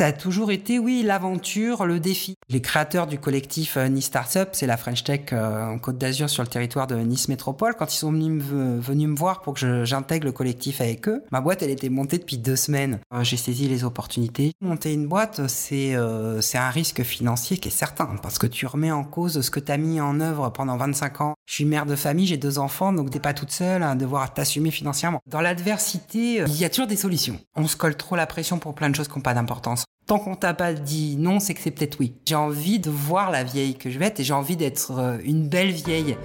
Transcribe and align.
ça 0.00 0.06
a 0.06 0.12
toujours 0.12 0.50
été, 0.50 0.78
oui, 0.78 1.02
l'aventure, 1.04 1.84
le 1.84 2.00
défi. 2.00 2.38
Les 2.48 2.62
créateurs 2.62 3.06
du 3.06 3.18
collectif 3.18 3.76
euh, 3.76 3.86
Nice 3.88 4.06
Startup, 4.06 4.48
c'est 4.52 4.66
la 4.66 4.78
French 4.78 5.04
Tech 5.04 5.26
euh, 5.34 5.66
en 5.66 5.78
Côte 5.78 5.98
d'Azur 5.98 6.30
sur 6.30 6.42
le 6.42 6.48
territoire 6.48 6.86
de 6.86 6.96
Nice 6.96 7.28
Métropole. 7.28 7.74
Quand 7.78 7.92
ils 7.92 7.98
sont 7.98 8.10
venus 8.10 8.42
me, 8.42 9.14
voir 9.14 9.42
pour 9.42 9.52
que 9.52 9.84
j'intègre 9.84 10.24
le 10.24 10.32
collectif 10.32 10.80
avec 10.80 11.06
eux, 11.06 11.22
ma 11.30 11.42
boîte, 11.42 11.62
elle 11.62 11.68
était 11.68 11.90
montée 11.90 12.16
depuis 12.16 12.38
deux 12.38 12.56
semaines. 12.56 13.00
Euh, 13.12 13.24
j'ai 13.24 13.36
saisi 13.36 13.68
les 13.68 13.84
opportunités. 13.84 14.52
Monter 14.62 14.94
une 14.94 15.06
boîte, 15.06 15.46
c'est 15.48 15.94
c'est 16.40 16.58
un 16.58 16.70
risque 16.70 17.02
financier 17.02 17.58
qui 17.58 17.68
est 17.68 17.70
certain 17.70 18.16
parce 18.22 18.38
que 18.38 18.46
tu 18.46 18.64
remets 18.64 18.92
en 18.92 19.04
cause 19.04 19.42
ce 19.42 19.50
que 19.50 19.60
tu 19.60 19.70
as 19.70 19.76
mis 19.76 20.00
en 20.00 20.18
œuvre 20.20 20.48
pendant 20.48 20.78
25 20.78 21.20
ans. 21.20 21.34
Je 21.44 21.52
suis 21.52 21.66
mère 21.66 21.84
de 21.84 21.94
famille, 21.94 22.26
j'ai 22.26 22.38
deux 22.38 22.58
enfants, 22.58 22.94
donc 22.94 23.10
t'es 23.10 23.20
pas 23.20 23.34
toute 23.34 23.50
seule 23.50 23.82
à 23.82 23.94
devoir 23.94 24.32
t'assumer 24.32 24.70
financièrement. 24.70 25.20
Dans 25.26 25.42
l'adversité, 25.42 26.36
il 26.46 26.56
y 26.56 26.64
a 26.64 26.70
toujours 26.70 26.86
des 26.86 26.96
solutions. 26.96 27.38
On 27.54 27.66
se 27.66 27.76
colle 27.76 27.96
trop 27.96 28.16
la 28.16 28.26
pression 28.26 28.58
pour 28.58 28.74
plein 28.74 28.88
de 28.88 28.94
choses 28.94 29.08
qui 29.08 29.18
n'ont 29.18 29.22
pas 29.22 29.34
d'importance. 29.34 29.84
Tant 30.10 30.18
qu'on 30.18 30.34
t'a 30.34 30.54
pas 30.54 30.72
dit 30.72 31.16
non, 31.16 31.38
c'est 31.38 31.54
que 31.54 31.60
c'est 31.60 31.70
peut-être 31.70 32.00
oui. 32.00 32.14
J'ai 32.26 32.34
envie 32.34 32.80
de 32.80 32.90
voir 32.90 33.30
la 33.30 33.44
vieille 33.44 33.76
que 33.76 33.90
je 33.90 33.98
vais 34.00 34.06
être 34.06 34.18
et 34.18 34.24
j'ai 34.24 34.32
envie 34.32 34.56
d'être 34.56 34.98
euh, 34.98 35.18
une 35.22 35.48
belle 35.48 35.70
vieille. 35.70 36.16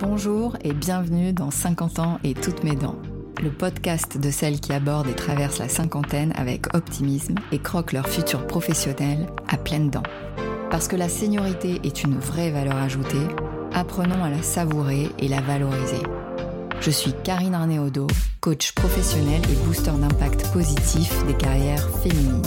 Bonjour 0.00 0.56
et 0.64 0.72
bienvenue 0.72 1.32
dans 1.32 1.52
50 1.52 2.00
ans 2.00 2.18
et 2.24 2.34
toutes 2.34 2.64
mes 2.64 2.74
dents, 2.74 2.96
le 3.40 3.50
podcast 3.52 4.18
de 4.18 4.30
celles 4.32 4.58
qui 4.58 4.72
abordent 4.72 5.06
et 5.06 5.14
traversent 5.14 5.60
la 5.60 5.68
cinquantaine 5.68 6.32
avec 6.34 6.74
optimisme 6.74 7.36
et 7.52 7.60
croquent 7.60 7.92
leur 7.92 8.08
futur 8.08 8.44
professionnel 8.48 9.28
à 9.46 9.56
pleines 9.56 9.88
dents. 9.88 10.02
Parce 10.68 10.88
que 10.88 10.96
la 10.96 11.08
seniorité 11.08 11.80
est 11.84 12.02
une 12.02 12.18
vraie 12.18 12.50
valeur 12.50 12.74
ajoutée, 12.78 13.28
apprenons 13.72 14.24
à 14.24 14.30
la 14.30 14.42
savourer 14.42 15.10
et 15.20 15.28
la 15.28 15.40
valoriser. 15.40 16.02
Je 16.84 16.90
suis 16.90 17.12
Karine 17.22 17.54
Arnéodo, 17.54 18.08
coach 18.40 18.72
professionnel 18.72 19.40
et 19.48 19.66
booster 19.66 19.92
d'impact 19.92 20.52
positif 20.52 21.24
des 21.28 21.34
carrières 21.34 21.88
féminines. 22.00 22.42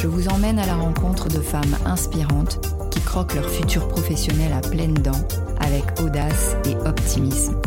Je 0.00 0.06
vous 0.06 0.26
emmène 0.28 0.58
à 0.58 0.64
la 0.64 0.74
rencontre 0.74 1.28
de 1.28 1.40
femmes 1.42 1.76
inspirantes 1.84 2.60
qui 2.90 3.00
croquent 3.02 3.34
leur 3.34 3.50
futur 3.50 3.86
professionnel 3.88 4.54
à 4.54 4.66
pleines 4.66 4.94
dents 4.94 5.28
avec 5.60 5.84
audace 6.00 6.56
et 6.64 6.76
optimisme. 6.88 7.60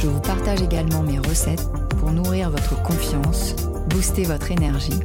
Je 0.00 0.06
vous 0.06 0.20
partage 0.20 0.62
également 0.62 1.02
mes 1.02 1.18
recettes 1.18 1.68
pour 2.00 2.10
nourrir 2.10 2.48
votre 2.48 2.82
confiance, 2.82 3.54
booster 3.90 4.22
votre 4.22 4.50
énergie, 4.50 5.00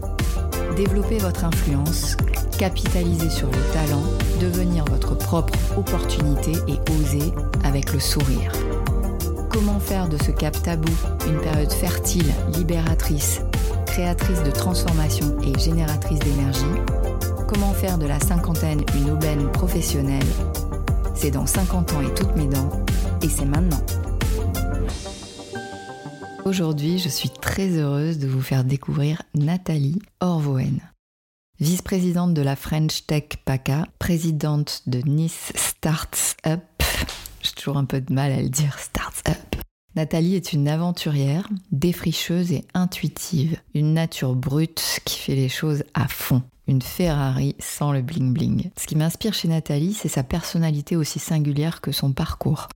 développer 0.77 1.17
votre 1.17 1.43
influence, 1.43 2.15
capitaliser 2.57 3.29
sur 3.29 3.47
vos 3.47 3.73
talents, 3.73 4.05
devenir 4.39 4.85
votre 4.85 5.15
propre 5.15 5.53
opportunité 5.75 6.53
et 6.69 6.79
oser 6.91 7.33
avec 7.65 7.91
le 7.91 7.99
sourire. 7.99 8.53
Comment 9.53 9.79
faire 9.79 10.09
de 10.09 10.17
ce 10.17 10.31
cap 10.31 10.59
tabou 10.63 10.91
une 11.27 11.39
période 11.39 11.71
fertile, 11.71 12.33
libératrice, 12.57 13.41
créatrice 13.85 14.41
de 14.41 14.49
transformation 14.49 15.39
et 15.41 15.57
génératrice 15.59 16.17
d'énergie? 16.17 16.81
Comment 17.47 17.71
faire 17.73 17.99
de 17.99 18.07
la 18.07 18.19
cinquantaine 18.19 18.83
une 18.95 19.11
aubaine 19.11 19.51
professionnelle? 19.51 20.25
C'est 21.13 21.29
dans 21.29 21.45
50 21.45 21.93
ans 21.93 22.01
et 22.01 22.11
toutes 22.15 22.35
mes 22.35 22.47
dents, 22.47 22.83
et 23.21 23.29
c'est 23.29 23.45
maintenant. 23.45 23.79
Aujourd'hui, 26.45 26.97
je 26.97 27.09
suis 27.09 27.29
très 27.29 27.77
heureuse 27.77 28.17
de 28.17 28.27
vous 28.27 28.41
faire 28.41 28.63
découvrir 28.63 29.21
Nathalie 29.35 30.01
Orvoen. 30.19 30.79
Vice-présidente 31.59 32.33
de 32.33 32.41
la 32.41 32.55
French 32.55 33.05
Tech 33.05 33.25
PACA, 33.45 33.85
présidente 33.99 34.81
de 34.87 34.99
Nice 35.07 35.53
Starts 35.55 36.37
Up, 36.47 36.63
j'ai 37.43 37.51
toujours 37.51 37.77
un 37.77 37.85
peu 37.85 38.01
de 38.01 38.11
mal 38.11 38.31
à 38.31 38.41
le 38.41 38.49
dire, 38.49 38.79
Nathalie 39.95 40.35
est 40.35 40.53
une 40.53 40.67
aventurière, 40.67 41.47
défricheuse 41.71 42.51
et 42.51 42.65
intuitive, 42.73 43.59
une 43.75 43.93
nature 43.93 44.33
brute 44.33 44.99
qui 45.05 45.19
fait 45.19 45.35
les 45.35 45.49
choses 45.49 45.83
à 45.93 46.07
fond. 46.07 46.41
Une 46.67 46.81
Ferrari 46.81 47.55
sans 47.59 47.91
le 47.91 48.01
bling-bling. 48.01 48.71
Ce 48.75 48.87
qui 48.87 48.95
m'inspire 48.95 49.33
chez 49.33 49.49
Nathalie, 49.49 49.93
c'est 49.93 50.07
sa 50.07 50.23
personnalité 50.23 50.95
aussi 50.95 51.19
singulière 51.19 51.79
que 51.81 51.91
son 51.91 52.11
parcours. 52.11 52.69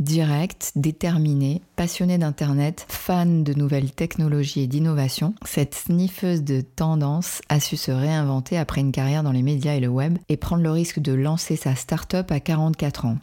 Directe, 0.00 0.72
déterminée, 0.74 1.62
passionnée 1.76 2.18
d'Internet, 2.18 2.86
fan 2.88 3.44
de 3.44 3.54
nouvelles 3.54 3.92
technologies 3.92 4.62
et 4.62 4.66
d'innovation, 4.66 5.34
cette 5.44 5.76
sniffeuse 5.76 6.42
de 6.42 6.62
tendance 6.62 7.42
a 7.48 7.60
su 7.60 7.76
se 7.76 7.92
réinventer 7.92 8.58
après 8.58 8.80
une 8.80 8.90
carrière 8.90 9.22
dans 9.22 9.30
les 9.30 9.42
médias 9.42 9.74
et 9.74 9.80
le 9.80 9.86
web 9.86 10.18
et 10.28 10.36
prendre 10.36 10.64
le 10.64 10.70
risque 10.72 10.98
de 10.98 11.12
lancer 11.12 11.54
sa 11.54 11.76
start-up 11.76 12.32
à 12.32 12.40
44 12.40 13.04
ans. 13.04 13.18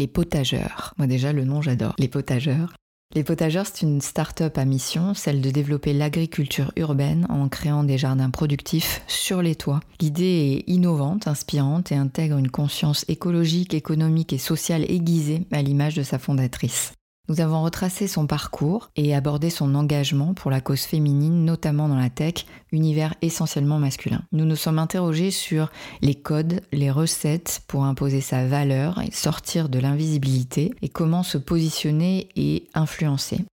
Les 0.00 0.06
potageurs. 0.06 0.94
Moi 0.96 1.06
déjà 1.06 1.30
le 1.30 1.44
nom 1.44 1.60
j'adore. 1.60 1.94
Les 1.98 2.08
potageurs. 2.08 2.72
Les 3.14 3.22
potageurs, 3.22 3.66
c'est 3.66 3.82
une 3.82 4.00
start-up 4.00 4.56
à 4.56 4.64
mission, 4.64 5.12
celle 5.12 5.42
de 5.42 5.50
développer 5.50 5.92
l'agriculture 5.92 6.72
urbaine 6.76 7.26
en 7.28 7.50
créant 7.50 7.84
des 7.84 7.98
jardins 7.98 8.30
productifs 8.30 9.02
sur 9.08 9.42
les 9.42 9.56
toits. 9.56 9.80
L'idée 10.00 10.64
est 10.64 10.70
innovante, 10.70 11.28
inspirante 11.28 11.92
et 11.92 11.96
intègre 11.96 12.38
une 12.38 12.50
conscience 12.50 13.04
écologique, 13.08 13.74
économique 13.74 14.32
et 14.32 14.38
sociale 14.38 14.90
aiguisée 14.90 15.46
à 15.52 15.60
l'image 15.60 15.96
de 15.96 16.02
sa 16.02 16.18
fondatrice. 16.18 16.94
Nous 17.30 17.40
avons 17.40 17.62
retracé 17.62 18.08
son 18.08 18.26
parcours 18.26 18.90
et 18.96 19.14
abordé 19.14 19.50
son 19.50 19.76
engagement 19.76 20.34
pour 20.34 20.50
la 20.50 20.60
cause 20.60 20.80
féminine, 20.80 21.44
notamment 21.44 21.88
dans 21.88 21.96
la 21.96 22.10
tech, 22.10 22.44
univers 22.72 23.14
essentiellement 23.22 23.78
masculin. 23.78 24.22
Nous 24.32 24.44
nous 24.44 24.56
sommes 24.56 24.80
interrogés 24.80 25.30
sur 25.30 25.70
les 26.02 26.16
codes, 26.16 26.60
les 26.72 26.90
recettes 26.90 27.62
pour 27.68 27.84
imposer 27.84 28.20
sa 28.20 28.48
valeur 28.48 29.00
et 29.00 29.12
sortir 29.12 29.68
de 29.68 29.78
l'invisibilité 29.78 30.74
et 30.82 30.88
comment 30.88 31.22
se 31.22 31.38
positionner 31.38 32.30
et 32.34 32.66
influencer 32.74 33.44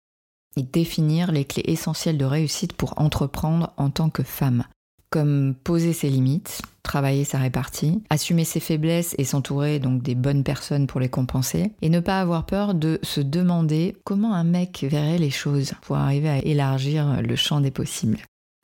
et 0.56 0.64
définir 0.64 1.32
les 1.32 1.46
clés 1.46 1.66
essentielles 1.68 2.18
de 2.18 2.26
réussite 2.26 2.74
pour 2.74 3.00
entreprendre 3.00 3.74
en 3.78 3.92
tant 3.92 4.10
que 4.10 4.24
femme 4.24 4.64
comme 5.10 5.56
poser 5.64 5.94
ses 5.94 6.10
limites, 6.10 6.62
travailler 6.88 7.26
sa 7.26 7.38
répartie, 7.38 8.02
assumer 8.10 8.46
ses 8.46 8.60
faiblesses 8.60 9.14
et 9.18 9.26
s'entourer 9.26 9.80
donc 9.80 10.02
des 10.02 10.16
bonnes 10.16 10.44
personnes 10.44 10.88
pour 10.88 11.00
les 11.00 11.10
compenser, 11.10 11.74
et 11.82 11.90
ne 11.90 12.00
pas 12.00 12.20
avoir 12.20 12.46
peur 12.46 12.74
de 12.74 13.00
se 13.04 13.22
demander 13.22 13.96
comment 14.04 14.34
un 14.34 14.44
mec 14.44 14.86
verrait 14.90 15.20
les 15.20 15.30
choses 15.30 15.74
pour 15.82 15.98
arriver 15.98 16.30
à 16.30 16.40
élargir 16.40 17.22
le 17.22 17.36
champ 17.36 17.62
des 17.62 17.72
possibles. 17.72 18.20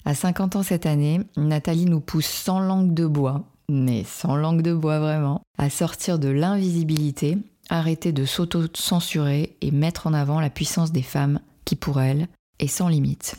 À 0.05 0.15
50 0.15 0.55
ans 0.55 0.63
cette 0.63 0.85
année, 0.85 1.21
Nathalie 1.37 1.85
nous 1.85 2.01
pousse 2.01 2.25
sans 2.25 2.59
langue 2.59 2.93
de 2.93 3.05
bois, 3.05 3.43
mais 3.69 4.03
sans 4.03 4.35
langue 4.35 4.61
de 4.61 4.73
bois 4.73 4.99
vraiment, 4.99 5.41
à 5.57 5.69
sortir 5.69 6.17
de 6.17 6.29
l'invisibilité, 6.29 7.37
arrêter 7.69 8.11
de 8.11 8.25
s'auto-censurer 8.25 9.55
et 9.61 9.71
mettre 9.71 10.07
en 10.07 10.13
avant 10.13 10.39
la 10.39 10.49
puissance 10.49 10.91
des 10.91 11.01
femmes 11.01 11.39
qui 11.65 11.75
pour 11.75 12.01
elle 12.01 12.27
est 12.59 12.67
sans 12.67 12.87
limite. 12.87 13.35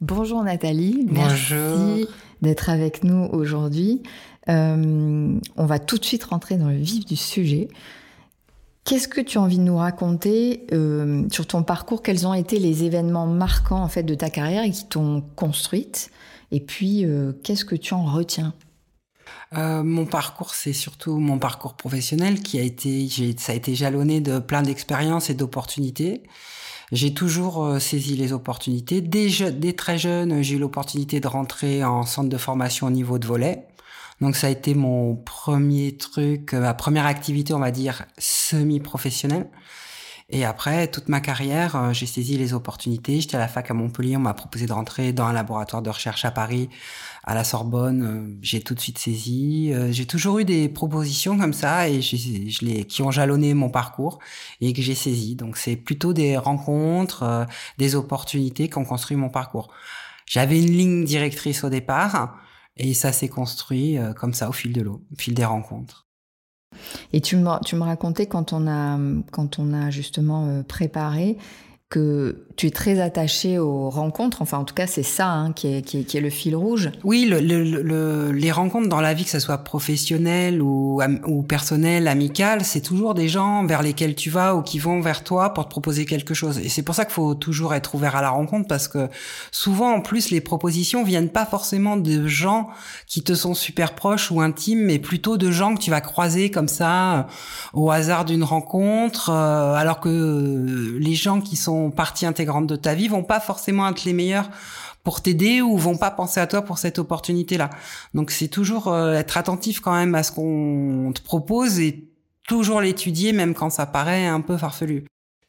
Bonjour 0.00 0.42
Nathalie, 0.42 1.06
merci 1.10 2.08
d'être 2.40 2.70
avec 2.70 3.04
nous 3.04 3.28
aujourd'hui. 3.32 4.02
Euh, 4.48 5.38
on 5.56 5.66
va 5.66 5.78
tout 5.78 5.98
de 5.98 6.04
suite 6.06 6.24
rentrer 6.24 6.56
dans 6.56 6.70
le 6.70 6.78
vif 6.78 7.04
du 7.04 7.16
sujet. 7.16 7.68
Qu'est-ce 8.84 9.08
que 9.08 9.20
tu 9.20 9.36
as 9.36 9.42
envie 9.42 9.58
de 9.58 9.62
nous 9.62 9.76
raconter 9.76 10.66
euh, 10.72 11.24
sur 11.30 11.46
ton 11.46 11.62
parcours? 11.62 12.02
Quels 12.02 12.26
ont 12.26 12.32
été 12.32 12.58
les 12.58 12.84
événements 12.84 13.26
marquants 13.26 13.82
en 13.82 13.88
fait 13.88 14.02
de 14.02 14.14
ta 14.14 14.30
carrière 14.30 14.64
et 14.64 14.70
qui 14.70 14.86
t'ont 14.86 15.22
construite? 15.36 16.10
Et 16.50 16.60
puis, 16.60 17.04
euh, 17.04 17.32
qu'est-ce 17.44 17.66
que 17.66 17.76
tu 17.76 17.92
en 17.92 18.06
retiens? 18.06 18.54
Mon 19.52 20.06
parcours, 20.06 20.54
c'est 20.54 20.72
surtout 20.72 21.18
mon 21.18 21.38
parcours 21.38 21.74
professionnel 21.74 22.40
qui 22.40 22.58
a 22.58 22.62
été, 22.62 23.06
ça 23.36 23.52
a 23.52 23.54
été 23.54 23.74
jalonné 23.74 24.20
de 24.20 24.38
plein 24.38 24.62
d'expériences 24.62 25.28
et 25.28 25.34
d'opportunités. 25.34 26.22
J'ai 26.92 27.14
toujours 27.14 27.64
euh, 27.64 27.78
saisi 27.78 28.16
les 28.16 28.32
opportunités. 28.32 29.00
Dès, 29.00 29.28
dès 29.52 29.72
très 29.74 29.96
jeune, 29.96 30.42
j'ai 30.42 30.56
eu 30.56 30.58
l'opportunité 30.58 31.20
de 31.20 31.28
rentrer 31.28 31.84
en 31.84 32.04
centre 32.04 32.28
de 32.28 32.36
formation 32.36 32.88
au 32.88 32.90
niveau 32.90 33.18
de 33.18 33.26
volet. 33.26 33.66
Donc 34.20 34.36
ça 34.36 34.48
a 34.48 34.50
été 34.50 34.74
mon 34.74 35.14
premier 35.16 35.96
truc, 35.96 36.52
euh, 36.52 36.60
ma 36.60 36.74
première 36.74 37.06
activité, 37.06 37.54
on 37.54 37.60
va 37.60 37.70
dire, 37.70 38.04
semi-professionnelle. 38.18 39.48
Et 40.32 40.44
après, 40.44 40.88
toute 40.88 41.08
ma 41.08 41.20
carrière, 41.20 41.74
euh, 41.76 41.92
j'ai 41.92 42.06
saisi 42.06 42.36
les 42.36 42.54
opportunités. 42.54 43.20
J'étais 43.20 43.36
à 43.36 43.40
la 43.40 43.48
fac 43.48 43.70
à 43.70 43.74
Montpellier, 43.74 44.16
on 44.16 44.20
m'a 44.20 44.34
proposé 44.34 44.66
de 44.66 44.72
rentrer 44.72 45.12
dans 45.12 45.24
un 45.24 45.32
laboratoire 45.32 45.82
de 45.82 45.90
recherche 45.90 46.24
à 46.24 46.30
Paris, 46.30 46.68
à 47.24 47.34
la 47.34 47.44
Sorbonne. 47.44 48.02
Euh, 48.02 48.38
j'ai 48.42 48.60
tout 48.60 48.74
de 48.74 48.80
suite 48.80 48.98
saisi. 48.98 49.72
Euh, 49.72 49.92
j'ai 49.92 50.06
toujours 50.06 50.38
eu 50.38 50.44
des 50.44 50.68
propositions 50.68 51.38
comme 51.38 51.52
ça 51.52 51.88
et 51.88 52.00
je 52.00 52.64
les, 52.64 52.84
qui 52.84 53.02
ont 53.02 53.10
jalonné 53.10 53.54
mon 53.54 53.70
parcours 53.70 54.18
et 54.60 54.72
que 54.72 54.82
j'ai 54.82 54.94
saisi. 54.94 55.36
Donc 55.36 55.56
c'est 55.56 55.76
plutôt 55.76 56.12
des 56.12 56.36
rencontres, 56.36 57.46
des 57.78 57.94
opportunités 57.94 58.68
qui 58.68 58.78
ont 58.78 58.84
construit 58.84 59.16
mon 59.16 59.28
parcours. 59.28 59.70
J'avais 60.26 60.60
une 60.60 60.70
ligne 60.70 61.04
directrice 61.04 61.64
au 61.64 61.70
départ 61.70 62.38
et 62.76 62.94
ça 62.94 63.12
s'est 63.12 63.28
construit 63.28 63.98
comme 64.16 64.34
ça 64.34 64.48
au 64.48 64.52
fil 64.52 64.72
de 64.72 64.82
l'eau, 64.82 65.02
au 65.12 65.16
fil 65.16 65.34
des 65.34 65.44
rencontres. 65.44 66.06
Et 67.12 67.20
tu 67.20 67.36
me, 67.36 67.64
tu 67.64 67.76
me 67.76 67.82
racontais 67.82 68.26
quand 68.26 68.52
on 68.52 68.66
a, 68.68 68.98
quand 69.32 69.58
on 69.58 69.72
a 69.72 69.90
justement 69.90 70.46
euh, 70.46 70.62
préparé 70.62 71.36
que 71.90 72.44
tu 72.54 72.68
es 72.68 72.70
très 72.70 73.00
attaché 73.00 73.58
aux 73.58 73.90
rencontres. 73.90 74.42
Enfin, 74.42 74.58
en 74.58 74.64
tout 74.64 74.74
cas, 74.74 74.86
c'est 74.86 75.02
ça 75.02 75.28
hein, 75.28 75.52
qui, 75.52 75.66
est, 75.74 75.82
qui, 75.82 75.98
est, 75.98 76.04
qui, 76.04 76.16
est, 76.16 76.20
le 76.20 76.30
fil 76.30 76.54
rouge. 76.54 76.90
Oui, 77.02 77.24
le, 77.24 77.40
le, 77.40 78.30
les 78.30 78.52
rencontres 78.52 78.88
dans 78.88 79.00
la 79.00 79.12
vie, 79.12 79.24
que 79.24 79.30
ce 79.30 79.40
soit 79.40 79.58
professionnelle 79.58 80.62
ou, 80.62 81.02
ou 81.26 81.42
personnelle, 81.42 82.06
amicale, 82.06 82.64
c'est 82.64 82.80
toujours 82.80 83.14
des 83.14 83.26
gens 83.26 83.66
vers 83.66 83.82
lesquels 83.82 84.14
tu 84.14 84.30
vas 84.30 84.54
ou 84.54 84.62
qui 84.62 84.78
vont 84.78 85.00
vers 85.00 85.24
toi 85.24 85.52
pour 85.52 85.64
te 85.64 85.70
proposer 85.70 86.04
quelque 86.04 86.32
chose. 86.32 86.58
Et 86.58 86.68
c'est 86.68 86.82
pour 86.82 86.94
ça 86.94 87.04
qu'il 87.04 87.14
faut 87.14 87.34
toujours 87.34 87.74
être 87.74 87.96
ouvert 87.96 88.14
à 88.14 88.22
la 88.22 88.30
rencontre 88.30 88.68
parce 88.68 88.86
que 88.86 89.08
souvent, 89.50 89.92
en 89.92 90.00
plus, 90.00 90.30
les 90.30 90.40
propositions 90.40 91.02
viennent 91.02 91.30
pas 91.30 91.44
forcément 91.44 91.96
de 91.96 92.28
gens 92.28 92.68
qui 93.08 93.22
te 93.22 93.34
sont 93.34 93.54
super 93.54 93.96
proches 93.96 94.30
ou 94.30 94.40
intimes, 94.40 94.84
mais 94.84 95.00
plutôt 95.00 95.38
de 95.38 95.50
gens 95.50 95.74
que 95.74 95.80
tu 95.80 95.90
vas 95.90 96.00
croiser 96.00 96.52
comme 96.52 96.68
ça 96.68 97.18
euh, 97.18 97.22
au 97.72 97.90
hasard 97.90 98.24
d'une 98.24 98.44
rencontre, 98.44 99.30
euh, 99.30 99.74
alors 99.74 99.98
que 99.98 100.96
les 101.00 101.14
gens 101.14 101.40
qui 101.40 101.56
sont 101.56 101.79
partie 101.88 102.26
intégrante 102.26 102.66
de 102.66 102.76
ta 102.76 102.94
vie 102.94 103.08
vont 103.08 103.24
pas 103.24 103.40
forcément 103.40 103.88
être 103.88 104.04
les 104.04 104.12
meilleurs 104.12 104.50
pour 105.02 105.22
t'aider 105.22 105.62
ou 105.62 105.76
vont 105.76 105.96
pas 105.96 106.10
penser 106.10 106.40
à 106.40 106.46
toi 106.46 106.62
pour 106.62 106.78
cette 106.78 106.98
opportunité-là. 106.98 107.70
Donc 108.14 108.30
c'est 108.30 108.48
toujours 108.48 108.88
euh, 108.88 109.14
être 109.14 109.38
attentif 109.38 109.80
quand 109.80 109.94
même 109.94 110.14
à 110.14 110.22
ce 110.22 110.32
qu'on 110.32 111.12
te 111.14 111.22
propose 111.22 111.80
et 111.80 112.08
toujours 112.46 112.80
l'étudier 112.80 113.32
même 113.32 113.54
quand 113.54 113.70
ça 113.70 113.86
paraît 113.86 114.26
un 114.26 114.40
peu 114.40 114.56
farfelu. 114.56 115.04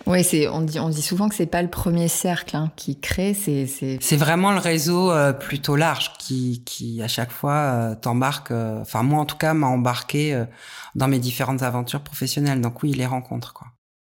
Oui, 0.07 0.23
c'est 0.23 0.47
on 0.47 0.61
dit 0.61 0.79
on 0.79 0.89
dit 0.89 1.01
souvent 1.01 1.29
que 1.29 1.35
c'est 1.35 1.45
pas 1.45 1.61
le 1.61 1.69
premier 1.69 2.07
cercle 2.07 2.55
hein, 2.55 2.71
qui 2.75 2.99
crée, 2.99 3.35
c'est 3.35 3.67
c'est 3.67 4.15
vraiment 4.15 4.51
le 4.51 4.57
réseau 4.57 5.11
euh, 5.11 5.31
plutôt 5.31 5.75
large 5.75 6.13
qui 6.17 6.63
qui 6.65 7.03
à 7.03 7.07
chaque 7.07 7.31
fois 7.31 7.53
euh, 7.53 7.95
t'embarque. 7.95 8.51
Enfin 8.51 9.03
moi 9.03 9.19
en 9.19 9.25
tout 9.25 9.37
cas 9.37 9.53
m'a 9.53 9.67
embarqué 9.67 10.43
dans 10.95 11.07
mes 11.07 11.19
différentes 11.19 11.61
aventures 11.61 12.01
professionnelles. 12.01 12.61
Donc 12.61 12.81
oui, 12.81 12.93
les 12.93 13.05
rencontres 13.05 13.53
quoi. 13.53 13.67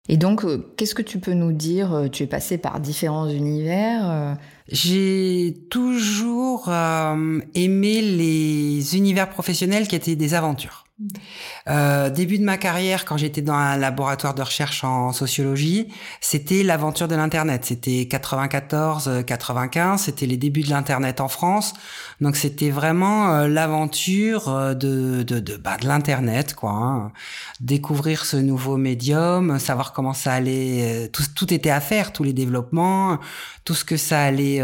Et 0.09 0.19
donc, 0.19 0.45
euh, 0.45 0.59
qu'est-ce 0.77 0.95
que 0.95 1.03
tu 1.03 1.19
peux 1.19 1.33
nous 1.33 1.53
dire 1.53 1.95
euh, 1.95 2.09
Tu 2.09 2.25
es 2.25 2.27
passé 2.27 2.59
par 2.59 2.79
différents 2.79 3.29
univers. 3.29 4.11
Euh, 4.11 4.35
j'ai 4.69 5.55
toujours 5.71 6.69
aimé 6.69 8.01
les 8.01 8.97
univers 8.97 9.29
professionnels 9.29 9.89
qui 9.89 9.97
étaient 9.97 10.17
des 10.17 10.35
aventures. 10.35 10.84
Euh, 11.69 12.11
début 12.11 12.39
de 12.39 12.45
ma 12.45 12.57
carrière, 12.57 13.05
quand 13.05 13.17
j'étais 13.17 13.43
dans 13.43 13.55
un 13.55 13.77
laboratoire 13.77 14.35
de 14.35 14.43
recherche 14.43 14.85
en 14.85 15.13
sociologie, 15.13 15.89
c'était 16.21 16.63
l'aventure 16.63 17.09
de 17.09 17.15
l'internet. 17.15 17.65
C'était 17.65 18.07
94, 18.07 19.25
95, 19.27 20.03
c'était 20.03 20.27
les 20.27 20.37
débuts 20.37 20.63
de 20.63 20.71
l'internet 20.71 21.21
en 21.21 21.29
France. 21.29 21.75
Donc 22.21 22.37
c'était 22.37 22.71
vraiment 22.71 23.33
euh, 23.35 23.49
l'aventure 23.49 24.49
euh, 24.49 24.75
de 24.75 25.23
de 25.23 25.41
de, 25.41 25.57
bah, 25.57 25.77
de 25.81 25.87
l'internet, 25.87 26.55
quoi. 26.55 26.71
Hein. 26.71 27.13
Découvrir 27.61 28.25
ce 28.25 28.37
nouveau 28.37 28.77
médium, 28.77 29.59
savoir 29.59 29.93
comment 29.93 30.13
ça 30.13 30.33
allait, 30.33 31.11
tout, 31.13 31.53
était 31.53 31.71
à 31.71 31.81
faire, 31.81 32.13
tous 32.13 32.23
les 32.23 32.33
développements, 32.33 33.19
tout 33.65 33.75
ce 33.75 33.85
que 33.85 33.97
ça 33.97 34.21
allait 34.21 34.61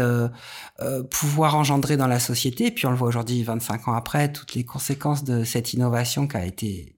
euh, 0.81 1.03
pouvoir 1.03 1.55
engendrer 1.55 1.95
dans 1.95 2.07
la 2.07 2.19
société. 2.19 2.71
Puis 2.71 2.87
on 2.87 2.89
le 2.89 2.95
voit 2.95 3.07
aujourd'hui, 3.07 3.43
25 3.43 3.87
ans 3.87 3.93
après, 3.93 4.31
toutes 4.31 4.55
les 4.55 4.63
conséquences 4.63 5.23
de 5.23 5.43
cette 5.43 5.73
innovation 5.73 6.25
a 6.37 6.45
été 6.45 6.95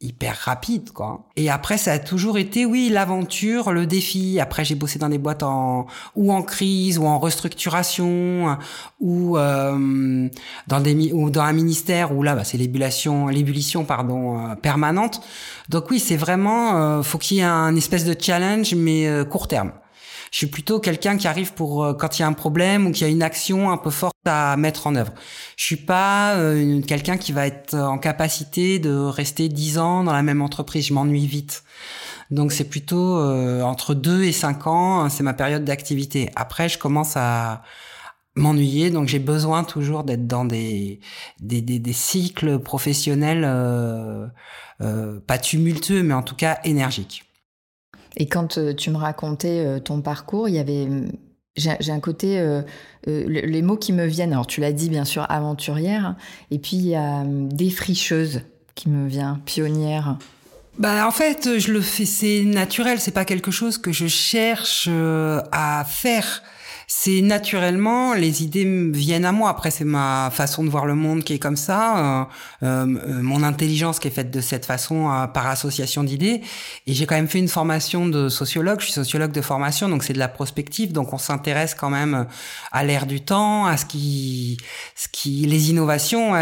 hyper 0.00 0.36
rapide 0.36 0.90
quoi. 0.90 1.26
Et 1.36 1.48
après 1.48 1.78
ça 1.78 1.92
a 1.92 1.98
toujours 1.98 2.36
été 2.36 2.66
oui, 2.66 2.90
l'aventure, 2.90 3.72
le 3.72 3.86
défi. 3.86 4.38
Après 4.40 4.64
j'ai 4.64 4.74
bossé 4.74 4.98
dans 4.98 5.08
des 5.08 5.18
boîtes 5.18 5.42
en 5.42 5.86
ou 6.14 6.32
en 6.32 6.42
crise 6.42 6.98
ou 6.98 7.06
en 7.06 7.18
restructuration 7.18 8.58
ou 9.00 9.38
euh, 9.38 10.28
dans 10.66 10.80
des 10.80 11.12
ou 11.12 11.30
dans 11.30 11.42
un 11.42 11.52
ministère 11.54 12.14
où 12.14 12.22
là 12.22 12.34
bah, 12.34 12.44
c'est 12.44 12.58
l'ébullition 12.58 13.28
l'ébullition 13.28 13.84
pardon 13.84 14.38
euh, 14.38 14.54
permanente. 14.54 15.22
Donc 15.70 15.90
oui, 15.90 15.98
c'est 15.98 16.16
vraiment 16.16 17.02
faut 17.02 17.18
qu'il 17.18 17.38
y 17.38 17.40
ait 17.40 17.44
un 17.44 17.74
espèce 17.74 18.04
de 18.04 18.14
challenge 18.18 18.74
mais 18.74 19.08
court 19.30 19.48
terme. 19.48 19.72
Je 20.36 20.40
suis 20.40 20.48
plutôt 20.48 20.80
quelqu'un 20.80 21.16
qui 21.16 21.26
arrive 21.28 21.54
pour 21.54 21.82
euh, 21.82 21.94
quand 21.94 22.18
il 22.18 22.20
y 22.20 22.22
a 22.22 22.28
un 22.28 22.34
problème 22.34 22.86
ou 22.86 22.92
qu'il 22.92 23.06
y 23.06 23.08
a 23.08 23.10
une 23.10 23.22
action 23.22 23.70
un 23.70 23.78
peu 23.78 23.88
forte 23.88 24.14
à 24.26 24.58
mettre 24.58 24.86
en 24.86 24.94
œuvre. 24.94 25.14
Je 25.56 25.64
suis 25.64 25.76
pas 25.76 26.34
euh, 26.34 26.82
quelqu'un 26.82 27.16
qui 27.16 27.32
va 27.32 27.46
être 27.46 27.74
en 27.74 27.96
capacité 27.96 28.78
de 28.78 28.94
rester 28.94 29.48
dix 29.48 29.78
ans 29.78 30.04
dans 30.04 30.12
la 30.12 30.22
même 30.22 30.42
entreprise. 30.42 30.88
Je 30.88 30.92
m'ennuie 30.92 31.24
vite. 31.24 31.64
Donc 32.30 32.52
c'est 32.52 32.68
plutôt 32.68 33.16
euh, 33.16 33.62
entre 33.62 33.94
deux 33.94 34.24
et 34.24 34.32
cinq 34.32 34.66
ans, 34.66 35.08
c'est 35.08 35.22
ma 35.22 35.32
période 35.32 35.64
d'activité. 35.64 36.30
Après, 36.36 36.68
je 36.68 36.76
commence 36.76 37.16
à 37.16 37.62
m'ennuyer, 38.34 38.90
donc 38.90 39.08
j'ai 39.08 39.18
besoin 39.18 39.64
toujours 39.64 40.04
d'être 40.04 40.26
dans 40.26 40.44
des 40.44 41.00
des, 41.40 41.62
des, 41.62 41.78
des 41.78 41.92
cycles 41.94 42.58
professionnels 42.58 43.42
euh, 43.46 44.28
pas 45.26 45.38
tumultueux, 45.38 46.02
mais 46.02 46.12
en 46.12 46.22
tout 46.22 46.36
cas 46.36 46.58
énergiques. 46.62 47.25
Et 48.16 48.26
quand 48.26 48.58
euh, 48.58 48.74
tu 48.74 48.90
me 48.90 48.96
racontais 48.96 49.64
euh, 49.64 49.78
ton 49.78 50.00
parcours, 50.00 50.48
il 50.48 50.54
y 50.54 50.58
avait 50.58 50.88
j'ai 51.56 51.90
un 51.90 52.00
côté, 52.00 52.38
euh, 52.38 52.60
les 53.06 53.62
mots 53.62 53.78
qui 53.78 53.94
me 53.94 54.04
viennent, 54.04 54.34
alors 54.34 54.46
tu 54.46 54.60
l'as 54.60 54.72
dit 54.72 54.90
bien 54.90 55.06
sûr, 55.06 55.24
aventurière, 55.30 56.14
et 56.50 56.58
puis 56.58 56.76
il 56.76 56.86
y 56.88 56.94
a 56.94 57.24
défricheuse 57.24 58.42
qui 58.74 58.90
me 58.90 59.08
vient, 59.08 59.40
pionnière. 59.46 60.18
Bah 60.78 61.08
en 61.08 61.10
fait, 61.10 61.58
je 61.58 61.72
le 61.72 61.80
fais, 61.80 62.04
c'est 62.04 62.42
naturel, 62.44 63.00
c'est 63.00 63.10
pas 63.10 63.24
quelque 63.24 63.50
chose 63.50 63.78
que 63.78 63.90
je 63.90 64.06
cherche 64.06 64.86
à 65.50 65.86
faire 65.88 66.42
c'est 66.88 67.20
naturellement 67.20 68.14
les 68.14 68.44
idées 68.44 68.64
viennent 68.92 69.24
à 69.24 69.32
moi. 69.32 69.50
Après, 69.50 69.72
c'est 69.72 69.84
ma 69.84 70.30
façon 70.32 70.62
de 70.62 70.70
voir 70.70 70.86
le 70.86 70.94
monde 70.94 71.24
qui 71.24 71.32
est 71.32 71.38
comme 71.40 71.56
ça, 71.56 72.20
euh, 72.22 72.24
euh, 72.62 72.86
mon 72.86 73.42
intelligence 73.42 73.98
qui 73.98 74.06
est 74.06 74.12
faite 74.12 74.30
de 74.30 74.40
cette 74.40 74.64
façon 74.64 75.10
euh, 75.10 75.26
par 75.26 75.48
association 75.48 76.04
d'idées. 76.04 76.42
Et 76.86 76.92
j'ai 76.92 77.06
quand 77.06 77.16
même 77.16 77.26
fait 77.26 77.40
une 77.40 77.48
formation 77.48 78.06
de 78.06 78.28
sociologue. 78.28 78.78
Je 78.78 78.84
suis 78.84 78.92
sociologue 78.92 79.32
de 79.32 79.40
formation, 79.40 79.88
donc 79.88 80.04
c'est 80.04 80.12
de 80.12 80.20
la 80.20 80.28
prospective. 80.28 80.92
Donc 80.92 81.12
on 81.12 81.18
s'intéresse 81.18 81.74
quand 81.74 81.90
même 81.90 82.26
à 82.70 82.84
l'ère 82.84 83.06
du 83.06 83.20
temps, 83.20 83.66
à 83.66 83.76
ce 83.76 83.84
qui, 83.84 84.56
ce 84.94 85.08
qui, 85.10 85.44
les 85.46 85.70
innovations. 85.70 86.34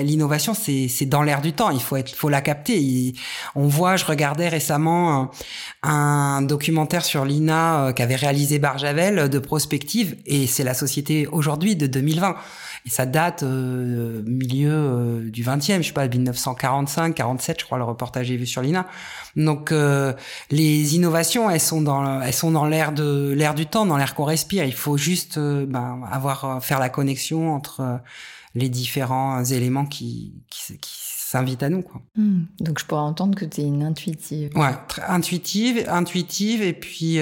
L'innovation, 0.00 0.54
c'est 0.54 0.88
c'est 0.88 1.06
dans 1.06 1.22
l'ère 1.22 1.42
du 1.42 1.52
temps. 1.52 1.68
Il 1.70 1.82
faut 1.82 1.96
être, 1.96 2.14
faut 2.14 2.30
la 2.30 2.40
capter. 2.40 3.12
on 3.54 3.68
voit, 3.68 3.96
je 3.96 4.06
regardais 4.06 4.48
récemment 4.48 5.30
un 5.82 6.40
documentaire 6.40 7.04
sur 7.04 7.26
l'INA 7.26 7.92
qu'avait 7.94 8.16
réalisé 8.16 8.58
Barjavel 8.58 9.28
de 9.28 9.38
prospective 9.38 9.89
et 10.26 10.46
c'est 10.46 10.64
la 10.64 10.74
société 10.74 11.26
aujourd'hui 11.26 11.76
de 11.76 11.86
2020. 11.86 12.36
Et 12.86 12.90
ça 12.90 13.04
date 13.04 13.42
euh, 13.42 14.22
milieu 14.24 14.72
euh, 14.72 15.30
du 15.30 15.44
20e, 15.44 15.82
je 15.82 15.88
sais 15.88 15.92
pas, 15.92 16.08
1945, 16.08 17.14
47, 17.14 17.60
je 17.60 17.64
crois 17.66 17.76
le 17.76 17.84
reportage 17.84 18.30
est 18.30 18.36
vu 18.36 18.46
sur 18.46 18.62
l'INA. 18.62 18.86
Donc 19.36 19.70
euh, 19.70 20.14
les 20.50 20.94
innovations, 20.96 21.50
elles 21.50 21.60
sont 21.60 21.82
dans 21.82 22.22
elles 22.22 22.32
sont 22.32 22.50
dans 22.50 22.64
l'air 22.64 22.92
de 22.92 23.34
l'air 23.36 23.54
du 23.54 23.66
temps, 23.66 23.84
dans 23.84 23.98
l'air 23.98 24.14
qu'on 24.14 24.24
respire. 24.24 24.64
Il 24.64 24.72
faut 24.72 24.96
juste 24.96 25.38
ben, 25.38 26.02
avoir 26.10 26.62
faire 26.64 26.80
la 26.80 26.88
connexion 26.88 27.54
entre 27.54 28.00
les 28.54 28.68
différents 28.68 29.44
éléments 29.44 29.86
qui 29.86 30.32
qui, 30.48 30.78
qui 30.78 30.96
s'invitent 30.96 31.62
à 31.62 31.68
nous 31.68 31.82
quoi. 31.82 32.00
Hmm. 32.16 32.44
Donc 32.60 32.78
je 32.78 32.86
pourrais 32.86 33.02
entendre 33.02 33.36
que 33.36 33.44
tu 33.44 33.60
es 33.60 33.64
une 33.64 33.82
intuitive. 33.82 34.56
Ouais, 34.56 34.72
très 34.88 35.02
intuitive, 35.02 35.84
intuitive 35.86 36.62
et 36.62 36.72
puis 36.72 37.18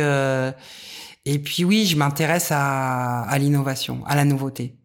et 1.24 1.38
puis 1.38 1.64
oui, 1.64 1.86
je 1.86 1.96
m'intéresse 1.96 2.48
à, 2.50 3.22
à 3.22 3.38
l'innovation, 3.38 4.02
à 4.06 4.16
la 4.16 4.24
nouveauté. 4.24 4.78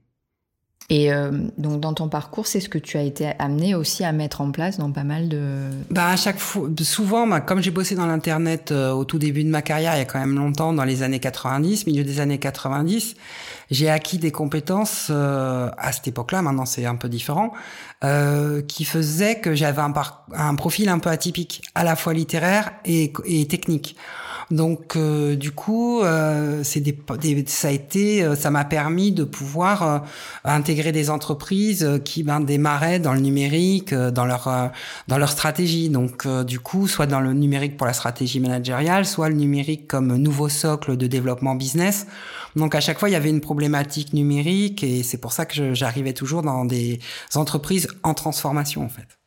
Et 0.90 1.14
euh, 1.14 1.32
donc 1.58 1.80
dans 1.80 1.94
ton 1.94 2.10
parcours, 2.10 2.46
c'est 2.46 2.60
ce 2.60 2.68
que 2.68 2.78
tu 2.78 2.98
as 2.98 3.04
été 3.04 3.32
amené 3.40 3.74
aussi 3.74 4.04
à 4.04 4.12
mettre 4.12 4.42
en 4.42 4.52
place 4.52 4.78
dans 4.78 4.92
pas 4.92 5.04
mal 5.04 5.30
de. 5.30 5.70
Bah 5.90 6.10
à 6.10 6.16
chaque 6.18 6.40
fois, 6.40 6.70
souvent, 6.82 7.26
bah, 7.26 7.40
comme 7.40 7.62
j'ai 7.62 7.72
bossé 7.72 7.96
dans 7.96 8.06
l'internet 8.06 8.72
euh, 8.72 8.92
au 8.92 9.06
tout 9.06 9.18
début 9.18 9.44
de 9.44 9.50
ma 9.50 9.62
carrière, 9.62 9.96
il 9.96 10.00
y 10.00 10.02
a 10.02 10.06
quand 10.06 10.20
même 10.20 10.36
longtemps, 10.36 10.74
dans 10.74 10.84
les 10.84 11.02
années 11.02 11.20
90, 11.20 11.88
milieu 11.88 12.04
des 12.04 12.20
années 12.20 12.38
90, 12.38 13.16
j'ai 13.72 13.90
acquis 13.90 14.18
des 14.18 14.32
compétences 14.32 15.08
euh, 15.10 15.70
à 15.78 15.94
cette 15.94 16.10
époque-là. 16.10 16.42
Maintenant, 16.42 16.66
c'est 16.66 16.86
un 16.86 16.96
peu 16.96 17.10
différent, 17.10 17.54
qui 18.68 18.84
faisaient 18.84 19.40
que 19.40 19.56
j'avais 19.56 19.82
un, 19.82 19.94
un 20.34 20.56
profil 20.56 20.90
un 20.90 21.00
peu 21.00 21.10
atypique, 21.10 21.62
à 21.74 21.86
la 21.86 21.96
fois 21.96 22.14
littéraire 22.14 22.72
et, 22.84 23.14
et 23.26 23.48
technique. 23.48 23.96
Donc 24.52 24.96
euh, 24.96 25.36
du 25.36 25.52
coup, 25.52 26.02
euh, 26.02 26.62
c'est 26.64 26.80
des, 26.80 26.96
ça 27.48 27.70
a 27.70 27.72
été, 27.72 28.24
euh, 28.24 28.36
ça 28.36 28.52
m'a 28.52 28.66
permis 28.66 29.12
de 29.12 29.24
pouvoir 29.24 30.04
intégrer 30.44 30.92
des 30.92 31.10
entreprises 31.10 32.02
qui 32.04 32.24
ben, 32.24 32.40
démarraient 32.40 33.00
dans 33.00 33.14
le 33.14 33.20
numérique, 33.20 33.94
dans 33.94 34.26
leur 34.26 34.72
dans 35.08 35.18
leur 35.18 35.30
stratégie. 35.30 35.90
Donc 35.90 36.28
du 36.46 36.60
coup, 36.60 36.88
soit 36.88 37.08
dans 37.08 37.22
le 37.22 37.34
numérique 37.34 37.78
pour 37.78 37.88
la 37.88 37.94
stratégie 37.94 38.40
managériale, 38.40 39.06
soit 39.06 39.30
le 39.30 39.36
numérique 39.36 39.88
comme 39.88 40.16
nouveau 40.16 40.50
socle 40.50 40.98
de 40.98 41.08
développement 41.08 41.56
business. 41.56 42.08
Donc 42.56 42.76
à 42.76 42.82
chaque 42.82 43.00
fois, 43.00 43.10
il 43.10 43.14
y 43.14 43.16
avait 43.16 43.30
une 43.30 43.42
problématique 43.42 44.14
numérique 44.14 44.84
et 44.84 45.04
c'est 45.04 45.18
pour 45.18 45.34
ça 45.34 45.46
que 45.46 45.74
j'arrivais 45.74 46.14
toujours 46.14 46.44
dans 46.44 46.66
des 46.66 47.00
entreprises 47.36 47.88
en 48.04 48.14
transformation 48.14 48.84
en 48.84 48.90
fait. 48.90 49.23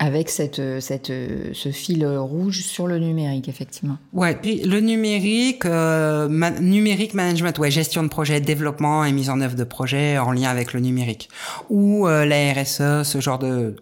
Avec 0.00 0.28
cette, 0.28 0.60
cette, 0.80 1.06
ce 1.06 1.68
fil 1.70 2.04
rouge 2.04 2.62
sur 2.62 2.88
le 2.88 2.98
numérique, 2.98 3.48
effectivement. 3.48 3.96
Ouais, 4.12 4.36
le 4.44 4.80
numérique, 4.80 5.64
euh, 5.66 6.28
numérique 6.60 7.14
management, 7.14 7.56
ouais, 7.58 7.70
gestion 7.70 8.02
de 8.02 8.08
projet, 8.08 8.40
développement 8.40 9.04
et 9.04 9.12
mise 9.12 9.30
en 9.30 9.40
œuvre 9.40 9.54
de 9.54 9.62
projets 9.62 10.18
en 10.18 10.32
lien 10.32 10.50
avec 10.50 10.72
le 10.72 10.80
numérique. 10.80 11.28
Ou 11.70 12.08
euh, 12.08 12.24
la 12.24 12.52
RSE, 12.52 13.08
ce 13.08 13.20
genre 13.20 13.38
de... 13.38 13.76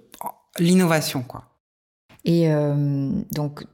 l'innovation, 0.59 1.23
quoi. 1.23 1.45
Et 2.25 2.53
euh, 2.53 3.11
donc, 3.33 3.65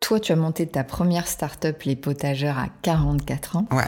toi, 0.00 0.20
tu 0.20 0.32
as 0.32 0.36
monté 0.36 0.66
ta 0.66 0.84
première 0.84 1.26
start-up, 1.26 1.82
Les 1.84 1.96
Potageurs, 1.96 2.58
à 2.58 2.66
44 2.82 3.56
ans. 3.56 3.66
Ouais. 3.70 3.84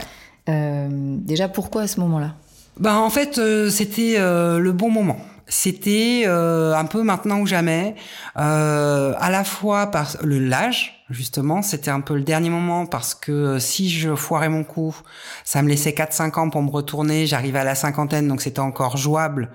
Euh, 0.48 0.88
déjà, 0.90 1.48
pourquoi 1.48 1.82
à 1.82 1.86
ce 1.86 2.00
moment-là? 2.00 2.34
Ben 2.78 2.96
en 2.96 3.10
fait, 3.10 3.38
euh, 3.38 3.70
c'était 3.70 4.16
euh, 4.18 4.58
le 4.58 4.72
bon 4.72 4.90
moment. 4.90 5.18
C'était 5.48 6.24
euh, 6.26 6.74
un 6.74 6.86
peu 6.86 7.02
maintenant 7.02 7.38
ou 7.38 7.46
jamais, 7.46 7.94
euh, 8.36 9.14
à 9.18 9.30
la 9.30 9.44
fois 9.44 9.86
par 9.92 10.16
le 10.22 10.40
l'âge, 10.40 11.04
justement, 11.08 11.62
c'était 11.62 11.90
un 11.90 12.00
peu 12.00 12.14
le 12.14 12.22
dernier 12.22 12.50
moment 12.50 12.86
parce 12.86 13.14
que 13.14 13.60
si 13.60 13.88
je 13.88 14.16
foirais 14.16 14.48
mon 14.48 14.64
coup, 14.64 14.96
ça 15.44 15.62
me 15.62 15.68
laissait 15.68 15.92
4-5 15.92 16.40
ans 16.40 16.50
pour 16.50 16.62
me 16.62 16.70
retourner, 16.70 17.26
j'arrivais 17.26 17.60
à 17.60 17.64
la 17.64 17.76
cinquantaine, 17.76 18.26
donc 18.26 18.42
c'était 18.42 18.60
encore 18.60 18.96
jouable 18.96 19.50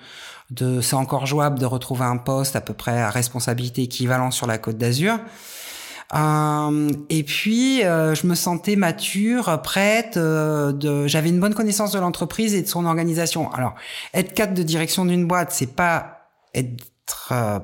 de, 0.49 0.79
c'est 0.79 0.95
encore 0.95 1.25
jouable 1.25 1.59
de 1.59 1.65
retrouver 1.65 2.05
un 2.05 2.17
poste 2.17 2.55
à 2.55 2.61
peu 2.61 2.73
près 2.73 2.99
à 2.99 3.09
responsabilité 3.09 3.83
équivalent 3.83 4.31
sur 4.31 4.47
la 4.47 4.57
Côte 4.57 4.77
d'Azur. 4.77 5.19
Euh, 6.13 6.91
et 7.09 7.23
puis, 7.23 7.83
euh, 7.83 8.15
je 8.15 8.27
me 8.27 8.35
sentais 8.35 8.75
mature, 8.75 9.61
prête. 9.61 10.17
Euh, 10.17 11.07
j'avais 11.07 11.29
une 11.29 11.39
bonne 11.39 11.53
connaissance 11.53 11.91
de 11.91 11.99
l'entreprise 11.99 12.53
et 12.53 12.61
de 12.61 12.67
son 12.67 12.85
organisation. 12.85 13.51
Alors, 13.51 13.75
être 14.13 14.33
cadre 14.33 14.53
de 14.53 14.63
direction 14.63 15.05
d'une 15.05 15.25
boîte, 15.25 15.51
c'est 15.51 15.75
pas 15.75 16.29
être 16.53 16.90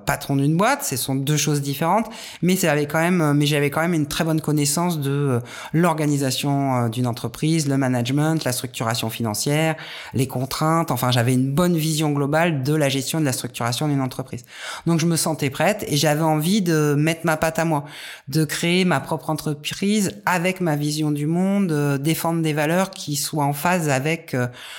patron 0.06 0.36
d'une 0.36 0.56
boîte, 0.56 0.84
ce 0.84 0.96
sont 0.98 1.16
deux 1.16 1.38
choses 1.38 1.62
différentes, 1.62 2.10
mais 2.42 2.56
j'avais 2.56 2.86
quand 2.86 3.00
même, 3.00 3.22
euh, 3.22 3.34
mais 3.34 3.46
j'avais 3.46 3.70
quand 3.70 3.82
même 3.82 3.94
une 3.94 4.08
très 4.08 4.24
bonne 4.24 4.42
connaissance 4.42 5.00
de 5.00 5.12
euh, 5.12 5.40
l'organisation 5.74 6.90
d'une 6.90 7.08
entreprise, 7.08 7.68
le 7.68 7.78
management, 7.78 8.44
la 8.44 8.52
structuration 8.52 9.10
financière, 9.10 9.76
les 10.14 10.28
contraintes. 10.28 10.92
Enfin, 10.92 11.12
j'avais 11.12 11.34
une 11.34 11.52
bonne 11.52 11.76
vision 11.76 12.12
globale 12.12 12.64
de 12.64 12.74
la 12.74 12.90
gestion 12.90 13.20
de 13.20 13.26
la 13.26 13.34
structuration 13.34 13.88
d'une 13.88 14.02
entreprise. 14.02 14.46
Donc, 14.86 15.00
je 15.00 15.06
me 15.06 15.16
sentais 15.16 15.50
prête 15.50 15.86
et 15.88 15.98
j'avais 15.98 16.22
envie 16.22 16.62
de 16.62 16.96
mettre 16.98 17.22
ma 17.26 17.38
patte 17.38 17.60
à 17.60 17.66
moi, 17.66 17.86
de 18.28 18.46
créer 18.46 18.86
ma 18.86 19.00
propre 19.00 19.30
entreprise 19.30 20.12
avec 20.26 20.62
ma 20.62 20.76
vision 20.76 21.12
du 21.12 21.28
monde, 21.28 21.98
défendre 22.02 22.42
des 22.42 22.54
valeurs 22.54 22.92
qui 22.92 23.16
soient 23.16 23.46
en 23.46 23.54
phase 23.54 23.90
avec 23.90 24.36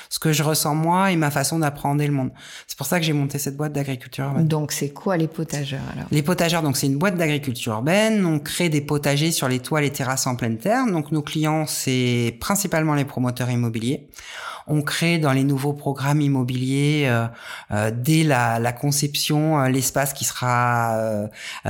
ce 0.08 0.18
que 0.18 0.32
je 0.32 0.42
ressens 0.42 0.74
moi 0.74 1.12
et 1.12 1.16
ma 1.16 1.30
façon 1.30 1.58
d'apprendre 1.58 2.02
le 2.04 2.12
monde. 2.12 2.30
C'est 2.66 2.76
pour 2.76 2.86
ça 2.86 2.98
que 2.98 3.04
j'ai 3.04 3.12
monté 3.12 3.38
cette 3.38 3.56
boîte 3.56 3.72
d'agriculture. 3.72 4.32
Donc 4.58 4.72
c'est 4.72 4.88
quoi 4.88 5.16
les 5.16 5.28
potageurs 5.28 5.80
alors? 5.92 6.06
Les 6.10 6.22
potageurs, 6.22 6.62
donc 6.62 6.76
c'est 6.76 6.88
une 6.88 6.98
boîte 6.98 7.16
d'agriculture 7.16 7.74
urbaine. 7.74 8.26
On 8.26 8.40
crée 8.40 8.68
des 8.68 8.80
potagers 8.80 9.30
sur 9.30 9.46
les 9.46 9.60
toits, 9.60 9.80
les 9.80 9.90
terrasses 9.90 10.26
en 10.26 10.34
pleine 10.34 10.58
terre. 10.58 10.84
Donc 10.86 11.12
nos 11.12 11.22
clients, 11.22 11.64
c'est 11.66 12.36
principalement 12.40 12.94
les 12.94 13.04
promoteurs 13.04 13.50
immobiliers. 13.50 14.08
On 14.70 14.82
crée 14.82 15.18
dans 15.18 15.32
les 15.32 15.44
nouveaux 15.44 15.72
programmes 15.72 16.20
immobiliers 16.20 17.04
euh, 17.06 17.26
euh, 17.70 17.90
dès 17.90 18.22
la, 18.22 18.72
conception 18.72 19.58
euh, 19.58 19.68
l'espace 19.68 20.12
qui 20.12 20.26
sera 20.26 21.28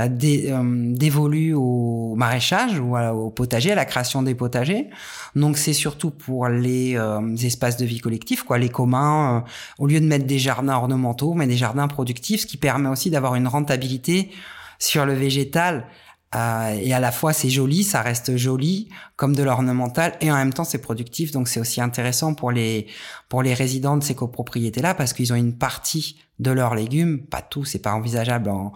dé, 0.09 0.53
dévolu 0.63 1.53
au 1.53 2.15
maraîchage 2.15 2.79
ou 2.79 2.97
au 2.97 3.29
potager, 3.29 3.71
à 3.71 3.75
la 3.75 3.85
création 3.85 4.21
des 4.21 4.35
potagers. 4.35 4.89
Donc 5.35 5.57
c'est 5.57 5.73
surtout 5.73 6.11
pour 6.11 6.49
les 6.49 6.97
espaces 7.43 7.77
de 7.77 7.85
vie 7.85 7.99
collectifs, 7.99 8.43
quoi, 8.43 8.57
les 8.57 8.69
communs. 8.69 9.45
au 9.77 9.87
lieu 9.87 10.01
de 10.01 10.05
mettre 10.05 10.25
des 10.25 10.39
jardins 10.39 10.75
ornementaux, 10.75 11.33
mais 11.33 11.47
des 11.47 11.57
jardins 11.57 11.87
productifs, 11.87 12.41
ce 12.41 12.45
qui 12.45 12.57
permet 12.57 12.78
aussi 12.87 13.09
d'avoir 13.09 13.35
une 13.35 13.47
rentabilité 13.47 14.31
sur 14.79 15.05
le 15.05 15.13
végétal 15.13 15.87
euh, 16.35 16.77
et 16.79 16.93
à 16.93 16.99
la 16.99 17.11
fois 17.11 17.33
c'est 17.33 17.49
joli, 17.49 17.83
ça 17.83 18.01
reste 18.01 18.37
joli 18.37 18.89
comme 19.19 19.35
de 19.35 19.43
l'ornemental 19.43 20.13
et 20.21 20.31
en 20.31 20.35
même 20.35 20.53
temps 20.53 20.63
c'est 20.63 20.77
productif. 20.77 21.31
Donc 21.33 21.49
c'est 21.49 21.59
aussi 21.59 21.81
intéressant 21.81 22.33
pour 22.33 22.51
les 22.51 22.87
pour 23.27 23.43
les 23.43 23.53
résidents 23.53 23.97
de 23.97 24.03
ces 24.03 24.15
copropriétés 24.15 24.81
là 24.81 24.93
parce 24.93 25.11
qu'ils 25.11 25.33
ont 25.33 25.35
une 25.35 25.57
partie 25.57 26.15
de 26.39 26.51
leurs 26.51 26.73
légumes, 26.73 27.19
pas 27.19 27.41
tout, 27.41 27.65
c'est 27.65 27.79
pas 27.79 27.93
envisageable 27.93 28.49
en, 28.49 28.71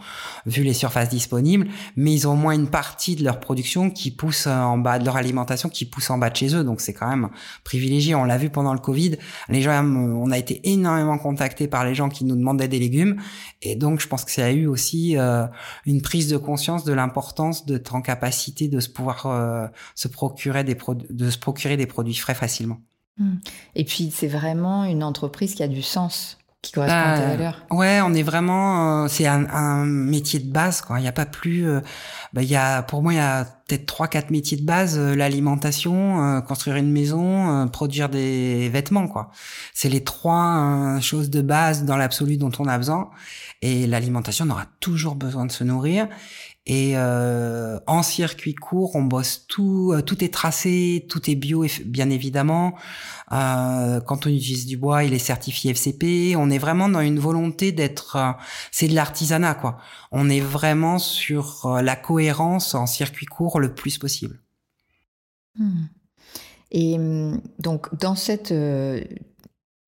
vu 0.46 0.64
les 0.64 0.74
surfaces 0.74 1.08
disponibles, 1.08 1.68
mais 1.96 2.14
ils 2.14 2.28
ont 2.28 2.34
au 2.34 2.36
moins 2.36 2.54
une 2.54 2.68
partie 2.68 3.16
de 3.16 3.24
leur 3.24 3.40
production 3.40 3.90
qui 3.90 4.12
pousse 4.12 4.48
en 4.48 4.78
bas 4.78 5.00
de 5.00 5.06
leur 5.06 5.16
alimentation, 5.16 5.70
qui 5.70 5.86
pousse 5.86 6.10
en 6.10 6.18
bas 6.18 6.30
de 6.30 6.36
chez 6.36 6.54
eux, 6.56 6.66
donc 6.66 6.82
c'est 6.82 6.94
quand 6.94 7.08
même 7.08 7.30
privilégié. 7.64 8.16
On 8.16 8.26
l'a 8.26 8.38
vu 8.38 8.50
pendant 8.50 8.74
le 8.74 8.80
Covid, 8.80 9.16
les 9.48 9.62
gens, 9.62 9.82
on 9.82 10.30
a 10.32 10.38
été 10.38 10.60
énormément 10.70 11.18
contactés 11.18 11.70
par 11.70 11.86
les 11.86 11.96
gens 11.96 12.10
qui 12.10 12.26
nous 12.26 12.36
demandaient 12.36 12.68
des 12.68 12.80
légumes, 12.80 13.22
et 13.62 13.76
donc 13.76 14.02
je 14.02 14.08
pense 14.08 14.26
que 14.26 14.32
ça 14.32 14.46
a 14.46 14.52
eu 14.52 14.68
aussi 14.68 15.18
euh, 15.18 15.46
une 15.86 16.02
prise 16.02 16.28
de 16.28 16.36
conscience 16.36 16.84
de 16.84 16.92
l'importance 16.92 17.66
d'être 17.66 17.96
en 17.96 18.02
capacité 18.02 18.68
de 18.68 18.82
se 18.82 18.90
pouvoir 18.90 19.26
euh, 19.26 19.68
se 19.96 20.10
procurer 20.10 20.33
des 20.36 20.78
de 21.10 21.30
se 21.30 21.38
procurer 21.38 21.78
des 21.78 21.88
produits 21.88 22.16
frais 22.16 22.36
facilement. 22.36 22.80
Mmh. 23.18 23.36
Et 23.76 23.84
puis 23.84 24.12
c'est 24.12 24.28
vraiment 24.28 24.86
une 24.86 25.04
entreprise 25.04 25.56
qui 25.56 25.64
a 25.64 25.68
du 25.68 25.82
sens 25.82 26.38
qui 26.64 26.72
correspond 26.72 26.98
à 26.98 27.20
tes 27.20 27.26
valeurs. 27.26 27.66
Ouais, 27.72 28.00
on 28.02 28.14
est 28.14 28.24
vraiment, 28.24 29.04
euh, 29.04 29.08
c'est 29.10 29.28
un, 29.28 29.48
un, 29.50 29.86
métier 29.86 30.40
de 30.40 30.50
base, 30.50 30.80
quoi. 30.80 30.98
Il 30.98 31.02
n'y 31.02 31.10
a 31.10 31.12
pas 31.12 31.26
plus, 31.26 31.68
euh, 31.68 31.82
bah, 32.32 32.42
il 32.42 32.48
y 32.48 32.56
a, 32.56 32.82
pour 32.84 33.04
moi, 33.04 33.12
il 33.14 33.18
y 33.18 33.20
a 33.20 33.44
peut-être 33.68 33.86
trois, 33.86 34.08
quatre 34.08 34.32
métiers 34.32 34.56
de 34.56 34.64
base 34.64 34.98
euh, 34.98 35.14
l'alimentation, 35.14 36.42
construire 36.48 36.78
une 36.78 36.90
maison, 36.90 37.68
produire 37.68 38.08
des 38.08 38.70
vêtements, 38.70 39.10
quoi. 39.10 39.30
C'est 39.74 39.90
les 39.90 40.06
trois 40.06 41.00
choses 41.02 41.30
de 41.30 41.42
base 41.42 41.84
dans 41.84 41.98
l'absolu 41.98 42.38
dont 42.38 42.52
on 42.60 42.68
a 42.68 42.78
besoin. 42.78 43.10
Et 43.62 43.86
l'alimentation, 43.86 44.46
on 44.48 44.52
aura 44.52 44.66
toujours 44.80 45.16
besoin 45.16 45.46
de 45.46 45.52
se 45.52 45.66
nourrir. 45.66 46.08
Et 46.66 46.94
euh, 46.96 47.78
en 47.88 48.04
circuit 48.04 48.56
court, 48.56 48.96
on 48.96 49.04
bosse 49.04 49.46
tout, 49.48 49.92
euh, 49.94 50.02
tout 50.02 50.24
est 50.24 50.34
tracé, 50.34 51.06
tout 51.10 51.30
est 51.30 51.36
bio, 51.36 51.66
bien 51.86 52.10
évidemment. 52.10 52.76
Euh, 53.34 54.00
quand 54.00 54.28
on 54.28 54.30
utilise 54.30 54.66
du 54.66 54.78
bois, 54.78 55.04
il 55.04 55.14
est 55.14 55.20
certifié 55.20 55.72
FCP. 55.72 56.36
On 56.38 56.50
est 56.50 56.58
vraiment 56.58 56.88
dans 56.88 57.02
une 57.02 57.20
volonté 57.20 57.74
d'être, 57.74 58.16
euh, 58.16 58.32
c'est 58.72 58.88
de 58.88 58.96
l'artisanat 58.96 59.56
quoi. 59.56 59.78
On 60.12 60.30
est 60.30 60.40
vraiment 60.40 61.00
sur 61.00 61.66
euh, 61.66 61.82
la 61.82 61.98
cohérence 61.98 62.76
en 62.76 62.86
circuit 62.86 63.26
court 63.26 63.60
le 63.60 63.74
plus 63.74 63.98
possible. 63.98 64.40
Hmm. 65.58 65.86
Et 66.72 66.96
hum, 66.96 67.42
donc 67.60 67.94
dans 68.00 68.16
cette 68.16 68.54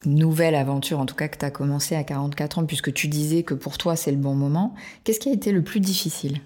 nouvelle 0.05 0.55
aventure, 0.55 0.99
en 0.99 1.05
tout 1.05 1.15
cas 1.15 1.29
que 1.29 1.37
tu 1.37 1.45
as 1.45 1.51
commencé 1.51 1.95
à 1.95 2.03
44 2.03 2.59
ans, 2.59 2.65
puisque 2.65 2.93
tu 2.93 3.07
disais 3.07 3.43
que 3.43 3.53
pour 3.53 3.77
toi 3.77 3.95
c'est 3.95 4.11
le 4.11 4.17
bon 4.17 4.35
moment, 4.35 4.75
qu'est-ce 5.05 5.21
qui 5.21 5.29
a 5.29 5.33
été 5.33 5.53
le 5.53 5.63
plus 5.63 5.79
difficile? 5.79 6.41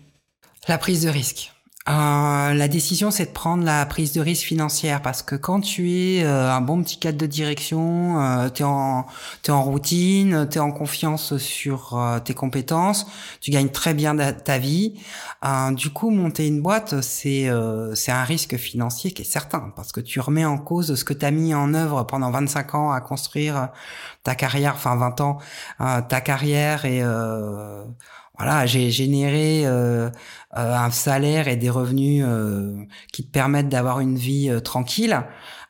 La 0.68 0.78
prise 0.78 1.04
de 1.04 1.10
risque. 1.10 1.54
Euh, 1.90 2.54
la 2.54 2.68
décision, 2.68 3.10
c'est 3.10 3.26
de 3.26 3.32
prendre 3.32 3.64
la 3.64 3.84
prise 3.88 4.14
de 4.14 4.22
risque 4.22 4.44
financière 4.44 5.02
parce 5.02 5.24
que 5.24 5.36
quand 5.36 5.60
tu 5.62 5.92
es 5.92 6.24
euh, 6.24 6.52
un 6.52 6.62
bon 6.62 6.84
petit 6.84 7.00
cadre 7.00 7.18
de 7.18 7.26
direction, 7.26 8.22
euh, 8.22 8.50
tu 8.50 8.62
es 8.62 8.66
en, 8.66 9.64
routine, 9.64 10.48
tu 10.52 10.60
es 10.60 10.62
en 10.62 10.72
confiance 10.72 11.38
sur 11.38 11.98
euh, 11.98 12.20
tes 12.20 12.36
compétences, 12.36 13.08
tu 13.42 13.50
gagnes 13.50 13.70
très 13.70 13.96
bien 13.96 14.16
ta 14.16 14.60
vie. 14.60 15.00
du 15.72 15.90
coup, 15.90 16.12
monter 16.12 16.48
une 16.48 16.62
boîte, 16.62 17.02
c'est 17.02 17.50
c'est 17.96 18.12
un 18.12 18.24
risque 18.24 18.58
financier 18.58 19.12
qui 19.12 19.24
est 19.24 19.26
certain 19.26 19.72
parce 19.76 19.92
que 19.92 20.02
tu 20.02 20.20
remets 20.20 20.46
en 20.46 20.58
cause 20.58 20.94
ce 20.94 21.04
que 21.04 21.14
tu 21.14 21.26
as 21.26 21.32
mis 21.32 21.56
en 21.56 21.74
œuvre 21.74 22.04
pendant 22.04 22.30
25 22.30 22.76
ans 22.76 22.92
à 22.92 23.02
construire 23.02 23.70
ta 24.24 24.36
carrière, 24.36 24.74
enfin 24.76 24.96
20 24.96 25.22
ans, 25.22 25.38
ta 25.80 26.22
carrière 26.22 26.86
et 26.86 27.02
voilà, 28.40 28.66
j'ai 28.66 28.90
généré 28.90 29.66
euh, 29.66 30.10
euh, 30.58 30.74
un 30.74 30.92
salaire 30.92 31.50
et 31.50 31.58
des 31.58 31.70
revenus 31.70 32.24
euh, 32.26 32.74
qui 33.12 33.26
te 33.26 33.30
permettent 33.30 33.68
d'avoir 33.68 34.00
une 34.00 34.16
vie 34.16 34.50
tranquille. 34.64 35.22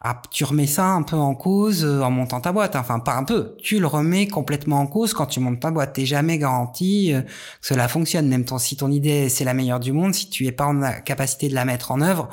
Ah, 0.02 0.22
tu 0.30 0.44
remets 0.44 0.68
ça 0.68 0.86
un 0.86 1.02
peu 1.02 1.16
en 1.16 1.34
cause 1.34 1.84
en 1.84 2.12
montant 2.12 2.40
ta 2.42 2.52
boîte. 2.52 2.76
Enfin, 2.76 3.00
pas 3.00 3.16
un 3.16 3.24
peu. 3.24 3.56
Tu 3.58 3.80
le 3.80 3.88
remets 3.88 4.28
complètement 4.28 4.82
en 4.82 4.86
cause 4.86 5.16
quand 5.16 5.26
tu 5.26 5.40
montes 5.40 5.60
ta 5.60 5.72
boîte. 5.72 5.94
T'es 5.94 6.06
jamais 6.06 6.38
garanti 6.38 7.12
que 7.12 7.28
cela 7.68 7.88
fonctionne. 7.88 8.28
Même 8.28 8.46
si 8.60 8.78
ton 8.78 8.92
idée 8.92 9.30
c'est 9.30 9.44
la 9.46 9.56
meilleure 9.56 9.80
du 9.80 9.92
monde, 9.92 10.14
si 10.14 10.30
tu 10.30 10.46
es 10.46 10.52
pas 10.52 10.68
en 10.68 10.80
capacité 11.04 11.50
de 11.50 11.56
la 11.56 11.66
mettre 11.66 11.92
en 11.92 12.02
œuvre, 12.02 12.30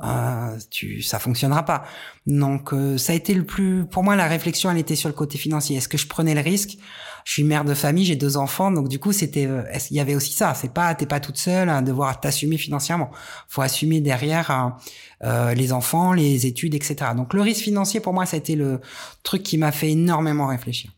euh, 0.00 0.58
tu, 0.70 1.02
ça 1.02 1.18
fonctionnera 1.18 1.64
pas. 1.64 1.84
Donc 2.26 2.72
euh, 2.72 2.98
ça 2.98 3.12
a 3.12 3.16
été 3.16 3.34
le 3.34 3.44
plus, 3.44 3.84
pour 3.84 4.02
moi 4.02 4.16
la 4.16 4.26
réflexion 4.26 4.70
elle 4.70 4.78
était 4.78 4.96
sur 4.96 5.08
le 5.08 5.14
côté 5.14 5.38
financier. 5.38 5.76
Est-ce 5.76 5.88
que 5.88 5.98
je 5.98 6.06
prenais 6.06 6.34
le 6.34 6.40
risque? 6.40 6.78
Je 7.24 7.32
suis 7.32 7.44
mère 7.44 7.64
de 7.64 7.74
famille, 7.74 8.04
j'ai 8.04 8.16
deux 8.16 8.36
enfants, 8.36 8.72
donc 8.72 8.88
du 8.88 8.98
coup 8.98 9.12
c'était, 9.12 9.46
euh, 9.46 9.62
il 9.90 9.96
y 9.96 10.00
avait 10.00 10.16
aussi 10.16 10.32
ça. 10.32 10.54
C'est 10.54 10.72
pas, 10.72 10.92
t'es 10.94 11.06
pas 11.06 11.20
toute 11.20 11.38
seule 11.38 11.68
à 11.68 11.82
devoir 11.82 12.18
t'assumer 12.20 12.58
financièrement. 12.58 13.10
Faut 13.48 13.62
assumer 13.62 14.00
derrière 14.00 14.50
hein, 14.50 14.76
euh, 15.22 15.54
les 15.54 15.72
enfants, 15.72 16.12
les 16.12 16.46
études, 16.46 16.74
etc. 16.74 17.12
Donc 17.16 17.32
le 17.34 17.42
risque 17.42 17.62
financier 17.62 18.00
pour 18.00 18.12
moi 18.12 18.26
ça 18.26 18.36
a 18.36 18.38
été 18.38 18.56
le 18.56 18.80
truc 19.22 19.42
qui 19.42 19.56
m'a 19.56 19.70
fait 19.72 19.90
énormément 19.90 20.46
réfléchir. 20.48 20.90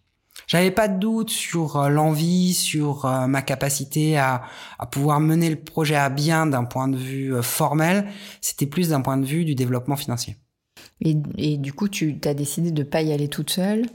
J'avais 0.47 0.71
pas 0.71 0.89
de 0.89 0.99
doute 0.99 1.31
sur 1.31 1.77
euh, 1.77 1.89
l'envie, 1.89 2.55
sur 2.55 3.05
euh, 3.07 3.27
ma 3.27 3.43
capacité 3.43 4.19
à, 4.19 4.43
à, 4.79 4.87
pouvoir 4.87 5.21
mener 5.21 5.51
le 5.51 5.57
projet 5.57 5.97
à 5.97 6.09
bien 6.11 6.47
d'un 6.47 6.65
point 6.65 6.89
de 6.89 6.97
vue 6.97 7.35
euh, 7.35 7.43
formel. 7.43 8.07
C'était 8.41 8.67
plus 8.67 8.91
d'un 8.91 9.01
point 9.01 9.17
de 9.17 9.25
vue 9.25 9.45
du 9.45 9.55
développement 9.55 9.97
financier. 9.97 10.37
Et, 11.01 11.17
et, 11.37 11.57
du 11.57 11.73
coup, 11.73 11.89
tu 11.89 12.19
as 12.25 12.35
décidé 12.35 12.71
de 12.71 12.83
pas 12.83 13.03
y 13.03 13.13
aller 13.13 13.29
toute 13.29 13.51
seule? 13.51 13.87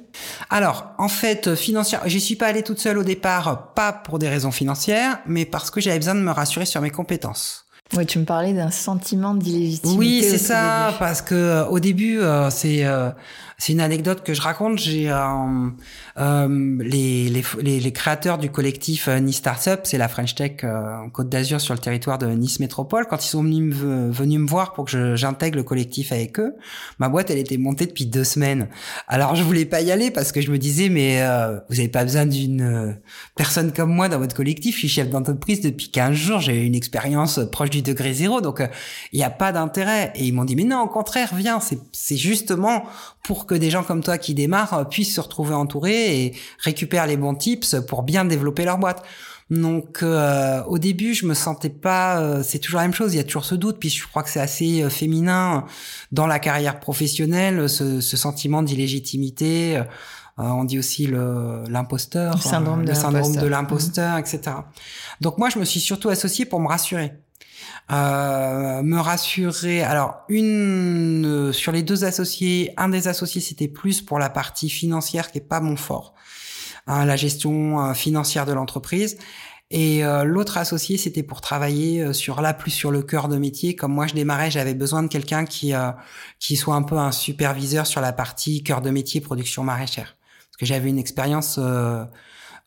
Alors, 0.50 0.88
en 0.98 1.08
fait, 1.08 1.56
financière, 1.56 2.02
j'y 2.06 2.20
suis 2.20 2.36
pas 2.36 2.48
allée 2.48 2.64
toute 2.64 2.80
seule 2.80 2.98
au 2.98 3.04
départ, 3.04 3.74
pas 3.74 3.94
pour 3.94 4.20
des 4.20 4.28
raisons 4.28 4.52
financières, 4.52 5.20
mais 5.26 5.46
parce 5.46 5.72
que 5.72 5.82
j'avais 5.82 5.98
besoin 5.98 6.16
de 6.16 6.20
me 6.20 6.32
rassurer 6.32 6.66
sur 6.66 6.82
mes 6.82 6.90
compétences. 6.90 7.69
Oui, 7.96 8.06
tu 8.06 8.20
me 8.20 8.26
parlais 8.26 8.54
d'un 8.54 8.72
sentiment 8.72 9.34
d'illégitimité. 9.34 9.98
Oui, 9.98 10.24
c'est 10.24 10.38
ça, 10.38 10.94
parce 11.00 11.22
que 11.22 11.68
au 11.70 11.80
début, 11.80 12.20
c'est 12.50 12.86
c'est 13.60 13.74
une 13.74 13.82
anecdote 13.82 14.24
que 14.24 14.34
je 14.34 14.42
raconte. 14.42 14.80
J'ai 14.80 15.12
euh, 15.12 15.18
euh, 16.18 16.78
les, 16.82 17.30
les, 17.30 17.80
les, 17.80 17.92
créateurs 17.92 18.38
du 18.38 18.50
collectif 18.50 19.10
euh, 19.10 19.20
Nice 19.20 19.36
Startup, 19.36 19.82
c'est 19.84 19.98
la 19.98 20.08
French 20.08 20.34
Tech 20.34 20.64
en 20.64 21.10
Côte 21.10 21.28
d'Azur 21.28 21.60
sur 21.60 21.74
le 21.74 21.80
territoire 21.80 22.18
de 22.18 22.28
Nice 22.28 22.62
Métropole. 22.62 23.06
Quand 23.08 23.24
ils 23.24 23.28
sont 23.28 23.44
venus 23.44 23.76
me, 23.76 24.10
venus 24.12 24.40
me 24.40 24.48
voir 24.48 24.72
pour 24.72 24.86
que 24.86 25.16
j'intègre 25.18 25.58
le 25.58 25.64
collectif 25.64 26.14
avec 26.14 26.40
eux, 26.40 26.56
ma 27.00 27.10
boîte 27.10 27.30
elle 27.32 27.38
était 27.38 27.58
montée 27.58 27.86
depuis 27.86 28.06
deux 28.06 28.24
semaines. 28.24 28.70
Alors 29.10 29.36
je 29.36 29.44
voulais 29.44 29.66
pas 29.66 29.82
y 29.82 29.92
aller 29.92 30.10
parce 30.10 30.32
que 30.32 30.40
je 30.40 30.52
me 30.52 30.58
disais 30.58 30.88
mais 30.88 31.22
vous 31.70 31.80
avez 31.80 31.90
pas 31.90 32.04
besoin 32.04 32.26
d'une 32.26 32.98
personne 33.36 33.74
comme 33.74 33.94
moi 33.94 34.08
dans 34.08 34.20
votre 34.20 34.36
collectif. 34.36 34.76
Je 34.76 34.80
suis 34.80 34.90
chef 34.90 35.10
d'entreprise 35.10 35.60
depuis 35.60 35.92
15 35.92 36.14
jours. 36.14 36.40
J'ai 36.40 36.66
une 36.66 36.76
expérience 36.76 37.42
proche 37.52 37.70
du 37.70 37.79
degré 37.82 38.14
zéro, 38.14 38.42
donc 38.42 38.62
il 39.12 39.18
n'y 39.18 39.24
a 39.24 39.30
pas 39.30 39.52
d'intérêt. 39.52 40.12
Et 40.16 40.26
ils 40.26 40.34
m'ont 40.34 40.46
dit 40.46 40.56
mais 40.56 40.64
non, 40.64 40.82
au 40.82 40.88
contraire, 40.88 41.34
viens. 41.36 41.60
C'est 41.92 42.18
justement 42.18 42.84
pour 43.24 43.46
que 43.46 43.56
des 43.56 43.70
gens 43.70 43.84
comme 43.84 44.04
toi 44.04 44.18
qui 44.18 44.34
démarrent 44.34 44.74
euh, 44.74 44.84
puissent 44.84 45.14
se 45.14 45.22
retrouver 45.22 45.54
entourés 45.54 46.26
et 46.26 46.36
récupèrent 46.60 47.08
les 47.08 47.18
bons 47.18 47.36
tips 47.36 47.76
pour 47.88 48.04
bien 48.04 48.26
développer 48.26 48.66
leur 48.66 48.78
boîte. 48.78 49.04
Donc 49.50 50.04
euh, 50.04 50.64
au 50.66 50.78
début, 50.78 51.14
je 51.14 51.26
me 51.26 51.34
sentais 51.34 51.70
pas. 51.70 52.20
Euh, 52.20 52.44
c'est 52.44 52.60
toujours 52.60 52.80
la 52.80 52.86
même 52.86 52.94
chose. 52.94 53.14
Il 53.14 53.18
y 53.18 53.20
a 53.20 53.24
toujours 53.24 53.46
ce 53.46 53.56
doute. 53.56 53.78
Puis 53.80 53.90
je 53.90 54.08
crois 54.08 54.24
que 54.24 54.30
c'est 54.30 54.40
assez 54.40 54.88
féminin 54.90 55.66
dans 56.12 56.28
la 56.28 56.40
carrière 56.40 56.80
professionnelle, 56.80 57.70
ce, 57.70 58.02
ce 58.02 58.18
sentiment 58.18 58.64
d'illégitimité. 58.64 59.82
on 60.38 60.64
dit 60.64 60.80
aussi 60.80 61.08
le 61.08 61.64
l'imposteur, 61.68 62.36
le 62.36 62.42
syndrome, 62.42 62.84
le 62.84 62.94
syndrome 62.94 63.36
de 63.36 63.48
l'imposteur, 63.48 64.18
etc. 64.18 64.42
Donc 65.22 65.38
moi, 65.38 65.50
je 65.50 65.60
me 65.60 65.66
suis 65.66 65.80
surtout 65.80 66.10
associée 66.10 66.46
pour 66.46 66.60
me 66.60 66.68
rassurer. 66.68 67.14
Euh, 67.92 68.84
me 68.84 69.00
rassurer. 69.00 69.82
Alors, 69.82 70.22
une 70.30 71.26
euh, 71.26 71.52
sur 71.52 71.72
les 71.72 71.82
deux 71.82 72.06
associés, 72.06 72.72
un 72.78 72.88
des 72.88 73.08
associés 73.08 73.42
c'était 73.42 73.68
plus 73.68 74.02
pour 74.02 74.20
la 74.20 74.30
partie 74.30 74.70
financière 74.70 75.32
qui 75.32 75.40
est 75.40 75.42
pas 75.42 75.60
mon 75.60 75.76
fort, 75.76 76.14
hein, 76.86 77.06
la 77.06 77.16
gestion 77.16 77.84
euh, 77.84 77.94
financière 77.96 78.46
de 78.46 78.54
l'entreprise. 78.54 79.18
Et 79.72 80.02
l'autre 80.24 80.58
associé, 80.58 80.98
c'était 80.98 81.22
pour 81.22 81.42
travailler 81.42 82.12
sur 82.12 82.42
là 82.42 82.56
plus 82.56 82.72
sur 82.72 82.90
le 82.90 83.04
cœur 83.04 83.28
de 83.28 83.38
métier. 83.38 83.76
Comme 83.76 83.94
moi, 83.94 84.08
je 84.08 84.16
démarrais, 84.16 84.50
j'avais 84.50 84.74
besoin 84.74 85.04
de 85.04 85.08
quelqu'un 85.10 85.46
qui 85.46 85.74
qui 86.40 86.56
soit 86.56 86.74
un 86.74 86.82
peu 86.82 86.98
un 86.98 87.12
superviseur 87.12 87.86
sur 87.86 88.02
la 88.02 88.12
partie 88.12 88.64
cœur 88.64 88.82
de 88.82 88.90
métier 88.90 89.22
production 89.22 89.64
maraîchère, 89.64 90.18
parce 90.48 90.58
que 90.58 90.66
j'avais 90.66 90.90
une 90.90 90.98
expérience 90.98 91.60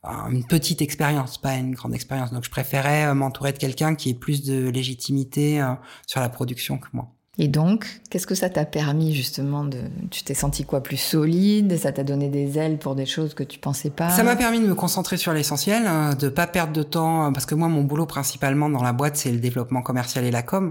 une 0.05 0.45
petite 0.45 0.83
expérience, 0.83 1.39
pas 1.39 1.55
une 1.55 1.75
grande 1.75 1.95
expérience. 1.95 2.33
Donc 2.33 2.45
je 2.45 2.51
préférais 2.51 3.07
euh, 3.07 3.15
m'entourer 3.15 3.53
de 3.53 3.59
quelqu'un 3.59 3.95
qui 3.95 4.11
ait 4.11 4.15
plus 4.15 4.43
de 4.45 4.69
légitimité 4.69 5.63
euh, 5.63 5.75
sur 6.07 6.21
la 6.21 6.29
production 6.29 6.79
que 6.79 6.89
moi. 6.93 7.09
Et 7.43 7.49
donc, 7.49 8.01
qu'est-ce 8.09 8.29
que 8.29 8.37
ça 8.37 8.49
t'a 8.49 8.65
permis 8.65 9.13
justement 9.13 9.65
de 9.65 9.79
Tu 10.13 10.23
t'es 10.23 10.33
senti 10.33 10.65
quoi 10.65 10.81
plus 10.81 10.97
solide? 10.97 11.77
Ça 11.77 11.91
t'a 11.91 12.05
donné 12.05 12.29
des 12.29 12.57
ailes 12.57 12.79
pour 12.79 12.95
des 12.95 13.05
choses 13.05 13.35
que 13.35 13.43
tu 13.43 13.59
pensais 13.59 13.91
pas? 13.91 14.11
Ça 14.11 14.23
m'a 14.23 14.37
permis 14.37 14.61
de 14.61 14.67
me 14.69 14.77
concentrer 14.77 15.17
sur 15.17 15.33
l'essentiel, 15.33 15.89
hein, 15.89 16.15
de 16.15 16.29
pas 16.29 16.47
perdre 16.47 16.73
de 16.73 16.85
temps 16.85 17.27
euh, 17.27 17.31
parce 17.33 17.45
que 17.45 17.57
moi 17.57 17.67
mon 17.67 17.83
boulot 17.83 18.07
principalement 18.07 18.71
dans 18.71 18.85
la 18.85 18.93
boîte 18.93 19.17
c'est 19.17 19.33
le 19.33 19.39
développement 19.39 19.83
commercial 19.83 20.25
et 20.25 20.31
la 20.31 20.45
com. 20.45 20.71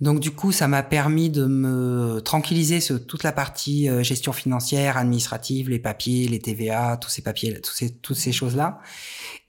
Donc 0.00 0.18
du 0.18 0.32
coup, 0.32 0.50
ça 0.50 0.66
m'a 0.66 0.82
permis 0.82 1.30
de 1.30 1.46
me 1.46 2.20
tranquilliser 2.20 2.80
sur 2.80 3.06
toute 3.06 3.22
la 3.22 3.30
partie 3.30 3.88
euh, 3.88 4.02
gestion 4.02 4.32
financière, 4.32 4.96
administrative, 4.96 5.70
les 5.70 5.78
papiers, 5.78 6.26
les 6.26 6.40
TVA, 6.40 6.96
tous 6.96 7.10
ces 7.10 7.22
papiers, 7.22 7.60
toutes 8.02 8.16
ces 8.16 8.32
choses-là. 8.32 8.80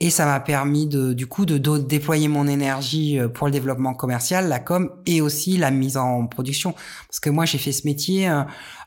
Et 0.01 0.09
ça 0.09 0.25
m'a 0.25 0.39
permis 0.39 0.87
de, 0.87 1.11
du 1.11 1.27
coup, 1.27 1.45
de, 1.45 1.57
déployer 1.77 2.29
mon 2.29 2.47
énergie 2.47 3.19
euh, 3.19 3.27
pour 3.27 3.47
le 3.47 3.51
développement 3.51 3.93
commercial, 3.93 4.47
la 4.47 4.59
com, 4.59 4.91
et 5.05 5.19
aussi 5.19 5.57
la 5.57 5.71
mise 5.71 5.97
en 5.97 6.25
production. 6.25 6.58
Parce 6.63 7.19
que 7.19 7.29
moi, 7.29 7.45
j'ai 7.45 7.57
fait 7.57 7.71
ce 7.71 7.85
métier 7.85 8.29
euh, 8.29 8.43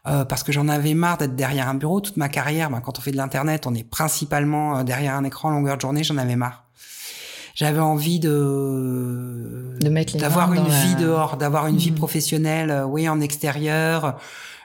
euh, 0.07 0.25
parce 0.25 0.43
que 0.43 0.53
j'en 0.53 0.69
avais 0.69 0.95
marre 0.95 1.19
d'être 1.19 1.37
derrière 1.37 1.69
un 1.69 1.75
bureau 1.75 2.01
toute 2.01 2.17
ma 2.17 2.29
carrière. 2.29 2.71
Ben, 2.71 2.81
quand 2.81 2.99
on 2.99 3.03
fait 3.03 3.13
de 3.13 3.17
l'internet, 3.17 3.67
on 3.67 3.75
est 3.75 3.89
principalement 3.89 4.85
derrière 4.85 5.15
un 5.15 5.25
écran 5.25 5.51
longueur 5.51 5.77
de 5.77 5.81
journée. 5.81 6.05
J'en 6.05 6.19
avais 6.19 6.37
marre. 6.37 6.65
J'avais 7.55 7.81
envie 7.81 8.19
de, 8.19 9.77
de 9.79 10.19
d'avoir 10.19 10.55
une 10.55 10.69
vie 10.69 10.95
dehors, 10.95 11.37
d'avoir 11.37 11.67
une 11.67 11.77
vie 11.77 11.91
mhm. 11.91 11.99
professionnelle, 11.99 12.85
oui, 12.89 13.09
en 13.09 13.21
extérieur 13.21 14.17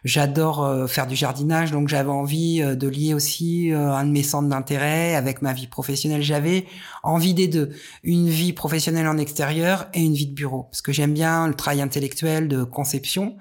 J'adore 0.08 0.64
euh, 0.64 0.88
faire 0.88 1.06
du 1.06 1.18
jardinage, 1.18 1.72
donc 1.72 1.90
j'avais 1.90 2.10
envie 2.10 2.62
euh, 2.62 2.76
de 2.76 2.88
lier 2.88 3.14
aussi 3.14 3.74
euh, 3.74 3.92
un 3.92 4.06
de 4.06 4.10
mes 4.10 4.24
centres 4.24 4.48
d'intérêt 4.48 5.16
avec 5.16 5.42
ma 5.42 5.52
vie 5.52 5.68
professionnelle. 5.68 6.22
J'avais 6.22 6.66
envie 7.04 7.34
des 7.34 7.50
deux, 7.50 7.72
une 8.04 8.30
vie 8.30 8.54
professionnelle 8.54 9.06
en 9.10 9.18
extérieur 9.18 9.90
et 9.94 10.00
une 10.00 10.14
vie 10.14 10.28
de 10.28 10.34
bureau, 10.34 10.64
parce 10.64 10.82
que 10.82 10.94
j'aime 10.94 11.14
bien 11.14 11.46
le 11.50 11.56
travail 11.56 11.82
intellectuel 11.82 12.48
de 12.48 12.64
conception 12.64 13.36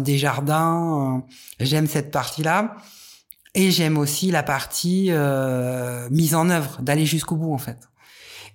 des 0.00 0.18
jardins. 0.18 1.24
j'aime 1.58 1.86
cette 1.88 2.10
partie-là. 2.12 2.76
Et 3.54 3.72
j'aime 3.72 3.98
aussi 3.98 4.30
la 4.30 4.44
partie 4.44 5.10
mise 6.10 6.34
en 6.34 6.50
œuvre, 6.50 6.80
d'aller 6.80 7.06
jusqu'au 7.06 7.36
bout 7.36 7.52
en 7.52 7.58
fait. 7.58 7.88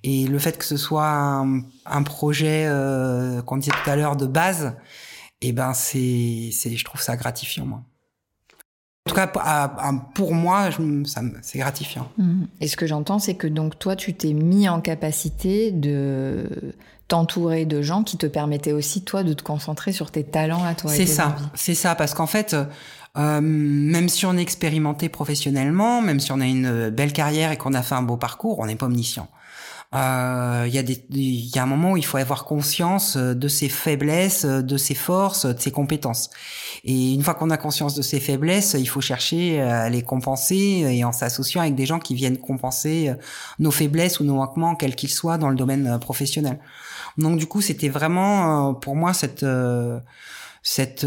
Et 0.03 0.27
le 0.27 0.39
fait 0.39 0.58
que 0.58 0.65
ce 0.65 0.77
soit 0.77 1.10
un, 1.10 1.62
un 1.86 2.03
projet 2.03 2.69
qu'on 3.45 3.58
disait 3.58 3.71
tout 3.71 3.89
à 3.89 3.95
l'heure 3.95 4.15
de 4.15 4.27
base, 4.27 4.75
et 5.43 5.51
ben 5.51 5.73
c'est, 5.73 6.49
c'est, 6.51 6.75
je 6.75 6.86
trouve 6.86 7.01
ça 7.01 7.17
gratifiant 7.17 7.65
moi. 7.65 7.84
En 9.06 9.10
tout 9.10 9.15
cas, 9.15 9.27
pour 10.15 10.34
moi, 10.34 10.69
c'est 11.41 11.60
gratifiant. 11.60 12.10
Mmh. 12.17 12.45
Et 12.62 12.69
ce 12.69 12.77
que 12.77 12.88
j'entends, 12.88 13.19
c'est 13.19 13.36
que 13.36 13.47
donc 13.47 13.77
toi, 13.77 13.97
tu 13.97 14.13
t'es 14.13 14.32
mis 14.32 14.69
en 14.69 14.79
capacité 14.79 15.71
de 15.71 16.73
t'entourer 17.10 17.65
de 17.65 17.82
gens 17.82 18.03
qui 18.03 18.17
te 18.17 18.25
permettaient 18.25 18.71
aussi 18.71 19.03
toi 19.03 19.23
de 19.23 19.34
te 19.34 19.43
concentrer 19.43 19.91
sur 19.91 20.10
tes 20.10 20.23
talents 20.23 20.63
à 20.63 20.73
toi. 20.73 20.89
C'est 20.89 21.06
ça, 21.06 21.36
c'est 21.53 21.75
ça, 21.75 21.95
parce 21.95 22.13
qu'en 22.13 22.27
fait, 22.27 22.56
euh, 23.17 23.41
même 23.41 24.08
si 24.08 24.25
on 24.25 24.38
est 24.38 24.41
expérimenté 24.41 25.10
professionnellement, 25.10 26.01
même 26.01 26.21
si 26.21 26.32
on 26.32 26.39
a 26.39 26.47
une 26.47 26.89
belle 26.89 27.12
carrière 27.12 27.51
et 27.51 27.58
qu'on 27.58 27.73
a 27.73 27.84
fait 27.84 27.95
un 27.95 28.03
beau 28.03 28.15
parcours, 28.15 28.60
on 28.60 28.67
n'est 28.67 28.77
pas 28.77 28.86
omniscient. 28.86 29.27
Euh, 29.93 30.65
il 30.67 30.73
y 30.73 30.79
a 30.79 30.84
y 30.84 31.60
a 31.60 31.63
un 31.63 31.67
moment 31.67 31.91
où 31.91 31.97
il 31.97 32.06
faut 32.06 32.17
avoir 32.17 32.45
conscience 32.45 33.15
euh, 33.15 33.36
de 33.36 33.47
ses 33.47 33.69
faiblesses, 33.69 34.43
euh, 34.43 34.62
de 34.62 34.75
ses 34.77 34.95
forces, 34.95 35.45
de 35.45 35.60
ses 35.60 35.71
compétences. 35.71 36.32
Et 36.84 37.13
une 37.13 37.21
fois 37.21 37.36
qu'on 37.36 37.51
a 37.51 37.58
conscience 37.58 37.93
de 37.93 38.01
ses 38.01 38.19
faiblesses, 38.19 38.75
il 38.77 38.88
faut 38.88 39.01
chercher 39.01 39.62
à 39.62 39.89
les 39.89 40.01
compenser 40.01 40.56
et 40.89 41.03
en 41.03 41.12
s'associant 41.12 41.62
avec 41.62 41.75
des 41.75 41.86
gens 41.86 41.99
qui 41.99 42.15
viennent 42.15 42.39
compenser 42.39 43.13
nos 43.60 43.71
faiblesses 43.71 44.19
ou 44.19 44.23
nos 44.23 44.36
manquements, 44.36 44.75
quels 44.75 44.95
qu'ils 44.95 45.12
soient, 45.12 45.38
dans 45.38 45.49
le 45.49 45.56
domaine 45.56 45.99
professionnel. 45.99 46.60
Donc 47.17 47.38
du 47.38 47.45
coup, 47.45 47.62
c'était 47.62 47.89
vraiment 47.89 48.73
pour 48.73 48.95
moi 48.95 49.13
cette 49.13 49.45
cette 50.63 51.06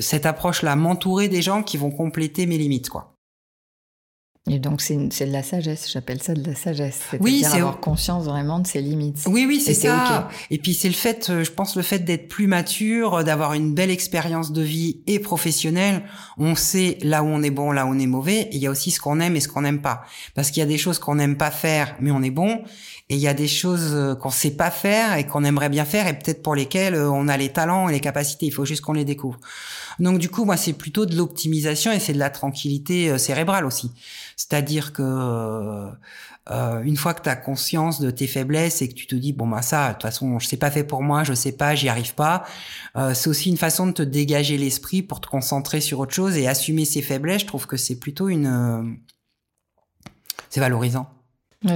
cette 0.00 0.26
approche 0.26 0.62
là, 0.62 0.74
m'entourer 0.76 1.28
des 1.28 1.42
gens 1.42 1.62
qui 1.62 1.76
vont 1.76 1.90
compléter 1.90 2.46
mes 2.46 2.58
limites, 2.58 2.88
quoi. 2.88 3.15
Et 4.48 4.60
donc 4.60 4.80
c'est 4.80 4.94
de 4.96 5.32
la 5.32 5.42
sagesse, 5.42 5.90
j'appelle 5.92 6.22
ça 6.22 6.32
de 6.32 6.48
la 6.48 6.54
sagesse. 6.54 7.00
Oui, 7.18 7.42
c'est 7.42 7.56
avoir 7.56 7.80
conscience 7.80 8.26
vraiment 8.26 8.60
de 8.60 8.66
ses 8.66 8.80
limites. 8.80 9.24
Oui, 9.26 9.44
oui, 9.44 9.60
c'est 9.60 9.74
ça. 9.74 10.28
Et 10.52 10.58
puis 10.58 10.72
c'est 10.72 10.86
le 10.86 10.94
fait, 10.94 11.30
euh, 11.30 11.42
je 11.42 11.50
pense, 11.50 11.74
le 11.74 11.82
fait 11.82 11.98
d'être 11.98 12.28
plus 12.28 12.46
mature, 12.46 13.14
euh, 13.14 13.22
d'avoir 13.24 13.54
une 13.54 13.74
belle 13.74 13.90
expérience 13.90 14.52
de 14.52 14.62
vie 14.62 15.00
et 15.08 15.18
professionnelle. 15.18 16.04
On 16.38 16.54
sait 16.54 16.98
là 17.02 17.24
où 17.24 17.26
on 17.26 17.42
est 17.42 17.50
bon, 17.50 17.72
là 17.72 17.86
où 17.86 17.88
on 17.88 17.98
est 17.98 18.06
mauvais. 18.06 18.42
Et 18.42 18.54
il 18.54 18.58
y 18.58 18.68
a 18.68 18.70
aussi 18.70 18.92
ce 18.92 19.00
qu'on 19.00 19.18
aime 19.18 19.34
et 19.34 19.40
ce 19.40 19.48
qu'on 19.48 19.62
n'aime 19.62 19.82
pas. 19.82 20.02
Parce 20.36 20.52
qu'il 20.52 20.60
y 20.60 20.64
a 20.64 20.68
des 20.68 20.78
choses 20.78 21.00
qu'on 21.00 21.16
n'aime 21.16 21.36
pas 21.36 21.50
faire, 21.50 21.96
mais 22.00 22.12
on 22.12 22.22
est 22.22 22.30
bon. 22.30 22.62
Et 23.08 23.14
il 23.16 23.20
y 23.20 23.28
a 23.28 23.34
des 23.34 23.48
choses 23.48 23.94
euh, 23.94 24.14
qu'on 24.14 24.30
sait 24.30 24.52
pas 24.52 24.70
faire 24.70 25.16
et 25.16 25.26
qu'on 25.26 25.42
aimerait 25.42 25.70
bien 25.70 25.84
faire 25.84 26.06
et 26.06 26.16
peut-être 26.16 26.42
pour 26.42 26.54
lesquelles 26.54 26.94
on 26.94 27.26
a 27.26 27.36
les 27.36 27.48
talents 27.48 27.88
et 27.88 27.92
les 27.92 28.00
capacités. 28.00 28.46
Il 28.46 28.52
faut 28.52 28.64
juste 28.64 28.82
qu'on 28.82 28.92
les 28.92 29.04
découvre. 29.04 29.40
Donc 29.98 30.18
du 30.20 30.28
coup, 30.28 30.44
moi, 30.44 30.56
c'est 30.56 30.72
plutôt 30.72 31.04
de 31.04 31.16
l'optimisation 31.16 31.90
et 31.90 31.98
c'est 31.98 32.12
de 32.12 32.18
la 32.18 32.30
tranquillité 32.30 33.18
cérébrale 33.18 33.64
aussi. 33.64 33.90
C'est-à-dire 34.36 34.92
que 34.92 35.02
euh, 35.02 35.90
euh, 36.50 36.82
une 36.82 36.96
fois 36.96 37.14
que 37.14 37.22
tu 37.22 37.28
as 37.28 37.36
conscience 37.36 38.00
de 38.00 38.10
tes 38.10 38.26
faiblesses 38.26 38.82
et 38.82 38.88
que 38.88 38.94
tu 38.94 39.06
te 39.06 39.16
dis 39.16 39.32
bon 39.32 39.48
bah 39.48 39.62
ça 39.62 39.88
de 39.88 39.92
toute 39.94 40.02
façon 40.02 40.38
je 40.38 40.46
sais 40.46 40.58
pas 40.58 40.70
fait 40.70 40.84
pour 40.84 41.02
moi, 41.02 41.24
je 41.24 41.32
sais 41.32 41.52
pas, 41.52 41.74
j'y 41.74 41.88
arrive 41.88 42.14
pas, 42.14 42.44
euh, 42.96 43.14
c'est 43.14 43.28
aussi 43.28 43.48
une 43.48 43.56
façon 43.56 43.86
de 43.86 43.92
te 43.92 44.02
dégager 44.02 44.58
l'esprit 44.58 45.02
pour 45.02 45.20
te 45.20 45.26
concentrer 45.26 45.80
sur 45.80 45.98
autre 45.98 46.14
chose 46.14 46.36
et 46.36 46.46
assumer 46.46 46.84
ses 46.84 47.02
faiblesses. 47.02 47.40
Je 47.42 47.46
trouve 47.46 47.66
que 47.66 47.78
c'est 47.78 47.96
plutôt 47.96 48.28
une 48.28 48.46
euh, 48.46 48.82
c'est 50.50 50.60
valorisant. 50.60 51.08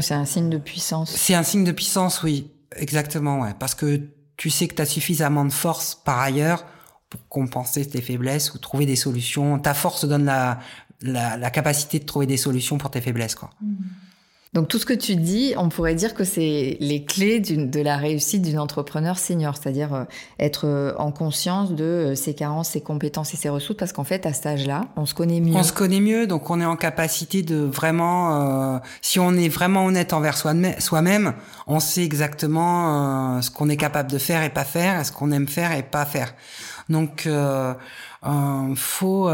c'est 0.01 0.15
un 0.15 0.27
signe 0.27 0.51
de 0.51 0.59
puissance. 0.59 1.11
C'est 1.11 1.35
un 1.35 1.43
signe 1.43 1.65
de 1.65 1.73
puissance, 1.73 2.23
oui, 2.23 2.53
exactement, 2.77 3.41
ouais, 3.41 3.55
parce 3.59 3.75
que 3.75 4.03
tu 4.37 4.51
sais 4.51 4.69
que 4.69 4.75
tu 4.75 4.83
as 4.83 4.87
suffisamment 4.87 5.45
de 5.45 5.53
force 5.53 5.95
par 5.95 6.21
ailleurs 6.21 6.65
pour 7.09 7.27
compenser 7.29 7.85
tes 7.87 8.01
faiblesses 8.01 8.55
ou 8.55 8.59
trouver 8.59 8.87
des 8.87 8.97
solutions. 8.97 9.59
Ta 9.59 9.75
force 9.75 10.05
donne 10.05 10.27
la, 10.27 10.61
la, 11.03 11.51
capacité 11.51 11.99
de 11.99 12.05
trouver 12.05 12.27
des 12.27 12.37
solutions 12.37 12.79
pour 12.79 12.91
tes 12.91 13.01
faiblesses. 13.01 13.35
Quoi. 13.35 13.51
Mmh. 13.61 13.75
Donc 14.53 14.67
tout 14.67 14.81
ce 14.81 14.87
que 14.87 14.93
tu 14.93 15.15
dis, 15.15 15.55
on 15.57 15.69
pourrait 15.69 15.95
dire 15.95 16.13
que 16.13 16.25
c'est 16.25 16.77
les 16.81 17.05
clés 17.05 17.39
de 17.39 17.81
la 17.81 17.97
réussite 17.97 18.43
d'une 18.43 18.59
entrepreneur 18.59 19.17
senior, 19.17 19.57
c'est-à-dire 19.57 19.95
euh, 19.95 20.05
être 20.41 20.67
euh, 20.67 20.93
en 20.99 21.13
conscience 21.13 21.73
de 21.73 21.85
euh, 21.85 22.15
ses 22.17 22.35
carences, 22.35 22.71
ses 22.71 22.81
compétences 22.81 23.33
et 23.33 23.37
ses 23.37 23.49
ressources, 23.49 23.79
parce 23.79 23.93
qu'en 23.93 24.03
fait 24.03 24.27
à 24.27 24.33
cet 24.33 24.47
âge-là, 24.47 24.89
on 24.97 25.07
se 25.07 25.15
connaît 25.15 25.39
mieux. 25.39 25.55
On 25.55 25.63
se 25.63 25.73
connaît 25.73 26.01
mieux, 26.01 26.27
donc 26.27 26.51
on 26.51 26.61
est 26.61 26.65
en 26.65 26.75
capacité 26.75 27.43
de 27.43 27.59
vraiment, 27.59 28.81
si 29.03 29.21
on 29.21 29.35
est 29.35 29.49
vraiment 29.49 29.87
honnête 29.87 30.13
envers 30.13 30.37
soi-même, 30.37 31.35
on 31.69 31.79
sait 31.79 32.03
exactement 32.03 33.41
ce 33.41 33.51
qu'on 33.53 33.69
est 33.69 33.77
capable 33.77 34.11
de 34.11 34.19
faire 34.19 34.43
et 34.43 34.51
pas 34.51 34.65
faire, 34.65 35.07
ce 35.07 35.13
qu'on 35.13 35.31
aime 35.31 35.47
faire 35.47 35.71
et 35.71 35.85
pas 35.85 36.05
faire. 36.05 36.35
Donc 36.89 37.27
euh, 37.27 37.75
faut 38.75 39.31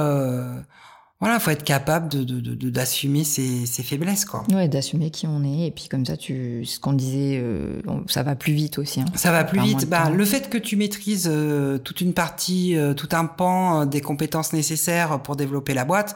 voilà, 1.26 1.40
faut 1.40 1.50
être 1.50 1.64
capable 1.64 2.08
de, 2.08 2.70
d'assumer 2.70 3.24
ses, 3.24 3.66
faiblesses, 3.82 4.24
quoi. 4.24 4.44
Ouais, 4.52 4.68
d'assumer 4.68 5.10
qui 5.10 5.26
on 5.26 5.42
est, 5.42 5.66
et 5.66 5.70
puis 5.72 5.88
comme 5.88 6.06
ça, 6.06 6.16
tu, 6.16 6.64
ce 6.64 6.78
qu'on 6.78 6.92
disait, 6.92 7.40
euh, 7.42 7.80
ça 8.06 8.22
va 8.22 8.36
plus 8.36 8.52
vite 8.52 8.78
aussi. 8.78 9.00
Hein. 9.00 9.06
Ça 9.16 9.32
va 9.32 9.42
plus 9.42 9.58
vite. 9.58 9.88
Bah, 9.88 10.08
le 10.08 10.24
fait 10.24 10.48
que 10.48 10.56
tu 10.56 10.76
maîtrises 10.76 11.28
euh, 11.28 11.78
toute 11.78 12.00
une 12.00 12.14
partie, 12.14 12.76
euh, 12.76 12.94
tout 12.94 13.08
un 13.10 13.24
pan 13.24 13.86
des 13.86 14.00
compétences 14.00 14.52
nécessaires 14.52 15.20
pour 15.20 15.34
développer 15.34 15.74
la 15.74 15.84
boîte, 15.84 16.14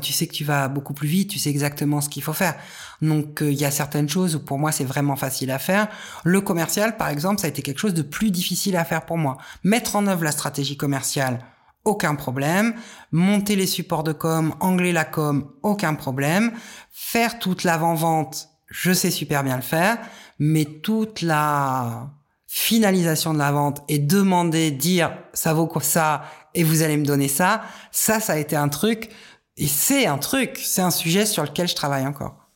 tu 0.00 0.12
sais 0.12 0.26
que 0.26 0.32
tu 0.34 0.44
vas 0.44 0.68
beaucoup 0.68 0.92
plus 0.92 1.08
vite, 1.08 1.30
tu 1.30 1.38
sais 1.38 1.48
exactement 1.48 2.00
ce 2.02 2.10
qu'il 2.10 2.22
faut 2.22 2.34
faire. 2.34 2.54
Donc 3.00 3.38
il 3.40 3.54
y 3.54 3.64
a 3.64 3.70
certaines 3.70 4.10
choses 4.10 4.36
où 4.36 4.38
pour 4.38 4.58
moi 4.58 4.72
c'est 4.72 4.84
vraiment 4.84 5.16
facile 5.16 5.50
à 5.50 5.58
faire. 5.58 5.88
Le 6.22 6.42
commercial, 6.42 6.98
par 6.98 7.08
exemple, 7.08 7.40
ça 7.40 7.46
a 7.46 7.48
été 7.48 7.62
quelque 7.62 7.78
chose 7.78 7.94
de 7.94 8.02
plus 8.02 8.30
difficile 8.30 8.76
à 8.76 8.84
faire 8.84 9.06
pour 9.06 9.16
moi. 9.16 9.38
Mettre 9.64 9.96
en 9.96 10.06
œuvre 10.06 10.22
la 10.22 10.32
stratégie 10.32 10.76
commerciale 10.76 11.40
aucun 11.84 12.14
problème. 12.14 12.74
Monter 13.12 13.56
les 13.56 13.66
supports 13.66 14.04
de 14.04 14.12
com, 14.12 14.54
angler 14.60 14.92
la 14.92 15.04
com, 15.04 15.52
aucun 15.62 15.94
problème. 15.94 16.52
Faire 16.90 17.38
toute 17.38 17.64
l'avant-vente, 17.64 18.48
je 18.68 18.92
sais 18.92 19.10
super 19.10 19.42
bien 19.44 19.56
le 19.56 19.62
faire, 19.62 19.98
mais 20.38 20.64
toute 20.64 21.22
la 21.22 22.10
finalisation 22.46 23.32
de 23.32 23.38
la 23.38 23.52
vente 23.52 23.82
et 23.88 23.98
demander, 23.98 24.72
dire 24.72 25.16
ça 25.34 25.54
vaut 25.54 25.68
quoi 25.68 25.82
ça 25.82 26.24
et 26.54 26.64
vous 26.64 26.82
allez 26.82 26.96
me 26.96 27.04
donner 27.04 27.28
ça, 27.28 27.62
ça, 27.92 28.18
ça 28.18 28.32
a 28.32 28.36
été 28.38 28.56
un 28.56 28.68
truc 28.68 29.10
et 29.56 29.68
c'est 29.68 30.06
un 30.06 30.18
truc, 30.18 30.58
c'est 30.60 30.82
un 30.82 30.90
sujet 30.90 31.26
sur 31.26 31.44
lequel 31.44 31.68
je 31.68 31.76
travaille 31.76 32.06
encore. 32.06 32.48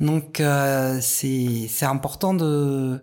Donc 0.00 0.40
euh, 0.40 0.98
c'est 1.02 1.68
important 1.82 2.32
de 2.32 3.02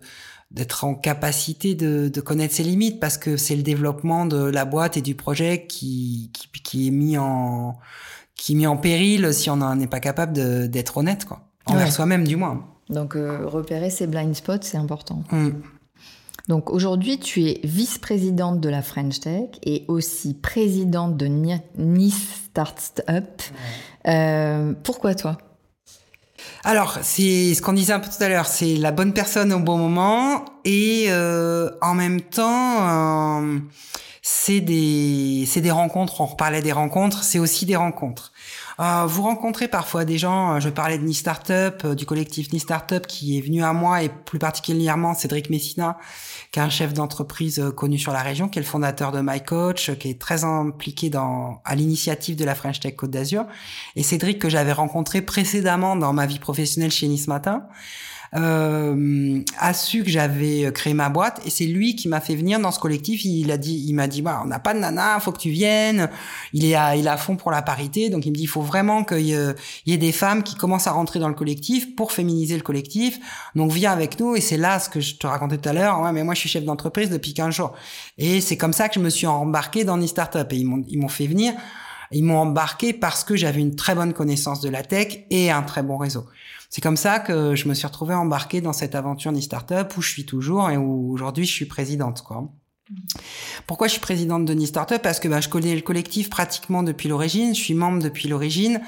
d'être 0.56 0.84
en 0.84 0.94
capacité 0.94 1.74
de, 1.74 2.08
de, 2.08 2.20
connaître 2.22 2.54
ses 2.54 2.64
limites 2.64 2.98
parce 2.98 3.18
que 3.18 3.36
c'est 3.36 3.54
le 3.54 3.62
développement 3.62 4.24
de 4.24 4.42
la 4.42 4.64
boîte 4.64 4.96
et 4.96 5.02
du 5.02 5.14
projet 5.14 5.66
qui, 5.66 6.30
qui, 6.32 6.48
qui 6.62 6.88
est 6.88 6.90
mis 6.90 7.18
en 7.18 7.76
qui 8.34 8.52
est 8.52 8.56
mis 8.56 8.66
en 8.66 8.78
péril 8.78 9.32
si 9.32 9.50
on 9.50 9.74
n'est 9.74 9.86
pas 9.86 10.00
capable 10.00 10.32
d'être 10.68 10.96
honnête 10.96 11.26
quoi 11.26 11.42
envers 11.66 11.92
soi-même 11.92 12.24
du 12.24 12.36
moins. 12.36 12.66
Donc 12.88 13.16
euh, 13.16 13.46
repérer 13.46 13.90
ses 13.90 14.06
blind 14.06 14.34
spots 14.34 14.62
c'est 14.62 14.78
important. 14.78 15.22
Mm. 15.30 15.50
Donc 16.48 16.70
aujourd'hui 16.70 17.18
tu 17.18 17.44
es 17.44 17.60
vice-présidente 17.62 18.60
de 18.60 18.68
la 18.70 18.80
French 18.80 19.20
Tech 19.20 19.50
et 19.62 19.84
aussi 19.88 20.32
présidente 20.32 21.18
de 21.18 21.26
Nice 21.76 22.44
Startup. 22.46 23.42
Euh, 24.06 24.72
pourquoi 24.82 25.14
toi? 25.14 25.36
Alors, 26.64 26.98
c'est 27.02 27.54
ce 27.54 27.62
qu'on 27.62 27.72
disait 27.72 27.92
un 27.92 28.00
peu 28.00 28.08
tout 28.08 28.22
à 28.22 28.28
l'heure, 28.28 28.46
c'est 28.46 28.74
la 28.76 28.90
bonne 28.90 29.12
personne 29.12 29.52
au 29.52 29.60
bon 29.60 29.78
moment 29.78 30.44
et 30.64 31.06
euh, 31.10 31.70
en 31.80 31.94
même 31.94 32.20
temps, 32.20 33.44
euh, 33.44 33.58
c'est 34.20 34.60
des 34.60 35.44
c'est 35.46 35.60
des 35.60 35.70
rencontres. 35.70 36.20
On 36.20 36.26
reparlait 36.26 36.62
des 36.62 36.72
rencontres, 36.72 37.22
c'est 37.22 37.38
aussi 37.38 37.66
des 37.66 37.76
rencontres. 37.76 38.32
Euh, 38.80 39.04
vous 39.06 39.22
rencontrez 39.22 39.68
parfois 39.68 40.04
des 40.04 40.18
gens, 40.18 40.58
je 40.58 40.68
parlais 40.68 40.98
de 40.98 41.04
Ni 41.04 41.14
Startup, 41.14 41.86
du 41.86 42.04
collectif 42.04 42.52
Ni 42.52 42.58
Startup 42.58 43.06
qui 43.06 43.38
est 43.38 43.40
venu 43.40 43.62
à 43.62 43.72
moi 43.72 44.02
et 44.02 44.08
plus 44.08 44.40
particulièrement 44.40 45.14
Cédric 45.14 45.50
Messina 45.50 45.96
qui 46.52 46.58
est 46.58 46.62
un 46.62 46.70
chef 46.70 46.92
d'entreprise 46.92 47.58
euh, 47.58 47.70
connu 47.70 47.98
sur 47.98 48.12
la 48.12 48.22
région, 48.22 48.48
qui 48.48 48.58
est 48.58 48.62
le 48.62 48.68
fondateur 48.68 49.12
de 49.12 49.20
MyCoach, 49.20 49.96
qui 49.98 50.10
est 50.10 50.20
très 50.20 50.44
impliqué 50.44 51.10
dans 51.10 51.60
à 51.64 51.74
l'initiative 51.74 52.36
de 52.36 52.44
la 52.44 52.54
French 52.54 52.80
Tech 52.80 52.96
Côte 52.96 53.10
d'Azur. 53.10 53.44
Et 53.94 54.02
Cédric 54.02 54.38
que 54.38 54.48
j'avais 54.48 54.72
rencontré 54.72 55.22
précédemment 55.22 55.96
dans 55.96 56.12
ma 56.12 56.26
vie 56.26 56.38
professionnelle 56.38 56.90
chez 56.90 57.08
Nice 57.08 57.28
Matin 57.28 57.66
euh, 58.36 59.40
a 59.58 59.72
su 59.72 60.04
que 60.04 60.10
j'avais 60.10 60.70
créé 60.72 60.94
ma 60.94 61.08
boîte 61.08 61.40
et 61.46 61.50
c'est 61.50 61.64
lui 61.64 61.96
qui 61.96 62.08
m'a 62.08 62.20
fait 62.20 62.34
venir 62.34 62.60
dans 62.60 62.70
ce 62.70 62.78
collectif. 62.78 63.24
Il 63.24 63.50
a 63.50 63.56
dit, 63.56 63.84
il 63.86 63.94
m'a 63.94 64.08
dit, 64.08 64.22
bah, 64.22 64.40
on 64.44 64.46
n'a 64.46 64.58
pas 64.58 64.74
de 64.74 64.78
nana, 64.78 65.18
faut 65.20 65.32
que 65.32 65.38
tu 65.38 65.50
viennes. 65.50 66.10
Il 66.52 66.64
est 66.64 66.74
à, 66.74 66.96
il 66.96 67.06
est 67.06 67.10
à 67.10 67.16
fond 67.16 67.36
pour 67.36 67.50
la 67.50 67.62
parité, 67.62 68.10
donc 68.10 68.26
il 68.26 68.30
me 68.30 68.36
dit, 68.36 68.42
il 68.42 68.48
faut 68.48 68.62
vraiment 68.62 69.04
qu'il 69.04 69.20
y, 69.20 69.32
ait 69.32 69.96
des 69.96 70.12
femmes 70.12 70.42
qui 70.42 70.54
commencent 70.54 70.86
à 70.86 70.92
rentrer 70.92 71.18
dans 71.18 71.28
le 71.28 71.34
collectif 71.34 71.94
pour 71.96 72.12
féminiser 72.12 72.56
le 72.56 72.62
collectif. 72.62 73.18
Donc 73.54 73.72
viens 73.72 73.92
avec 73.92 74.20
nous 74.20 74.36
et 74.36 74.40
c'est 74.40 74.58
là 74.58 74.78
ce 74.78 74.88
que 74.88 75.00
je 75.00 75.16
te 75.16 75.26
racontais 75.26 75.58
tout 75.58 75.68
à 75.68 75.72
l'heure. 75.72 76.00
Ouais, 76.00 76.12
mais 76.12 76.24
moi 76.24 76.34
je 76.34 76.40
suis 76.40 76.48
chef 76.48 76.64
d'entreprise 76.64 77.10
depuis 77.10 77.32
15 77.32 77.54
jours 77.54 77.74
et 78.18 78.40
c'est 78.40 78.56
comme 78.56 78.72
ça 78.72 78.88
que 78.88 78.96
je 78.96 79.00
me 79.00 79.10
suis 79.10 79.26
embarqué 79.26 79.84
dans 79.84 79.98
e 79.98 80.06
startup 80.06 80.52
et 80.52 80.56
ils 80.56 80.66
m'ont, 80.66 80.84
ils 80.88 80.98
m'ont 80.98 81.08
fait 81.08 81.26
venir. 81.26 81.54
Ils 82.12 82.22
m'ont 82.22 82.38
embarqué 82.38 82.92
parce 82.92 83.24
que 83.24 83.36
j'avais 83.36 83.60
une 83.60 83.74
très 83.74 83.94
bonne 83.94 84.12
connaissance 84.12 84.60
de 84.60 84.68
la 84.68 84.82
tech 84.82 85.24
et 85.30 85.50
un 85.50 85.62
très 85.62 85.82
bon 85.82 85.96
réseau. 85.96 86.26
C'est 86.70 86.80
comme 86.80 86.96
ça 86.96 87.20
que 87.20 87.54
je 87.54 87.68
me 87.68 87.74
suis 87.74 87.86
retrouvé 87.86 88.14
embarqué 88.14 88.60
dans 88.60 88.72
cette 88.72 88.94
aventure 88.94 89.32
ni 89.32 89.42
startup 89.42 89.96
où 89.96 90.02
je 90.02 90.10
suis 90.10 90.26
toujours 90.26 90.70
et 90.70 90.76
où 90.76 91.12
aujourd'hui 91.12 91.44
je 91.46 91.52
suis 91.52 91.66
présidente 91.66 92.22
quoi. 92.22 92.48
Pourquoi 93.66 93.88
je 93.88 93.92
suis 93.92 94.00
présidente 94.00 94.44
de 94.44 94.54
Ni 94.54 94.66
Startup 94.66 95.02
Parce 95.02 95.18
que 95.18 95.26
ben, 95.26 95.40
je 95.40 95.48
connais 95.48 95.74
le 95.74 95.80
collectif 95.80 96.30
pratiquement 96.30 96.84
depuis 96.84 97.08
l'origine, 97.08 97.54
je 97.54 97.60
suis 97.60 97.74
membre 97.74 98.00
depuis 98.00 98.28
l'origine, 98.28 98.80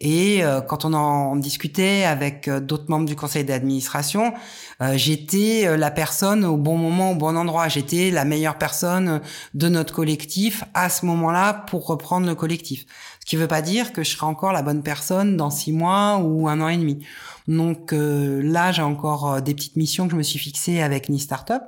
et 0.00 0.42
euh, 0.42 0.62
quand 0.62 0.86
on 0.86 0.94
en 0.94 1.36
discutait 1.36 2.04
avec 2.04 2.48
euh, 2.48 2.58
d'autres 2.58 2.86
membres 2.88 3.04
du 3.04 3.16
conseil 3.16 3.44
d'administration, 3.44 4.32
euh, 4.80 4.96
j'étais 4.96 5.76
la 5.76 5.90
personne 5.90 6.46
au 6.46 6.56
bon 6.56 6.78
moment, 6.78 7.12
au 7.12 7.14
bon 7.14 7.36
endroit. 7.36 7.68
J'étais 7.68 8.10
la 8.10 8.24
meilleure 8.24 8.56
personne 8.56 9.20
de 9.52 9.68
notre 9.68 9.92
collectif 9.92 10.64
à 10.72 10.88
ce 10.88 11.04
moment-là 11.04 11.52
pour 11.52 11.86
reprendre 11.86 12.26
le 12.26 12.34
collectif. 12.34 12.86
Ce 13.20 13.26
qui 13.26 13.36
ne 13.36 13.42
veut 13.42 13.48
pas 13.48 13.60
dire 13.60 13.92
que 13.92 14.02
je 14.02 14.10
serai 14.10 14.24
encore 14.24 14.52
la 14.52 14.62
bonne 14.62 14.82
personne 14.82 15.36
dans 15.36 15.50
six 15.50 15.72
mois 15.72 16.16
ou 16.16 16.48
un 16.48 16.62
an 16.62 16.68
et 16.68 16.78
demi. 16.78 17.04
Donc 17.46 17.92
là, 17.92 18.72
j'ai 18.72 18.82
encore 18.82 19.42
des 19.42 19.54
petites 19.54 19.76
missions 19.76 20.06
que 20.06 20.12
je 20.12 20.16
me 20.16 20.22
suis 20.22 20.38
fixées 20.38 20.80
avec 20.80 21.08
Ni 21.08 21.18
Startup. 21.18 21.62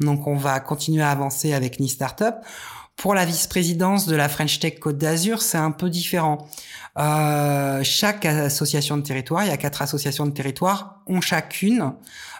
Donc 0.00 0.26
on 0.26 0.36
va 0.36 0.58
continuer 0.58 1.02
à 1.02 1.10
avancer 1.10 1.52
avec 1.52 1.78
Ni 1.80 1.88
Startup. 1.88 2.34
Pour 2.98 3.14
la 3.14 3.24
vice-présidence 3.24 4.08
de 4.08 4.16
la 4.16 4.28
French 4.28 4.58
Tech 4.58 4.80
Côte 4.80 4.98
d'Azur, 4.98 5.40
c'est 5.40 5.56
un 5.56 5.70
peu 5.70 5.88
différent. 5.88 6.48
Euh, 6.98 7.80
chaque 7.84 8.24
association 8.24 8.96
de 8.96 9.02
territoire, 9.02 9.44
il 9.44 9.48
y 9.48 9.52
a 9.52 9.56
quatre 9.56 9.82
associations 9.82 10.26
de 10.26 10.32
territoire, 10.32 11.02
ont 11.06 11.20
chacune 11.20 11.94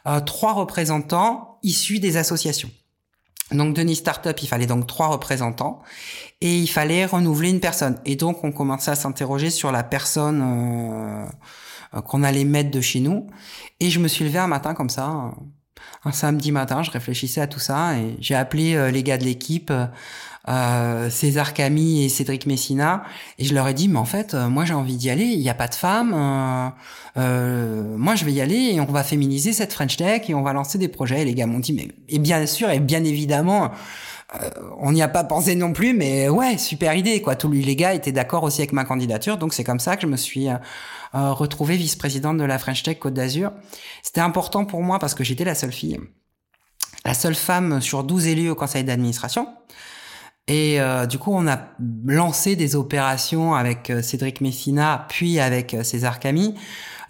euh, 0.06 0.20
trois 0.20 0.52
représentants 0.52 1.58
issus 1.62 2.00
des 2.00 2.16
associations. 2.16 2.70
Donc 3.52 3.74
Denis 3.74 3.96
Startup, 3.96 4.36
il 4.42 4.46
fallait 4.46 4.66
donc 4.66 4.86
trois 4.86 5.08
représentants 5.08 5.80
et 6.40 6.58
il 6.58 6.66
fallait 6.66 7.06
renouveler 7.06 7.50
une 7.50 7.60
personne. 7.60 7.98
Et 8.04 8.16
donc 8.16 8.44
on 8.44 8.52
commençait 8.52 8.90
à 8.90 8.94
s'interroger 8.94 9.50
sur 9.50 9.72
la 9.72 9.82
personne 9.82 10.42
euh, 10.42 12.00
qu'on 12.02 12.22
allait 12.22 12.44
mettre 12.44 12.70
de 12.70 12.80
chez 12.80 13.00
nous. 13.00 13.26
Et 13.80 13.90
je 13.90 14.00
me 14.00 14.08
suis 14.08 14.24
levé 14.24 14.38
un 14.38 14.48
matin 14.48 14.74
comme 14.74 14.90
ça, 14.90 15.32
un 16.04 16.12
samedi 16.12 16.52
matin, 16.52 16.82
je 16.82 16.90
réfléchissais 16.90 17.40
à 17.40 17.46
tout 17.46 17.58
ça 17.58 17.96
et 17.98 18.16
j'ai 18.20 18.34
appelé 18.34 18.90
les 18.92 19.02
gars 19.02 19.18
de 19.18 19.24
l'équipe 19.24 19.72
euh, 20.48 21.10
César 21.10 21.52
Camille 21.52 22.04
et 22.04 22.08
Cédric 22.08 22.46
Messina 22.46 23.04
et 23.38 23.44
je 23.44 23.54
leur 23.54 23.68
ai 23.68 23.74
dit 23.74 23.88
mais 23.88 23.98
en 23.98 24.04
fait 24.04 24.34
euh, 24.34 24.48
moi 24.48 24.64
j'ai 24.64 24.74
envie 24.74 24.96
d'y 24.96 25.10
aller 25.10 25.24
il 25.24 25.40
n'y 25.40 25.50
a 25.50 25.54
pas 25.54 25.68
de 25.68 25.74
femmes 25.74 26.14
euh, 26.14 26.68
euh, 27.18 27.96
moi 27.96 28.14
je 28.14 28.24
vais 28.24 28.32
y 28.32 28.40
aller 28.40 28.72
et 28.72 28.80
on 28.80 28.86
va 28.86 29.02
féminiser 29.02 29.52
cette 29.52 29.72
French 29.72 29.96
Tech 29.96 30.22
et 30.28 30.34
on 30.34 30.42
va 30.42 30.52
lancer 30.52 30.78
des 30.78 30.88
projets. 30.88 31.22
Et 31.22 31.24
les 31.24 31.34
gars 31.34 31.46
m'ont 31.46 31.58
dit 31.58 31.72
mais 31.72 31.88
et 32.08 32.18
bien 32.18 32.46
sûr 32.46 32.70
et 32.70 32.80
bien 32.80 33.04
évidemment 33.04 33.72
on 34.78 34.92
n'y 34.92 35.02
a 35.02 35.08
pas 35.08 35.24
pensé 35.24 35.54
non 35.54 35.72
plus 35.72 35.94
mais 35.94 36.28
ouais 36.28 36.58
super 36.58 36.94
idée 36.94 37.22
quoi. 37.22 37.34
Tous 37.34 37.50
les 37.50 37.76
gars 37.76 37.94
étaient 37.94 38.12
d'accord 38.12 38.42
aussi 38.42 38.60
avec 38.60 38.72
ma 38.72 38.84
candidature 38.84 39.38
donc 39.38 39.54
c'est 39.54 39.64
comme 39.64 39.80
ça 39.80 39.96
que 39.96 40.02
je 40.02 40.06
me 40.06 40.16
suis 40.16 40.48
retrouvée 41.12 41.76
vice-présidente 41.76 42.36
de 42.36 42.44
la 42.44 42.58
French 42.58 42.82
Tech 42.82 42.98
Côte 42.98 43.14
d'Azur. 43.14 43.52
C'était 44.02 44.20
important 44.20 44.64
pour 44.64 44.82
moi 44.82 44.98
parce 44.98 45.14
que 45.14 45.24
j'étais 45.24 45.44
la 45.44 45.54
seule 45.54 45.72
fille 45.72 45.98
la 47.04 47.14
seule 47.14 47.34
femme 47.34 47.80
sur 47.80 48.04
12 48.04 48.26
élus 48.26 48.50
au 48.50 48.54
conseil 48.54 48.84
d'administration. 48.84 49.48
Et 50.46 50.80
euh, 50.80 51.06
du 51.06 51.18
coup, 51.18 51.32
on 51.32 51.46
a 51.46 51.58
lancé 52.06 52.56
des 52.56 52.74
opérations 52.74 53.54
avec 53.54 53.90
euh, 53.90 54.00
Cédric 54.02 54.40
Messina, 54.40 55.06
puis 55.08 55.40
avec 55.40 55.74
euh, 55.74 55.82
César 55.82 56.20
Camille, 56.20 56.54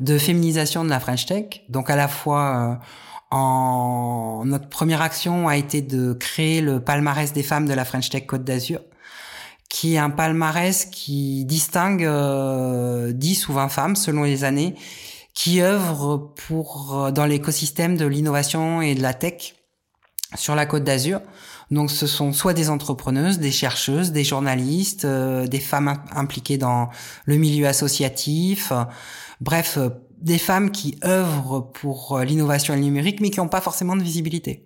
de 0.00 0.18
féminisation 0.18 0.85
de 0.85 0.90
la 0.90 0.98
French 0.98 1.26
Tech. 1.26 1.62
Donc 1.68 1.90
à 1.90 1.96
la 1.96 2.09
fois, 2.09 2.81
en 3.30 4.42
notre 4.44 4.68
première 4.68 5.02
action 5.02 5.48
a 5.48 5.56
été 5.56 5.82
de 5.82 6.12
créer 6.12 6.60
le 6.60 6.80
palmarès 6.80 7.32
des 7.32 7.42
femmes 7.42 7.66
de 7.66 7.74
la 7.74 7.84
French 7.84 8.08
Tech 8.10 8.26
Côte 8.26 8.44
d'Azur, 8.44 8.80
qui 9.68 9.94
est 9.94 9.98
un 9.98 10.10
palmarès 10.10 10.86
qui 10.86 11.44
distingue 11.44 12.08
10 13.12 13.48
ou 13.48 13.52
20 13.52 13.68
femmes 13.68 13.96
selon 13.96 14.22
les 14.22 14.44
années, 14.44 14.74
qui 15.34 15.60
œuvrent 15.60 16.32
pour 16.34 17.12
dans 17.12 17.26
l'écosystème 17.26 17.96
de 17.96 18.06
l'innovation 18.06 18.80
et 18.80 18.94
de 18.94 19.02
la 19.02 19.14
tech 19.14 19.54
sur 20.36 20.54
la 20.54 20.66
Côte 20.66 20.84
d'Azur. 20.84 21.20
Donc 21.70 21.90
ce 21.90 22.06
sont 22.06 22.32
soit 22.32 22.54
des 22.54 22.70
entrepreneuses, 22.70 23.38
des 23.38 23.50
chercheuses, 23.50 24.12
des 24.12 24.24
journalistes, 24.24 25.04
euh, 25.04 25.46
des 25.46 25.60
femmes 25.60 26.02
impliquées 26.12 26.56
dans 26.56 26.88
le 27.26 27.36
milieu 27.36 27.66
associatif, 27.66 28.72
bref, 29.40 29.76
euh, 29.76 29.90
des 30.20 30.38
femmes 30.38 30.70
qui 30.70 30.98
œuvrent 31.04 31.70
pour 31.72 32.18
l'innovation 32.20 32.74
et 32.74 32.76
le 32.76 32.83
numérique, 32.83 33.20
mais 33.20 33.31
qui 33.31 33.38
n'ont 33.38 33.48
pas 33.48 33.61
forcément 33.61 33.96
de 33.96 34.02
visibilité. 34.02 34.64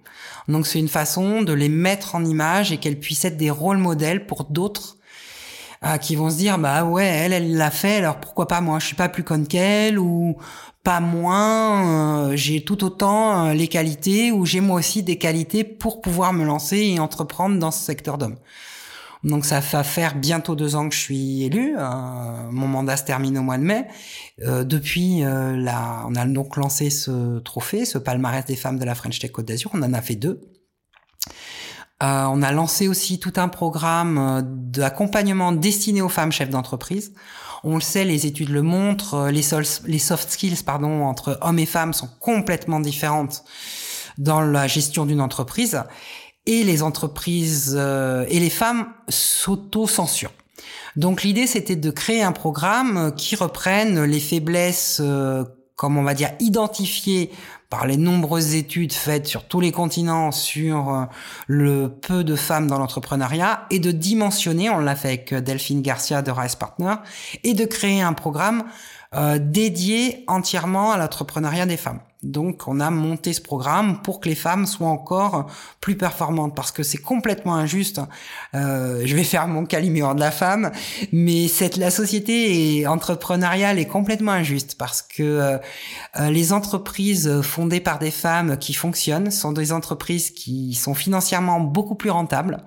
Donc 0.48 0.66
c'est 0.66 0.78
une 0.78 0.88
façon 0.88 1.42
de 1.42 1.52
les 1.52 1.68
mettre 1.68 2.14
en 2.14 2.24
image 2.24 2.72
et 2.72 2.78
qu'elles 2.78 2.98
puissent 2.98 3.24
être 3.24 3.36
des 3.36 3.50
rôles 3.50 3.78
modèles 3.78 4.26
pour 4.26 4.44
d'autres 4.44 4.98
euh, 5.84 5.96
qui 5.96 6.16
vont 6.16 6.30
se 6.30 6.36
dire 6.36 6.58
bah 6.58 6.84
ouais 6.84 7.04
elle 7.04 7.32
elle 7.32 7.56
l'a 7.56 7.70
fait 7.70 7.96
alors 7.96 8.20
pourquoi 8.20 8.46
pas 8.46 8.60
moi? 8.60 8.78
Je 8.78 8.86
suis 8.86 8.96
pas 8.96 9.08
plus 9.08 9.24
conne 9.24 9.46
qu'elle 9.46 9.98
ou 9.98 10.36
pas 10.84 11.00
moins 11.00 12.30
euh, 12.30 12.36
j'ai 12.36 12.64
tout 12.64 12.84
autant 12.84 13.46
euh, 13.46 13.54
les 13.54 13.68
qualités 13.68 14.32
ou 14.32 14.46
j'ai 14.46 14.60
moi 14.60 14.78
aussi 14.78 15.02
des 15.02 15.18
qualités 15.18 15.64
pour 15.64 16.00
pouvoir 16.00 16.32
me 16.32 16.44
lancer 16.44 16.78
et 16.78 16.98
entreprendre 17.00 17.58
dans 17.58 17.70
ce 17.70 17.82
secteur 17.84 18.18
d'hommes. 18.18 18.38
Donc 19.24 19.44
ça 19.44 19.60
va 19.60 19.84
faire 19.84 20.16
bientôt 20.16 20.56
deux 20.56 20.74
ans 20.74 20.88
que 20.88 20.94
je 20.94 21.00
suis 21.00 21.44
élu. 21.44 21.76
mon 21.76 22.66
mandat 22.66 22.96
se 22.96 23.04
termine 23.04 23.38
au 23.38 23.42
mois 23.42 23.58
de 23.58 23.62
mai. 23.62 23.86
depuis, 24.38 25.20
là, 25.20 26.04
on 26.08 26.14
a 26.16 26.26
donc 26.26 26.56
lancé 26.56 26.90
ce 26.90 27.38
trophée, 27.38 27.84
ce 27.84 27.98
palmarès 27.98 28.44
des 28.44 28.56
femmes 28.56 28.78
de 28.78 28.84
la 28.84 28.94
French 28.94 29.20
Tech 29.20 29.30
Côte 29.30 29.46
d'Azur. 29.46 29.70
On 29.74 29.82
en 29.82 29.92
a 29.92 30.02
fait 30.02 30.16
deux. 30.16 30.40
Euh, 32.02 32.24
on 32.24 32.42
a 32.42 32.50
lancé 32.50 32.88
aussi 32.88 33.20
tout 33.20 33.34
un 33.36 33.48
programme 33.48 34.18
euh, 34.18 34.42
d'accompagnement 34.44 35.52
destiné 35.52 36.02
aux 36.02 36.08
femmes 36.08 36.32
chefs 36.32 36.50
d'entreprise. 36.50 37.14
On 37.62 37.76
le 37.76 37.80
sait, 37.80 38.04
les 38.04 38.26
études 38.26 38.48
le 38.48 38.62
montrent, 38.62 39.14
euh, 39.14 39.30
les, 39.30 39.42
soft 39.42 40.30
skills 40.30 40.56
entre 40.66 41.38
hommes 41.42 41.60
et 41.60 41.66
femmes 41.66 41.92
sont 41.92 42.08
complètement 42.18 42.80
différentes 42.80 43.44
dans 44.18 44.40
la 44.40 44.66
gestion 44.66 45.06
d'une 45.06 45.20
entreprise. 45.20 45.80
Et 46.46 46.64
les 46.64 46.82
entreprises 46.82 47.76
et 47.76 48.40
les 48.40 48.50
femmes 48.50 48.88
s'auto-censurent. 49.08 50.32
Donc 50.96 51.22
l'idée, 51.22 51.46
c'était 51.46 51.76
de 51.76 51.90
créer 51.90 52.22
un 52.22 52.32
programme 52.32 53.14
qui 53.16 53.36
reprenne 53.36 54.02
les 54.02 54.18
faiblesses, 54.18 55.00
comme 55.76 55.96
on 55.96 56.02
va 56.02 56.14
dire, 56.14 56.30
identifiées 56.40 57.30
par 57.72 57.86
les 57.86 57.96
nombreuses 57.96 58.54
études 58.54 58.92
faites 58.92 59.26
sur 59.26 59.48
tous 59.48 59.58
les 59.58 59.72
continents 59.72 60.30
sur 60.30 60.90
euh, 60.90 61.04
le 61.46 61.88
peu 61.88 62.22
de 62.22 62.36
femmes 62.36 62.66
dans 62.66 62.78
l'entrepreneuriat 62.78 63.64
et 63.70 63.78
de 63.78 63.90
dimensionner, 63.90 64.68
on 64.68 64.76
l'a 64.76 64.94
fait 64.94 65.08
avec 65.08 65.32
Delphine 65.32 65.80
Garcia 65.80 66.20
de 66.20 66.30
Rise 66.30 66.54
Partner, 66.54 66.96
et 67.44 67.54
de 67.54 67.64
créer 67.64 68.02
un 68.02 68.12
programme 68.12 68.64
euh, 69.14 69.38
dédié 69.40 70.22
entièrement 70.26 70.92
à 70.92 70.98
l'entrepreneuriat 70.98 71.64
des 71.64 71.78
femmes. 71.78 72.00
Donc 72.22 72.68
on 72.68 72.78
a 72.78 72.90
monté 72.90 73.32
ce 73.32 73.40
programme 73.40 74.00
pour 74.02 74.20
que 74.20 74.28
les 74.28 74.36
femmes 74.36 74.66
soient 74.66 74.88
encore 74.88 75.50
plus 75.80 75.96
performantes. 75.96 76.54
Parce 76.54 76.70
que 76.70 76.82
c'est 76.82 76.98
complètement 76.98 77.54
injuste. 77.54 78.00
Euh, 78.54 79.02
je 79.04 79.16
vais 79.16 79.24
faire 79.24 79.48
mon 79.48 79.64
caliméor 79.64 80.14
de 80.14 80.20
la 80.20 80.30
femme, 80.30 80.70
mais 81.12 81.48
cette 81.48 81.76
la 81.76 81.90
société 81.90 82.86
entrepreneuriale 82.86 83.78
est 83.78 83.86
complètement 83.86 84.32
injuste. 84.32 84.76
Parce 84.78 85.02
que 85.02 85.22
euh, 85.22 85.58
euh, 86.20 86.30
les 86.30 86.52
entreprises 86.52 87.40
fondées 87.42 87.80
par 87.80 87.98
des 87.98 88.12
femmes 88.12 88.56
qui 88.56 88.72
fonctionnent 88.72 89.30
sont 89.30 89.52
des 89.52 89.72
entreprises 89.72 90.30
qui 90.30 90.74
sont 90.74 90.94
financièrement 90.94 91.60
beaucoup 91.60 91.96
plus 91.96 92.10
rentables 92.10 92.64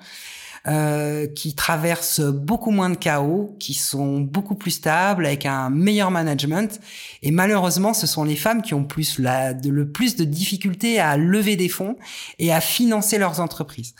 euh, 0.67 1.27
qui 1.27 1.53
traversent 1.53 2.21
beaucoup 2.21 2.71
moins 2.71 2.89
de 2.89 2.95
chaos, 2.95 3.55
qui 3.59 3.73
sont 3.73 4.19
beaucoup 4.19 4.55
plus 4.55 4.71
stables, 4.71 5.25
avec 5.25 5.45
un 5.45 5.69
meilleur 5.69 6.09
management. 6.11 6.79
Et 7.21 7.31
malheureusement, 7.31 7.93
ce 7.93 8.07
sont 8.07 8.23
les 8.23 8.35
femmes 8.35 8.61
qui 8.61 8.73
ont 8.73 8.83
plus 8.83 9.19
la, 9.19 9.53
le 9.53 9.91
plus 9.91 10.15
de 10.15 10.23
difficultés 10.23 10.99
à 10.99 11.17
lever 11.17 11.55
des 11.55 11.69
fonds 11.69 11.97
et 12.39 12.51
à 12.51 12.61
financer 12.61 13.17
leurs 13.17 13.39
entreprises. 13.39 13.93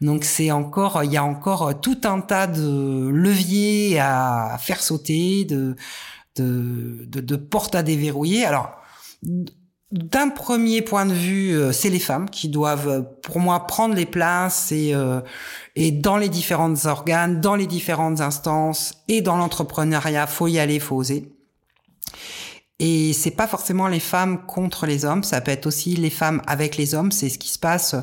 Donc 0.00 0.24
c'est 0.24 0.50
encore, 0.50 1.04
il 1.04 1.12
y 1.12 1.16
a 1.16 1.24
encore 1.24 1.80
tout 1.80 1.98
un 2.04 2.20
tas 2.20 2.46
de 2.46 3.08
leviers 3.08 3.98
à 4.00 4.58
faire 4.60 4.80
sauter, 4.82 5.44
de, 5.44 5.76
de, 6.36 7.04
de, 7.06 7.20
de 7.20 7.36
portes 7.36 7.74
à 7.74 7.82
déverrouiller. 7.82 8.44
Alors, 8.44 8.70
d'un 9.92 10.30
premier 10.30 10.80
point 10.80 11.04
de 11.04 11.12
vue, 11.12 11.54
euh, 11.54 11.70
c'est 11.70 11.90
les 11.90 11.98
femmes 11.98 12.30
qui 12.30 12.48
doivent, 12.48 12.88
euh, 12.88 13.02
pour 13.22 13.38
moi, 13.38 13.66
prendre 13.66 13.94
les 13.94 14.06
places 14.06 14.72
et, 14.72 14.94
euh, 14.94 15.20
et 15.76 15.92
dans 15.92 16.16
les 16.16 16.30
différentes 16.30 16.86
organes, 16.86 17.40
dans 17.42 17.56
les 17.56 17.66
différentes 17.66 18.22
instances 18.22 18.94
et 19.08 19.20
dans 19.20 19.36
l'entrepreneuriat, 19.36 20.26
faut 20.26 20.48
y 20.48 20.58
aller, 20.58 20.80
faut 20.80 20.96
oser. 20.96 21.30
Et 22.78 23.12
c'est 23.12 23.32
pas 23.32 23.46
forcément 23.46 23.86
les 23.86 24.00
femmes 24.00 24.46
contre 24.46 24.86
les 24.86 25.04
hommes, 25.04 25.22
ça 25.22 25.42
peut 25.42 25.50
être 25.50 25.66
aussi 25.66 25.94
les 25.94 26.10
femmes 26.10 26.40
avec 26.46 26.78
les 26.78 26.94
hommes. 26.94 27.12
C'est 27.12 27.28
ce 27.28 27.38
qui 27.38 27.50
se 27.50 27.58
passe 27.58 27.94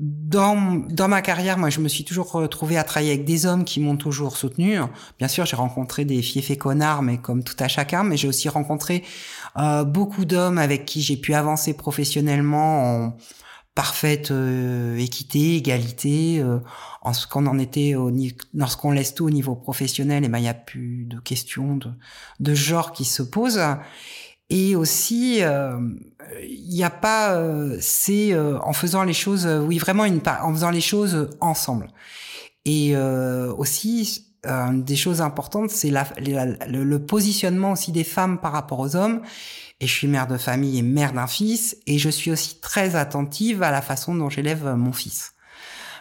dans, 0.00 0.84
dans 0.88 1.08
ma 1.08 1.22
carrière, 1.22 1.58
moi, 1.58 1.70
je 1.70 1.80
me 1.80 1.88
suis 1.88 2.04
toujours 2.04 2.30
retrouvé 2.30 2.76
à 2.76 2.84
travailler 2.84 3.12
avec 3.12 3.24
des 3.24 3.46
hommes 3.46 3.64
qui 3.64 3.80
m'ont 3.80 3.96
toujours 3.96 4.36
soutenu. 4.36 4.78
Bien 5.18 5.26
sûr, 5.26 5.44
j'ai 5.44 5.56
rencontré 5.56 6.04
des 6.04 6.22
fiefs 6.22 6.50
et 6.50 6.56
connards, 6.56 7.02
mais 7.02 7.18
comme 7.18 7.42
tout 7.42 7.56
à 7.58 7.66
chacun, 7.66 8.04
mais 8.04 8.16
j'ai 8.16 8.28
aussi 8.28 8.48
rencontré 8.48 9.02
euh, 9.56 9.82
beaucoup 9.82 10.24
d'hommes 10.24 10.58
avec 10.58 10.84
qui 10.84 11.02
j'ai 11.02 11.16
pu 11.16 11.34
avancer 11.34 11.74
professionnellement 11.74 13.06
en 13.06 13.16
parfaite 13.74 14.30
euh, 14.30 14.96
équité, 14.98 15.56
égalité, 15.56 16.40
euh, 16.40 16.58
en 17.02 17.12
ce 17.12 17.26
qu'on 17.26 17.46
en 17.46 17.58
était 17.58 17.94
au 17.94 18.12
lorsqu'on 18.54 18.92
laisse 18.92 19.14
tout 19.14 19.26
au 19.26 19.30
niveau 19.30 19.56
professionnel, 19.56 20.24
et 20.24 20.26
eh 20.26 20.28
ben 20.28 20.38
il 20.38 20.44
y 20.44 20.48
a 20.48 20.54
plus 20.54 21.06
de 21.06 21.18
questions 21.18 21.76
de, 21.76 21.90
de 22.40 22.54
genre 22.54 22.92
qui 22.92 23.04
se 23.04 23.22
posent. 23.22 23.60
Et 24.50 24.76
aussi, 24.76 25.40
il 25.40 26.68
n'y 26.68 26.84
a 26.84 26.90
pas, 26.90 27.38
c'est 27.80 28.34
en 28.38 28.72
faisant 28.72 29.04
les 29.04 29.12
choses, 29.12 29.46
oui 29.46 29.78
vraiment 29.78 30.06
une, 30.06 30.20
en 30.26 30.52
faisant 30.52 30.70
les 30.70 30.80
choses 30.80 31.28
ensemble. 31.40 31.88
Et 32.64 32.96
aussi, 32.96 34.28
euh, 34.46 34.70
des 34.72 34.94
choses 34.94 35.20
importantes, 35.20 35.70
c'est 35.70 35.90
la, 35.90 36.06
le, 36.68 36.98
positionnement 36.98 37.72
aussi 37.72 37.90
des 37.90 38.04
femmes 38.04 38.38
par 38.38 38.52
rapport 38.52 38.78
aux 38.78 38.94
hommes. 38.94 39.20
Et 39.80 39.86
je 39.86 39.92
suis 39.92 40.06
mère 40.06 40.26
de 40.26 40.36
famille 40.36 40.78
et 40.78 40.82
mère 40.82 41.12
d'un 41.12 41.26
fils, 41.26 41.76
et 41.86 41.98
je 41.98 42.08
suis 42.08 42.30
aussi 42.30 42.60
très 42.60 42.96
attentive 42.96 43.62
à 43.62 43.70
la 43.70 43.82
façon 43.82 44.14
dont 44.14 44.28
j'élève 44.28 44.74
mon 44.74 44.92
fils. 44.92 45.34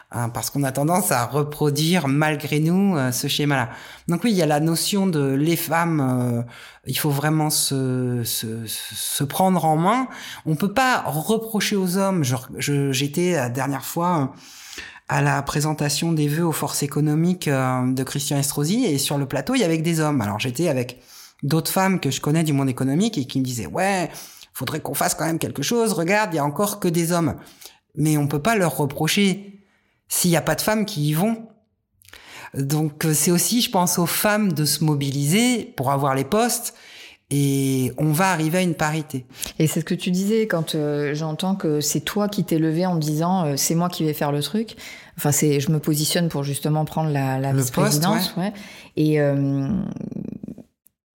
Hein, 0.09 0.29
parce 0.29 0.49
qu'on 0.49 0.63
a 0.63 0.71
tendance 0.71 1.11
à 1.11 1.25
reproduire 1.25 2.07
malgré 2.07 2.61
nous 2.61 2.95
euh, 2.95 3.11
ce 3.11 3.27
schéma-là. 3.27 3.69
Donc 4.07 4.23
oui, 4.23 4.31
il 4.31 4.37
y 4.37 4.41
a 4.41 4.45
la 4.45 4.61
notion 4.61 5.05
de 5.05 5.33
les 5.33 5.57
femmes, 5.57 5.99
euh, 5.99 6.43
il 6.85 6.97
faut 6.97 7.09
vraiment 7.09 7.49
se, 7.49 8.21
se, 8.23 8.65
se, 8.65 9.23
prendre 9.25 9.65
en 9.65 9.75
main. 9.75 10.07
On 10.45 10.55
peut 10.55 10.71
pas 10.71 11.01
reprocher 11.01 11.75
aux 11.75 11.97
hommes. 11.97 12.23
J'étais 12.57 13.33
la 13.33 13.49
dernière 13.49 13.83
fois 13.83 14.33
à 15.09 15.21
la 15.21 15.41
présentation 15.41 16.13
des 16.13 16.29
vœux 16.29 16.45
aux 16.45 16.53
forces 16.53 16.83
économiques 16.83 17.49
euh, 17.49 17.91
de 17.91 18.03
Christian 18.03 18.37
Estrosi 18.37 18.85
et 18.85 18.97
sur 18.99 19.17
le 19.17 19.25
plateau 19.25 19.55
il 19.55 19.59
y 19.59 19.65
avait 19.65 19.77
des 19.77 19.99
hommes. 19.99 20.21
Alors 20.21 20.39
j'étais 20.39 20.69
avec 20.69 21.01
d'autres 21.43 21.71
femmes 21.71 21.99
que 21.99 22.11
je 22.11 22.21
connais 22.21 22.45
du 22.45 22.53
monde 22.53 22.69
économique 22.69 23.17
et 23.17 23.27
qui 23.27 23.41
me 23.41 23.45
disaient 23.45 23.67
ouais 23.67 24.09
faudrait 24.53 24.79
qu'on 24.79 24.93
fasse 24.93 25.15
quand 25.15 25.25
même 25.25 25.39
quelque 25.39 25.63
chose. 25.63 25.91
Regarde 25.91 26.33
il 26.33 26.37
y 26.37 26.39
a 26.39 26.45
encore 26.45 26.79
que 26.79 26.87
des 26.87 27.11
hommes. 27.11 27.35
Mais 27.95 28.17
on 28.17 28.27
peut 28.27 28.41
pas 28.41 28.55
leur 28.55 28.77
reprocher 28.77 29.56
s'il 30.07 30.31
n'y 30.31 30.37
a 30.37 30.41
pas 30.41 30.55
de 30.55 30.61
femmes 30.61 30.85
qui 30.85 31.09
y 31.09 31.13
vont. 31.13 31.47
Donc 32.53 33.05
euh, 33.05 33.13
c'est 33.13 33.31
aussi 33.31 33.61
je 33.61 33.69
pense 33.69 33.99
aux 33.99 34.05
femmes 34.05 34.53
de 34.53 34.65
se 34.65 34.83
mobiliser 34.83 35.73
pour 35.75 35.91
avoir 35.91 36.15
les 36.15 36.23
postes 36.23 36.73
et 37.29 37.91
on 37.97 38.11
va 38.13 38.31
arriver 38.31 38.59
à 38.59 38.61
une 38.61 38.75
parité. 38.75 39.25
Et 39.59 39.67
c'est 39.67 39.81
ce 39.81 39.85
que 39.85 39.93
tu 39.93 40.11
disais 40.11 40.47
quand 40.47 40.75
euh, 40.75 41.13
j'entends 41.13 41.55
que 41.55 41.81
c'est 41.81 41.99
toi 41.99 42.29
qui 42.29 42.45
t'es 42.45 42.57
levé 42.57 42.85
en 42.85 42.95
disant 42.95 43.45
euh, 43.45 43.53
c'est 43.57 43.75
moi 43.75 43.89
qui 43.89 44.05
vais 44.05 44.13
faire 44.13 44.31
le 44.31 44.41
truc. 44.41 44.77
Enfin, 45.17 45.31
c'est 45.31 45.59
je 45.59 45.71
me 45.71 45.79
positionne 45.79 46.29
pour 46.29 46.43
justement 46.43 46.85
prendre 46.85 47.09
la, 47.09 47.37
la 47.39 47.51
vice-présidence. 47.51 48.33
Ouais. 48.37 48.53
Et 48.95 49.19
euh, 49.19 49.67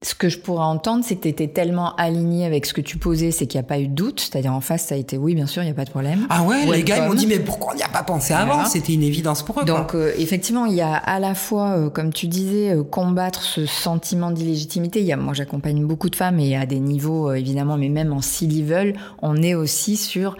ce 0.02 0.14
que 0.14 0.28
je 0.28 0.38
pourrais 0.38 0.64
entendre, 0.64 1.04
c'est 1.06 1.16
que 1.16 1.22
tu 1.22 1.28
étais 1.28 1.46
tellement 1.46 1.94
aligné 1.96 2.44
avec 2.44 2.66
ce 2.66 2.74
que 2.74 2.80
tu 2.80 2.98
posais, 2.98 3.30
c'est 3.30 3.46
qu'il 3.46 3.60
n'y 3.60 3.64
a 3.64 3.68
pas 3.68 3.78
eu 3.78 3.86
de 3.86 3.94
doute. 3.94 4.20
C'est-à-dire 4.20 4.52
en 4.52 4.60
face, 4.60 4.86
ça 4.86 4.96
a 4.96 4.98
été 4.98 5.16
oui, 5.16 5.34
bien 5.34 5.46
sûr, 5.46 5.62
il 5.62 5.66
n'y 5.66 5.70
a 5.70 5.74
pas 5.74 5.84
de 5.84 5.90
problème. 5.90 6.26
Ah 6.28 6.42
ouais, 6.42 6.66
les 6.66 6.82
gars, 6.82 6.98
ils 6.98 7.08
m'ont 7.08 7.14
dit, 7.14 7.26
mais 7.26 7.38
pourquoi 7.38 7.72
on 7.72 7.76
n'y 7.76 7.82
a 7.82 7.88
pas 7.88 8.02
pensé 8.02 8.34
avant? 8.34 8.64
C'était 8.64 8.94
une 8.94 9.02
évidence 9.02 9.44
pour 9.44 9.60
eux. 9.60 9.64
Donc, 9.64 9.94
euh, 9.94 10.12
effectivement, 10.18 10.66
il 10.66 10.74
y 10.74 10.80
a 10.80 10.94
à 10.94 11.20
la 11.20 11.34
fois, 11.34 11.76
euh, 11.76 11.90
comme 11.90 12.12
tu 12.12 12.26
disais, 12.26 12.72
euh, 12.72 12.82
combattre 12.82 13.42
ce 13.42 13.64
sentiment 13.64 14.32
d'illégitimité. 14.32 15.00
Il 15.00 15.06
y 15.06 15.12
a, 15.12 15.16
moi, 15.16 15.34
j'accompagne 15.34 15.84
beaucoup 15.84 16.10
de 16.10 16.16
femmes 16.16 16.40
et 16.40 16.56
à 16.56 16.66
des 16.66 16.80
niveaux, 16.80 17.32
évidemment, 17.32 17.76
mais 17.76 17.88
même 17.88 18.12
en 18.12 18.20
C-level, 18.20 18.96
on 19.20 19.40
est 19.40 19.54
aussi 19.54 19.96
sur 19.96 20.36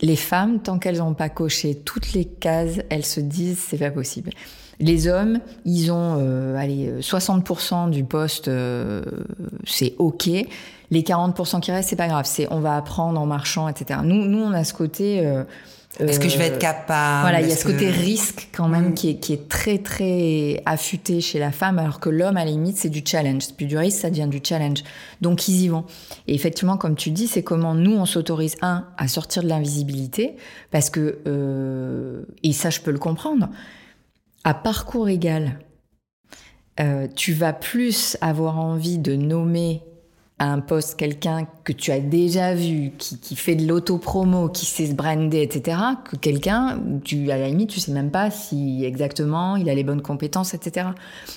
les 0.00 0.16
femmes, 0.16 0.60
tant 0.60 0.78
qu'elles 0.78 0.98
n'ont 0.98 1.14
pas 1.14 1.28
coché 1.28 1.74
toutes 1.74 2.12
les 2.12 2.24
cases, 2.24 2.80
elles 2.88 3.04
se 3.04 3.20
disent, 3.20 3.58
c'est 3.68 3.78
pas 3.78 3.90
possible. 3.90 4.30
Les 4.80 5.08
hommes, 5.08 5.40
ils 5.64 5.90
ont 5.90 6.18
euh, 6.20 6.56
allez, 6.56 7.00
60% 7.00 7.90
du 7.90 8.04
poste, 8.04 8.48
euh, 8.48 9.02
c'est 9.64 9.94
OK. 9.98 10.28
Les 10.90 11.02
40% 11.02 11.60
qui 11.60 11.72
restent, 11.72 11.90
c'est 11.90 11.96
pas 11.96 12.06
grave. 12.06 12.24
C'est 12.26 12.46
on 12.50 12.60
va 12.60 12.76
apprendre 12.76 13.20
en 13.20 13.26
marchant, 13.26 13.68
etc. 13.68 14.00
Nous, 14.04 14.24
nous, 14.26 14.38
on 14.38 14.52
a 14.52 14.64
ce 14.64 14.72
côté. 14.72 15.26
Euh, 15.26 15.42
est-ce 15.98 16.20
que 16.20 16.28
je 16.28 16.38
vais 16.38 16.46
être 16.46 16.60
capable? 16.60 17.22
Voilà, 17.22 17.40
il 17.40 17.48
y 17.48 17.52
a 17.52 17.56
ce 17.56 17.64
côté 17.66 17.90
risque 17.90 18.48
quand 18.54 18.68
même 18.68 18.90
mm. 18.90 18.94
qui, 18.94 19.10
est, 19.10 19.14
qui 19.16 19.32
est 19.32 19.48
très 19.48 19.78
très 19.78 20.62
affûté 20.64 21.20
chez 21.20 21.40
la 21.40 21.50
femme, 21.50 21.78
alors 21.80 21.98
que 21.98 22.08
l'homme 22.08 22.36
à 22.36 22.44
la 22.44 22.52
limite 22.52 22.76
c'est 22.76 22.88
du 22.88 23.02
challenge. 23.04 23.42
C'est 23.42 23.56
plus 23.56 23.66
du 23.66 23.76
risque, 23.76 23.98
ça 23.98 24.10
devient 24.10 24.28
du 24.28 24.40
challenge. 24.42 24.84
Donc 25.22 25.48
ils 25.48 25.62
y 25.62 25.68
vont. 25.68 25.84
Et 26.28 26.34
effectivement, 26.34 26.76
comme 26.76 26.94
tu 26.94 27.10
dis, 27.10 27.26
c'est 27.26 27.42
comment 27.42 27.74
nous 27.74 27.96
on 27.96 28.06
s'autorise 28.06 28.54
un 28.62 28.84
à 28.96 29.08
sortir 29.08 29.42
de 29.42 29.48
l'invisibilité, 29.48 30.36
parce 30.70 30.88
que 30.88 31.18
euh, 31.26 32.22
et 32.44 32.52
ça 32.52 32.70
je 32.70 32.80
peux 32.80 32.92
le 32.92 33.00
comprendre 33.00 33.48
à 34.44 34.54
parcours 34.54 35.08
égal, 35.08 35.58
euh, 36.80 37.08
tu 37.14 37.32
vas 37.32 37.52
plus 37.52 38.16
avoir 38.20 38.58
envie 38.58 38.98
de 38.98 39.16
nommer 39.16 39.82
à 40.38 40.52
un 40.52 40.60
poste 40.60 40.96
quelqu'un 40.96 41.48
que 41.64 41.72
tu 41.72 41.90
as 41.90 41.98
déjà 41.98 42.54
vu, 42.54 42.92
qui, 42.96 43.34
fait 43.34 43.56
de 43.56 43.66
l'auto-promo, 43.66 44.48
qui 44.48 44.66
sait 44.66 44.86
se 44.86 44.94
brander, 44.94 45.42
etc., 45.42 45.78
que 46.08 46.14
quelqu'un 46.14 46.80
tu, 47.04 47.30
à 47.32 47.38
la 47.38 47.48
limite, 47.48 47.70
tu 47.70 47.80
sais 47.80 47.90
même 47.90 48.12
pas 48.12 48.30
si 48.30 48.84
exactement 48.84 49.56
il 49.56 49.68
a 49.68 49.74
les 49.74 49.82
bonnes 49.82 50.02
compétences, 50.02 50.54
etc. 50.54 50.90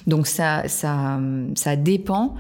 Donc 0.06 0.28
ça, 0.28 0.68
ça, 0.68 1.20
ça 1.56 1.76
dépend 1.76 2.36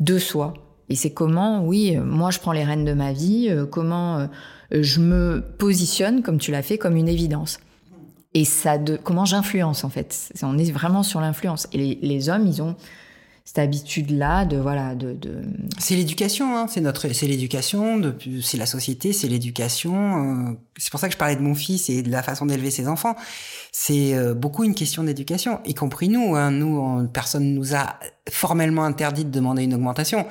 de 0.00 0.18
soi. 0.18 0.52
Et 0.90 0.94
c'est 0.96 1.12
comment, 1.12 1.64
oui, 1.64 1.96
moi 1.96 2.30
je 2.30 2.38
prends 2.38 2.52
les 2.52 2.64
rênes 2.64 2.84
de 2.84 2.92
ma 2.92 3.14
vie, 3.14 3.48
euh, 3.48 3.64
comment 3.64 4.18
euh, 4.18 4.26
je 4.70 5.00
me 5.00 5.42
positionne, 5.58 6.22
comme 6.22 6.36
tu 6.36 6.50
l'as 6.50 6.62
fait, 6.62 6.76
comme 6.76 6.96
une 6.96 7.08
évidence. 7.08 7.58
Et 8.34 8.44
ça, 8.44 8.78
de, 8.78 8.96
comment 8.96 9.24
j'influence 9.24 9.84
en 9.84 9.88
fait. 9.88 10.32
On 10.42 10.58
est 10.58 10.70
vraiment 10.72 11.02
sur 11.02 11.20
l'influence. 11.20 11.68
Et 11.72 11.98
les, 12.02 12.28
hommes, 12.28 12.46
ils 12.46 12.60
ont 12.60 12.74
cette 13.44 13.60
habitude-là 13.60 14.44
de 14.44 14.56
voilà 14.56 14.96
de. 14.96 15.12
de... 15.12 15.42
C'est 15.78 15.94
l'éducation, 15.94 16.56
hein, 16.56 16.66
c'est 16.68 16.80
notre, 16.80 17.08
c'est 17.12 17.28
l'éducation, 17.28 18.00
c'est 18.42 18.56
la 18.56 18.66
société, 18.66 19.12
c'est 19.12 19.28
l'éducation. 19.28 20.48
Euh, 20.50 20.52
c'est 20.76 20.90
pour 20.90 20.98
ça 20.98 21.06
que 21.06 21.12
je 21.12 21.18
parlais 21.18 21.36
de 21.36 21.42
mon 21.42 21.54
fils 21.54 21.88
et 21.88 22.02
de 22.02 22.10
la 22.10 22.24
façon 22.24 22.46
d'élever 22.46 22.72
ses 22.72 22.88
enfants. 22.88 23.14
C'est 23.70 24.14
euh, 24.14 24.34
beaucoup 24.34 24.64
une 24.64 24.74
question 24.74 25.04
d'éducation, 25.04 25.60
y 25.64 25.74
compris 25.74 26.08
nous. 26.08 26.34
Hein, 26.34 26.50
nous, 26.50 27.06
personne 27.12 27.54
nous 27.54 27.76
a 27.76 28.00
formellement 28.28 28.84
interdit 28.84 29.24
de 29.24 29.30
demander 29.30 29.62
une 29.62 29.74
augmentation. 29.74 30.26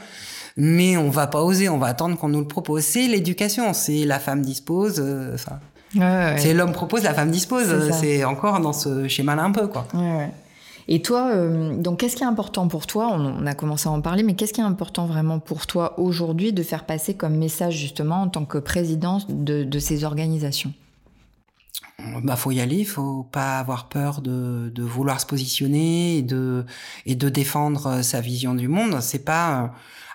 Mais 0.55 0.97
on 0.97 1.09
va 1.09 1.27
pas 1.27 1.41
oser, 1.41 1.69
on 1.69 1.77
va 1.79 1.87
attendre 1.87 2.17
qu'on 2.17 2.29
nous 2.29 2.41
le 2.41 2.47
propose. 2.47 2.83
C'est 2.83 3.07
l'éducation, 3.07 3.73
c'est 3.73 4.05
la 4.05 4.19
femme 4.19 4.41
dispose. 4.41 4.99
Euh, 4.99 5.35
ouais, 5.35 5.57
ouais. 5.95 6.35
C'est 6.37 6.53
l'homme 6.53 6.71
propose, 6.71 7.03
la 7.03 7.13
femme 7.13 7.31
dispose. 7.31 7.91
C'est 7.91 8.23
encore 8.23 8.59
dans 8.59 8.73
ce 8.73 9.07
schéma-là 9.07 9.43
un 9.43 9.51
peu, 9.51 9.67
quoi. 9.67 9.87
Ouais, 9.93 10.29
et 10.87 11.01
toi, 11.01 11.31
euh, 11.33 11.75
donc 11.77 11.99
qu'est-ce 11.99 12.15
qui 12.15 12.23
est 12.23 12.27
important 12.27 12.67
pour 12.67 12.87
toi? 12.87 13.09
On, 13.13 13.45
a 13.45 13.55
commencé 13.55 13.87
à 13.87 13.91
en 13.91 14.01
parler, 14.01 14.23
mais 14.23 14.35
qu'est-ce 14.35 14.53
qui 14.53 14.61
est 14.61 14.65
important 14.65 15.05
vraiment 15.05 15.39
pour 15.39 15.65
toi 15.65 15.99
aujourd'hui 15.99 16.51
de 16.51 16.63
faire 16.63 16.85
passer 16.85 17.13
comme 17.13 17.35
message 17.35 17.77
justement 17.77 18.23
en 18.23 18.27
tant 18.27 18.45
que 18.45 18.57
présidente 18.57 19.27
de, 19.29 19.79
ces 19.79 20.03
organisations? 20.03 20.73
Bah 22.23 22.35
faut 22.35 22.51
y 22.51 22.59
aller, 22.59 22.77
il 22.77 22.85
faut 22.85 23.23
pas 23.31 23.59
avoir 23.59 23.87
peur 23.87 24.21
de, 24.21 24.71
de, 24.73 24.83
vouloir 24.83 25.21
se 25.21 25.25
positionner 25.25 26.17
et 26.17 26.21
de 26.21 26.65
et 27.05 27.15
de 27.15 27.29
défendre 27.29 28.01
sa 28.01 28.19
vision 28.19 28.55
du 28.55 28.67
monde. 28.67 28.99
C'est 28.99 29.23
pas 29.23 29.73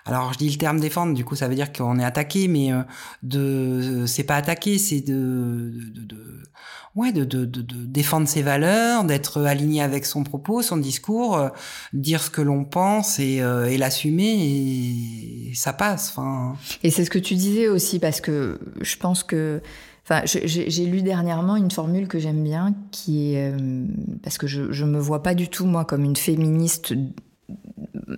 alors 0.09 0.33
je 0.33 0.37
dis 0.37 0.49
le 0.49 0.57
terme 0.57 0.79
défendre, 0.79 1.13
du 1.13 1.23
coup 1.23 1.35
ça 1.35 1.47
veut 1.47 1.55
dire 1.55 1.71
qu'on 1.71 1.99
est 1.99 2.03
attaqué, 2.03 2.47
mais 2.47 2.73
euh, 2.73 2.81
de 3.23 4.05
c'est 4.05 4.23
pas 4.23 4.35
attaquer, 4.35 4.77
c'est 4.77 5.01
de, 5.01 5.71
de, 5.93 6.01
de 6.03 6.43
ouais, 6.95 7.11
de, 7.11 7.23
de, 7.23 7.45
de, 7.45 7.85
défendre 7.85 8.27
ses 8.27 8.41
valeurs, 8.41 9.03
d'être 9.03 9.41
aligné 9.41 9.81
avec 9.81 10.05
son 10.05 10.23
propos, 10.23 10.61
son 10.61 10.77
discours, 10.77 11.37
euh, 11.37 11.49
dire 11.93 12.21
ce 12.21 12.29
que 12.29 12.41
l'on 12.41 12.65
pense 12.65 13.19
et, 13.19 13.41
euh, 13.41 13.69
et 13.69 13.77
l'assumer 13.77 15.49
et, 15.49 15.53
ça 15.55 15.73
passe. 15.73 16.09
Enfin. 16.09 16.55
Et 16.83 16.91
c'est 16.91 17.05
ce 17.05 17.09
que 17.09 17.19
tu 17.19 17.35
disais 17.35 17.67
aussi 17.67 17.99
parce 17.99 18.21
que 18.21 18.59
je 18.81 18.95
pense 18.97 19.23
que. 19.23 19.61
Enfin, 20.11 20.23
j'ai 20.25 20.85
lu 20.87 21.03
dernièrement 21.03 21.55
une 21.55 21.69
formule 21.69 22.07
que 22.07 22.17
j'aime 22.17 22.43
bien, 22.43 22.73
qui 22.89 23.35
est 23.35 23.53
euh, 23.53 23.85
parce 24.23 24.39
que 24.39 24.47
je, 24.47 24.71
je 24.71 24.83
me 24.83 24.97
vois 24.97 25.21
pas 25.21 25.35
du 25.35 25.49
tout 25.49 25.67
moi 25.67 25.85
comme 25.85 26.03
une 26.03 26.15
féministe 26.15 26.95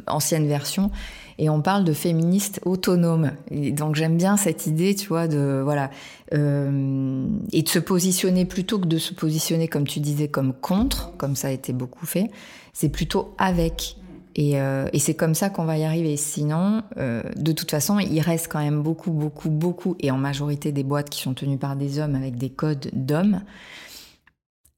ancienne 0.08 0.47
version, 0.47 0.91
et 1.38 1.49
on 1.49 1.62
parle 1.62 1.84
de 1.84 1.93
féministes 1.93 2.60
autonomes. 2.65 3.32
Et 3.49 3.71
donc 3.71 3.95
j'aime 3.95 4.17
bien 4.17 4.38
cette 4.38 4.67
idée, 4.67 4.93
tu 4.95 5.08
vois, 5.08 5.27
de 5.27 5.62
voilà, 5.63 5.89
euh, 6.34 7.25
et 7.51 7.63
de 7.63 7.69
se 7.69 7.80
positionner 7.80 8.45
plutôt 8.45 8.80
que 8.80 8.86
de 8.86 8.97
se 8.97 9.13
positionner 9.13 9.67
comme 9.67 9.88
tu 9.88 9.99
disais 9.99 10.27
comme 10.27 10.54
contre, 10.54 11.15
comme 11.17 11.36
ça 11.36 11.47
a 11.47 11.51
été 11.51 11.73
beaucoup 11.73 12.06
fait. 12.06 12.30
C'est 12.73 12.89
plutôt 12.89 13.34
avec. 13.38 13.97
Et, 14.36 14.62
euh, 14.62 14.88
c'est 14.97 15.15
comme 15.15 15.36
ça 15.36 15.49
qu'on 15.49 15.65
va 15.65 15.77
y 15.77 15.84
arriver. 15.84 16.15
Sinon, 16.15 16.84
euh, 16.97 17.21
de 17.36 17.51
toute 17.51 17.71
façon, 17.71 17.99
il 17.99 18.21
reste 18.21 18.47
quand 18.47 18.60
même 18.60 18.82
beaucoup, 18.82 19.12
beaucoup, 19.12 19.49
beaucoup, 19.49 19.95
et 19.99 20.10
en 20.10 20.17
majorité 20.17 20.71
des 20.71 20.84
boîtes 20.84 21.10
qui 21.10 21.21
sont 21.21 21.34
tenues 21.34 21.58
par 21.58 21.75
des 21.75 21.99
hommes 21.99 22.15
avec 22.15 22.38
des 22.38 22.49
codes 22.49 22.89
d'hommes. 22.93 23.41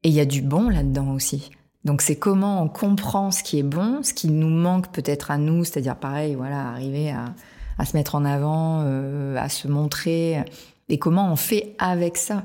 Et 0.04 0.10
il 0.10 0.14
y 0.14 0.20
a 0.20 0.26
du 0.26 0.42
bon 0.42 0.70
là-dedans 0.70 1.12
aussi. 1.12 1.52
Donc 1.86 2.02
c'est 2.02 2.16
comment 2.16 2.62
on 2.64 2.70
comprend 2.70 3.32
ce 3.32 3.44
qui 3.44 3.60
est 3.60 3.64
bon, 3.64 4.04
ce 4.04 4.14
qui 4.14 4.30
nous 4.30 4.50
manque 4.50 4.92
peut-être 4.92 5.32
à 5.32 5.38
nous, 5.38 5.66
c'est-à-dire 5.66 5.98
pareil, 5.98 6.36
voilà, 6.36 6.70
arriver 6.70 7.12
à, 7.12 7.34
à 7.78 7.86
se 7.86 7.98
mettre 7.98 8.16
en 8.16 8.26
avant, 8.26 8.82
euh, 8.84 9.36
à 9.38 9.50
se 9.50 9.68
montrer, 9.68 10.44
et 10.90 10.98
comment 10.98 11.32
on 11.32 11.36
fait 11.36 11.76
avec 11.80 12.18
ça, 12.18 12.44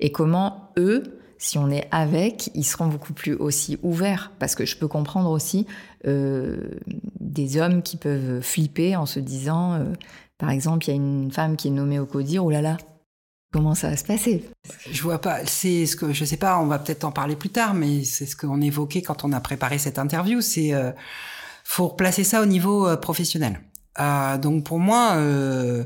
et 0.00 0.10
comment 0.10 0.70
eux, 0.78 1.02
si 1.36 1.58
on 1.58 1.70
est 1.70 1.86
avec, 1.90 2.50
ils 2.54 2.64
seront 2.64 2.86
beaucoup 2.86 3.12
plus 3.12 3.34
aussi 3.34 3.78
ouverts, 3.82 4.32
parce 4.38 4.54
que 4.54 4.64
je 4.64 4.76
peux 4.76 4.88
comprendre 4.88 5.30
aussi 5.30 5.66
euh, 6.06 6.70
des 7.20 7.60
hommes 7.60 7.82
qui 7.82 7.96
peuvent 7.96 8.40
flipper 8.40 8.96
en 8.96 9.06
se 9.06 9.20
disant, 9.20 9.74
euh, 9.74 9.84
par 10.38 10.50
exemple, 10.50 10.86
il 10.86 10.88
y 10.88 10.92
a 10.92 10.96
une 10.96 11.30
femme 11.30 11.56
qui 11.56 11.68
est 11.68 11.72
nommée 11.72 11.98
au 11.98 12.06
CODIR, 12.06 12.44
oh 12.44 12.50
là 12.50 12.62
là, 12.62 12.76
Comment 13.52 13.74
ça 13.74 13.90
va 13.90 13.96
se 13.96 14.04
passer? 14.04 14.44
Je 14.90 15.02
vois 15.02 15.20
pas. 15.20 15.46
C'est 15.46 15.86
ce 15.86 15.96
que 15.96 16.12
je 16.12 16.24
sais 16.24 16.36
pas. 16.36 16.58
On 16.58 16.66
va 16.66 16.78
peut-être 16.78 17.04
en 17.04 17.12
parler 17.12 17.34
plus 17.34 17.48
tard, 17.48 17.72
mais 17.72 18.04
c'est 18.04 18.26
ce 18.26 18.36
qu'on 18.36 18.60
évoquait 18.60 19.00
quand 19.00 19.24
on 19.24 19.32
a 19.32 19.40
préparé 19.40 19.78
cette 19.78 19.98
interview. 19.98 20.42
C'est 20.42 20.74
euh, 20.74 20.92
faut 21.68 21.88
replacer 21.88 22.24
ça 22.24 22.40
au 22.40 22.46
niveau 22.46 22.88
euh, 22.88 22.96
professionnel. 22.96 23.60
Euh, 24.00 24.38
donc 24.38 24.64
pour 24.64 24.78
moi, 24.78 25.12
euh, 25.16 25.84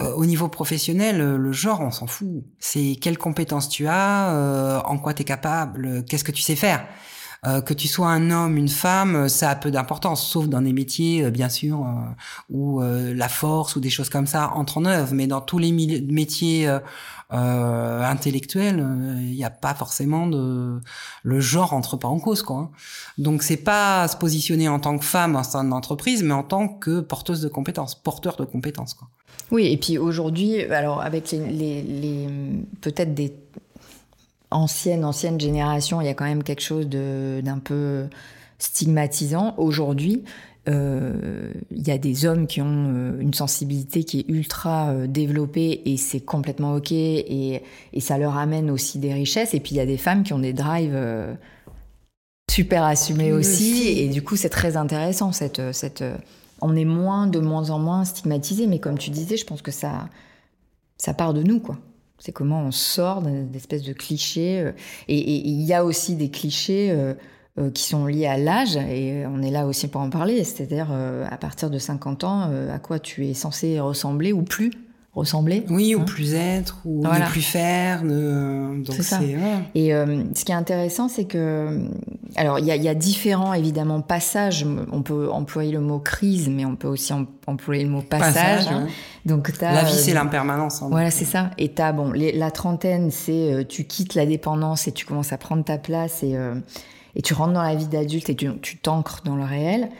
euh 0.00 0.12
au 0.14 0.24
niveau 0.24 0.48
professionnel, 0.48 1.18
le 1.18 1.52
genre, 1.52 1.82
on 1.82 1.90
s'en 1.90 2.06
fout. 2.06 2.44
C'est 2.58 2.96
quelles 3.00 3.18
compétences 3.18 3.68
tu 3.68 3.86
as, 3.86 4.82
en 4.86 4.98
quoi 4.98 5.12
tu 5.12 5.22
es 5.22 5.24
capable, 5.24 6.04
qu'est-ce 6.06 6.24
que 6.24 6.32
tu 6.32 6.40
sais 6.40 6.56
faire? 6.56 6.86
Euh, 7.46 7.60
que 7.60 7.72
tu 7.72 7.86
sois 7.86 8.08
un 8.08 8.30
homme, 8.30 8.56
une 8.56 8.68
femme, 8.68 9.28
ça 9.28 9.50
a 9.50 9.54
peu 9.54 9.70
d'importance, 9.70 10.26
sauf 10.26 10.48
dans 10.48 10.60
des 10.60 10.72
métiers, 10.72 11.24
euh, 11.24 11.30
bien 11.30 11.48
sûr, 11.48 11.84
euh, 11.86 12.10
où 12.50 12.80
la 12.80 13.28
force 13.28 13.76
ou 13.76 13.80
des 13.80 13.90
choses 13.90 14.08
comme 14.08 14.26
ça 14.26 14.52
entrent 14.54 14.78
en 14.78 14.84
œuvre. 14.84 15.14
Mais 15.14 15.26
dans 15.26 15.40
tous 15.40 15.58
les 15.58 15.72
métiers 15.72 16.68
intellectuels, 17.30 18.84
il 19.20 19.34
n'y 19.34 19.44
a 19.44 19.50
pas 19.50 19.74
forcément 19.74 20.26
de 20.26 20.80
le 21.22 21.40
genre 21.40 21.72
entre 21.72 21.96
pas 21.96 22.08
en 22.08 22.18
cause, 22.18 22.42
quoi. 22.42 22.56
Hein. 22.56 22.70
Donc 23.18 23.42
c'est 23.42 23.56
pas 23.56 24.08
se 24.08 24.16
positionner 24.16 24.68
en 24.68 24.80
tant 24.80 24.98
que 24.98 25.04
femme 25.04 25.36
en 25.36 25.42
sein 25.42 25.64
d'entreprise, 25.64 26.22
mais 26.22 26.34
en 26.34 26.42
tant 26.42 26.68
que 26.68 27.00
porteuse 27.00 27.40
de 27.40 27.48
compétences, 27.48 27.94
porteur 27.94 28.36
de 28.36 28.44
compétences, 28.44 28.94
quoi. 28.94 29.08
Oui, 29.50 29.66
et 29.66 29.76
puis 29.78 29.96
aujourd'hui, 29.96 30.62
alors 30.64 31.00
avec 31.00 31.30
les, 31.30 31.38
les, 31.46 31.82
les 31.82 32.28
peut-être 32.80 33.14
des 33.14 33.32
ancienne, 34.50 35.04
ancienne 35.04 35.40
génération, 35.40 36.00
il 36.00 36.06
y 36.06 36.10
a 36.10 36.14
quand 36.14 36.24
même 36.24 36.42
quelque 36.42 36.62
chose 36.62 36.88
d'un 36.88 37.58
peu 37.58 38.06
stigmatisant. 38.58 39.54
Aujourd'hui, 39.56 40.24
euh, 40.68 41.52
il 41.70 41.86
y 41.86 41.90
a 41.90 41.98
des 41.98 42.26
hommes 42.26 42.46
qui 42.46 42.60
ont 42.60 42.92
euh, 42.94 43.20
une 43.20 43.32
sensibilité 43.32 44.04
qui 44.04 44.20
est 44.20 44.28
ultra 44.28 44.90
euh, 44.90 45.06
développée 45.06 45.82
et 45.86 45.96
c'est 45.96 46.20
complètement 46.20 46.74
ok 46.74 46.92
et, 46.92 47.62
et, 47.92 48.00
ça 48.00 48.18
leur 48.18 48.36
amène 48.36 48.70
aussi 48.70 48.98
des 48.98 49.14
richesses. 49.14 49.54
Et 49.54 49.60
puis 49.60 49.72
il 49.72 49.78
y 49.78 49.80
a 49.80 49.86
des 49.86 49.96
femmes 49.96 50.24
qui 50.24 50.34
ont 50.34 50.38
des 50.38 50.52
drives 50.52 50.98
super 52.50 52.82
assumés 52.82 53.32
aussi, 53.32 53.98
et 53.98 54.08
du 54.08 54.22
coup 54.22 54.36
c'est 54.36 54.48
très 54.48 54.76
intéressant. 54.76 55.32
Cette, 55.32 55.72
cette, 55.72 56.04
on 56.60 56.74
est 56.76 56.84
moins 56.84 57.26
de 57.26 57.38
moins 57.38 57.70
en 57.70 57.78
moins 57.78 58.04
stigmatisé, 58.04 58.66
mais 58.66 58.78
comme 58.78 58.98
tu 58.98 59.10
disais, 59.10 59.36
je 59.36 59.46
pense 59.46 59.62
que 59.62 59.70
ça, 59.70 60.08
ça 60.98 61.14
part 61.14 61.34
de 61.34 61.42
nous 61.42 61.60
quoi. 61.60 61.78
C'est 62.18 62.32
comment 62.32 62.62
on 62.62 62.72
sort 62.72 63.22
d'espèces 63.22 63.84
de 63.84 63.92
clichés. 63.92 64.60
Euh, 64.60 64.72
et 65.06 65.48
il 65.48 65.62
y 65.62 65.72
a 65.72 65.84
aussi 65.84 66.16
des 66.16 66.30
clichés 66.30 66.90
euh, 66.90 67.14
euh, 67.58 67.70
qui 67.70 67.84
sont 67.84 68.06
liés 68.06 68.26
à 68.26 68.36
l'âge, 68.36 68.76
et 68.76 69.24
on 69.26 69.42
est 69.42 69.50
là 69.50 69.66
aussi 69.66 69.88
pour 69.88 70.00
en 70.00 70.10
parler, 70.10 70.44
c'est-à-dire 70.44 70.92
à 70.92 71.36
partir 71.38 71.70
de 71.70 71.78
50 71.78 72.24
ans, 72.24 72.42
à 72.72 72.78
quoi 72.78 73.00
tu 73.00 73.26
es 73.26 73.34
censé 73.34 73.80
ressembler 73.80 74.32
ou 74.32 74.42
plus 74.42 74.70
ressembler. 75.14 75.64
Oui, 75.68 75.94
ou 75.94 76.00
hein. 76.00 76.04
plus 76.04 76.34
être, 76.34 76.78
ou 76.84 77.02
ne 77.02 77.30
plus 77.30 77.42
faire. 77.42 78.02
C'est 78.90 79.02
ça. 79.02 79.20
Et 79.74 79.90
ce 79.90 80.44
qui 80.44 80.52
est 80.52 80.56
intéressant, 80.56 81.08
c'est 81.08 81.24
que... 81.24 81.88
Alors, 82.36 82.58
il 82.58 82.66
y, 82.66 82.68
y, 82.68 82.88
a 82.88 82.94
différents, 82.94 83.54
évidemment, 83.54 84.02
passages. 84.02 84.66
On 84.92 85.02
peut 85.02 85.30
employer 85.30 85.72
le 85.72 85.80
mot 85.80 85.98
crise, 85.98 86.48
mais 86.48 86.64
on 86.64 86.76
peut 86.76 86.88
aussi 86.88 87.12
employer 87.46 87.84
le 87.84 87.90
mot 87.90 88.02
passage. 88.02 88.68
Hein. 88.68 88.86
Donc 89.24 89.52
la 89.60 89.84
vie, 89.84 89.92
c'est 89.92 90.12
euh, 90.12 90.14
l'impermanence. 90.14 90.82
Hein. 90.82 90.88
Voilà, 90.90 91.10
c'est 91.10 91.24
ça. 91.24 91.50
Et 91.58 91.68
t'as, 91.68 91.92
bon, 91.92 92.12
la 92.12 92.50
trentaine, 92.50 93.10
c'est 93.10 93.52
euh, 93.52 93.64
tu 93.64 93.84
quittes 93.84 94.14
la 94.14 94.26
dépendance 94.26 94.88
et 94.88 94.92
tu 94.92 95.04
commences 95.06 95.32
à 95.32 95.38
prendre 95.38 95.64
ta 95.64 95.78
place 95.78 96.22
et, 96.22 96.36
euh, 96.36 96.54
et 97.14 97.22
tu 97.22 97.34
rentres 97.34 97.52
dans 97.52 97.62
la 97.62 97.74
vie 97.74 97.88
d'adulte 97.88 98.30
et 98.30 98.36
tu 98.36 98.78
t'ancres 98.78 99.22
dans 99.24 99.36
le 99.36 99.44
réel. 99.44 99.90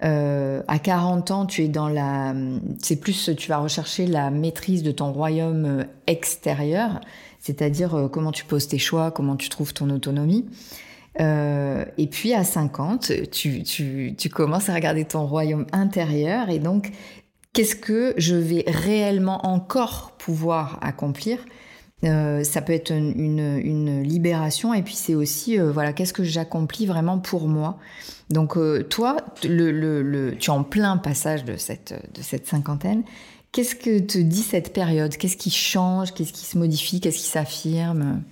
À 0.00 0.78
40 0.78 1.30
ans, 1.30 1.46
tu 1.46 1.64
es 1.64 1.68
dans 1.68 1.88
la, 1.88 2.34
c'est 2.82 2.96
plus, 2.96 3.30
tu 3.36 3.48
vas 3.48 3.58
rechercher 3.58 4.06
la 4.06 4.30
maîtrise 4.30 4.82
de 4.82 4.92
ton 4.92 5.12
royaume 5.12 5.86
extérieur, 6.06 7.00
c'est-à-dire 7.40 8.08
comment 8.12 8.32
tu 8.32 8.44
poses 8.44 8.68
tes 8.68 8.78
choix, 8.78 9.10
comment 9.10 9.36
tu 9.36 9.48
trouves 9.48 9.72
ton 9.72 9.88
autonomie. 9.90 10.44
et 11.18 12.06
puis 12.10 12.34
à 12.34 12.44
50, 12.44 13.30
tu, 13.30 13.62
tu, 13.62 14.14
tu 14.18 14.28
commences 14.28 14.68
à 14.68 14.74
regarder 14.74 15.04
ton 15.04 15.26
royaume 15.26 15.66
intérieur. 15.72 16.50
Et 16.50 16.58
donc 16.58 16.92
qu'est-ce 17.56 17.74
que 17.74 18.12
je 18.18 18.34
vais 18.34 18.64
réellement 18.66 19.46
encore 19.46 20.12
pouvoir 20.18 20.78
accomplir? 20.82 21.38
Euh, 22.04 22.44
ça 22.44 22.60
peut 22.60 22.74
être 22.74 22.90
une, 22.90 24.02
libération 24.02 24.74
et 24.74 24.82
puis 24.82 24.94
c'est 24.94 25.14
aussi 25.14 25.58
euh, 25.58 25.72
voilà 25.72 25.94
qu'est-ce 25.94 26.12
que 26.12 26.24
j'accomplis 26.24 26.86
vraiment 26.86 27.18
pour 27.18 27.48
moi. 27.48 27.78
Donc 28.28 28.56
euh, 28.56 28.82
toi, 28.82 29.16
le, 29.44 30.32
tu 30.38 30.50
es 30.50 30.52
en 30.52 30.62
plein 30.62 30.98
passage 30.98 31.44
de 31.44 31.56
cette 31.56 32.46
cinquantaine. 32.46 33.02
Qu'est-ce 33.52 33.74
que 33.74 33.98
te 34.00 34.18
dit 34.18 34.42
cette 34.42 34.74
période? 34.74 35.16
Qu'est-ce 35.16 35.38
qui 35.38 35.50
change? 35.50 36.12
Qu'est-ce 36.12 36.34
qui 36.34 36.44
se 36.44 36.58
modifie? 36.58 37.00
Qu'est-ce 37.00 37.16
qui 37.18 37.24
s'affirme? 37.24 38.22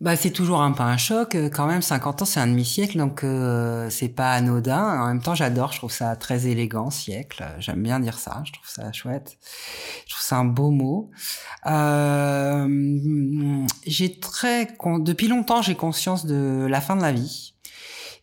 Bah, 0.00 0.14
c'est 0.14 0.30
toujours 0.30 0.62
un 0.62 0.70
peu 0.72 0.84
un 0.84 0.96
choc. 0.96 1.34
Euh, 1.34 1.50
quand 1.50 1.66
même, 1.66 1.82
50 1.82 2.22
ans, 2.22 2.24
c'est 2.24 2.38
un 2.38 2.46
demi-siècle, 2.46 2.98
donc 2.98 3.24
euh, 3.24 3.90
c'est 3.90 4.08
pas 4.08 4.32
anodin. 4.32 5.00
En 5.00 5.08
même 5.08 5.20
temps, 5.20 5.34
j'adore, 5.34 5.72
je 5.72 5.78
trouve 5.78 5.92
ça 5.92 6.14
très 6.14 6.46
élégant, 6.46 6.90
siècle. 6.90 7.44
J'aime 7.58 7.82
bien 7.82 7.98
dire 7.98 8.18
ça, 8.18 8.42
je 8.44 8.52
trouve 8.52 8.68
ça 8.68 8.92
chouette. 8.92 9.38
Je 10.06 10.14
trouve 10.14 10.24
ça 10.24 10.36
un 10.36 10.44
beau 10.44 10.70
mot. 10.70 11.10
Euh, 11.66 13.66
j'ai 13.86 14.20
très... 14.20 14.68
Depuis 15.00 15.26
longtemps, 15.26 15.62
j'ai 15.62 15.74
conscience 15.74 16.26
de 16.26 16.66
la 16.68 16.80
fin 16.80 16.94
de 16.94 17.02
la 17.02 17.12
vie. 17.12 17.47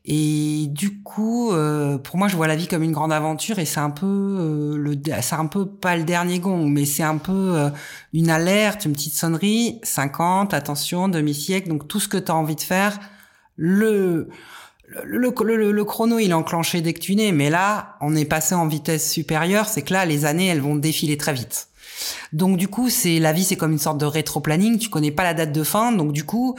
Et 0.08 0.68
du 0.70 1.02
coup, 1.02 1.52
euh, 1.52 1.98
pour 1.98 2.18
moi, 2.18 2.28
je 2.28 2.36
vois 2.36 2.48
la 2.48 2.56
vie 2.56 2.68
comme 2.68 2.84
une 2.84 2.92
grande 2.92 3.12
aventure 3.12 3.58
et 3.58 3.66
c'est 3.66 3.80
un 3.80 3.90
peu 3.90 4.06
euh, 4.06 4.78
le, 4.78 4.96
c'est 5.22 5.36
un 5.36 5.48
peu 5.48 5.66
pas 5.66 5.98
le 5.98 6.04
dernier 6.04 6.38
gong, 6.38 6.68
mais 6.68 6.86
c'est 6.86 7.04
un 7.04 7.18
peu 7.18 7.54
euh, 7.56 7.70
une 8.14 8.30
alerte, 8.30 8.86
une 8.86 8.94
petite 8.94 9.16
sonnerie. 9.16 9.80
50, 9.82 10.54
attention, 10.54 11.08
demi-siècle, 11.08 11.70
donc 11.70 11.88
tout 11.88 12.00
ce 12.00 12.08
que 12.08 12.18
tu 12.18 12.32
as 12.32 12.36
envie 12.36 12.56
de 12.56 12.62
faire, 12.62 13.00
le 13.56 14.30
le, 15.04 15.34
le, 15.44 15.72
le, 15.72 15.84
chrono, 15.84 16.20
il 16.20 16.30
est 16.30 16.34
enclenché 16.34 16.82
dès 16.82 16.94
que 16.94 17.00
tu 17.00 17.16
nais, 17.16 17.32
mais 17.32 17.50
là, 17.50 17.98
on 18.02 18.16
est 18.16 18.26
passé 18.26 18.54
en 18.54 18.68
vitesse 18.68 19.12
supérieure, 19.12 19.68
c'est 19.68 19.82
que 19.82 19.92
là, 19.92 20.06
les 20.06 20.26
années, 20.26 20.46
elles 20.46 20.62
vont 20.62 20.76
défiler 20.76 21.18
très 21.18 21.34
vite. 21.34 21.70
Donc 22.34 22.58
du 22.58 22.68
coup, 22.68 22.90
c'est 22.90 23.20
la 23.20 23.34
vie, 23.34 23.44
c'est 23.44 23.56
comme 23.56 23.72
une 23.72 23.80
sorte 23.80 23.98
de 23.98 24.06
rétro-planning. 24.06 24.78
Tu 24.78 24.90
connais 24.90 25.12
pas 25.12 25.24
la 25.24 25.34
date 25.34 25.52
de 25.52 25.64
fin, 25.64 25.92
donc 25.92 26.12
du 26.12 26.24
coup, 26.24 26.58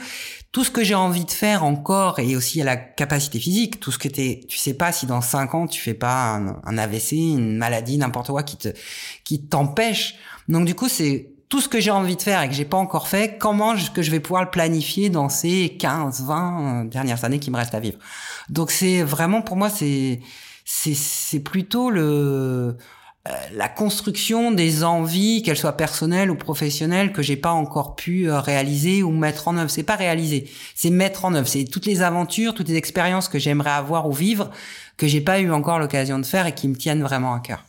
tout 0.51 0.63
ce 0.63 0.71
que 0.71 0.83
j'ai 0.83 0.95
envie 0.95 1.25
de 1.25 1.31
faire 1.31 1.63
encore 1.63 2.19
et 2.19 2.35
aussi 2.35 2.61
à 2.61 2.65
la 2.65 2.77
capacité 2.77 3.39
physique, 3.39 3.79
tout 3.79 3.91
ce 3.91 3.97
que 3.97 4.07
t'es, 4.07 4.41
tu 4.47 4.57
sais 4.57 4.73
pas 4.73 4.91
si 4.91 5.05
dans 5.05 5.21
cinq 5.21 5.53
ans 5.53 5.67
tu 5.67 5.81
fais 5.81 5.93
pas 5.93 6.39
un, 6.63 6.77
AVC, 6.77 7.11
une 7.13 7.57
maladie, 7.57 7.97
n'importe 7.97 8.27
quoi 8.27 8.43
qui 8.43 8.57
te, 8.57 8.69
qui 9.23 9.41
t'empêche. 9.41 10.15
Donc 10.47 10.65
du 10.65 10.73
coup, 10.73 10.87
c'est 10.87 11.29
tout 11.49 11.61
ce 11.61 11.69
que 11.69 11.79
j'ai 11.79 11.91
envie 11.91 12.15
de 12.15 12.21
faire 12.21 12.41
et 12.41 12.49
que 12.49 12.53
j'ai 12.53 12.65
pas 12.65 12.77
encore 12.77 13.07
fait, 13.07 13.37
comment 13.37 13.73
est-ce 13.73 13.91
que 13.91 14.01
je 14.01 14.11
vais 14.11 14.19
pouvoir 14.19 14.43
le 14.43 14.49
planifier 14.49 15.09
dans 15.09 15.29
ces 15.29 15.77
15, 15.77 16.23
20 16.23 16.85
dernières 16.85 17.23
années 17.23 17.39
qui 17.39 17.51
me 17.51 17.57
restent 17.57 17.75
à 17.75 17.79
vivre. 17.79 17.97
Donc 18.49 18.71
c'est 18.71 19.03
vraiment 19.03 19.41
pour 19.41 19.55
moi 19.55 19.69
c'est 19.69 20.19
c'est 20.65 20.93
c'est 20.93 21.39
plutôt 21.39 21.89
le 21.89 22.01
euh, 22.01 22.73
la 23.53 23.69
construction 23.69 24.51
des 24.51 24.83
envies, 24.83 25.41
qu'elles 25.41 25.57
soient 25.57 25.77
personnelles 25.77 26.29
ou 26.31 26.35
professionnelles, 26.35 27.11
que 27.11 27.21
j'ai 27.21 27.35
pas 27.35 27.51
encore 27.51 27.95
pu 27.95 28.29
euh, 28.29 28.39
réaliser 28.39 29.03
ou 29.03 29.11
mettre 29.11 29.47
en 29.47 29.57
œuvre. 29.57 29.69
C'est 29.69 29.83
pas 29.83 29.95
réaliser, 29.95 30.49
c'est 30.75 30.89
mettre 30.89 31.25
en 31.25 31.33
œuvre. 31.33 31.47
C'est 31.47 31.65
toutes 31.65 31.85
les 31.85 32.01
aventures, 32.01 32.53
toutes 32.53 32.69
les 32.69 32.75
expériences 32.75 33.27
que 33.27 33.39
j'aimerais 33.39 33.71
avoir 33.71 34.07
ou 34.07 34.13
vivre 34.13 34.51
que 34.97 35.07
j'ai 35.07 35.21
pas 35.21 35.39
eu 35.39 35.51
encore 35.51 35.79
l'occasion 35.79 36.19
de 36.19 36.25
faire 36.25 36.47
et 36.47 36.53
qui 36.53 36.67
me 36.67 36.75
tiennent 36.75 37.03
vraiment 37.03 37.33
à 37.33 37.39
cœur. 37.39 37.63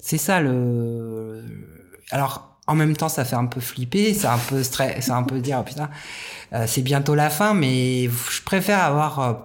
C'est 0.00 0.18
ça 0.18 0.40
le. 0.40 1.44
Alors 2.10 2.58
en 2.66 2.74
même 2.74 2.96
temps, 2.96 3.08
ça 3.08 3.24
fait 3.24 3.36
un 3.36 3.46
peu 3.46 3.60
flipper, 3.60 4.12
c'est 4.12 4.26
un 4.26 4.38
peu 4.38 4.62
stress, 4.62 5.06
c'est 5.06 5.10
un 5.10 5.22
peu 5.22 5.40
dire 5.40 5.58
oh, 5.60 5.64
putain, 5.64 5.88
euh, 6.52 6.64
c'est 6.66 6.82
bientôt 6.82 7.14
la 7.14 7.30
fin, 7.30 7.54
mais 7.54 8.04
je 8.04 8.42
préfère 8.44 8.82
avoir 8.82 9.44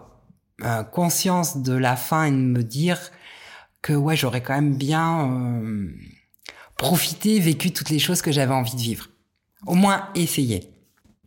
conscience 0.91 1.58
de 1.58 1.74
la 1.74 1.97
fin 1.97 2.26
et 2.26 2.32
de 2.32 2.36
me 2.36 2.64
dire 2.64 2.99
que 3.84 3.94
ouais, 3.94 4.16
j'aurais 4.16 4.42
quand 4.42 4.56
même 4.56 4.74
bien 4.74 5.30
euh, 5.30 5.88
profité, 6.78 7.38
vécu 7.40 7.72
toutes 7.72 7.92
les 7.92 8.00
choses 8.00 8.24
que 8.24 8.32
j'avais 8.32 8.54
envie 8.54 8.76
de 8.76 8.82
vivre. 8.82 9.10
Au 9.68 9.76
moins 9.76 10.08
essayer. 10.16 10.72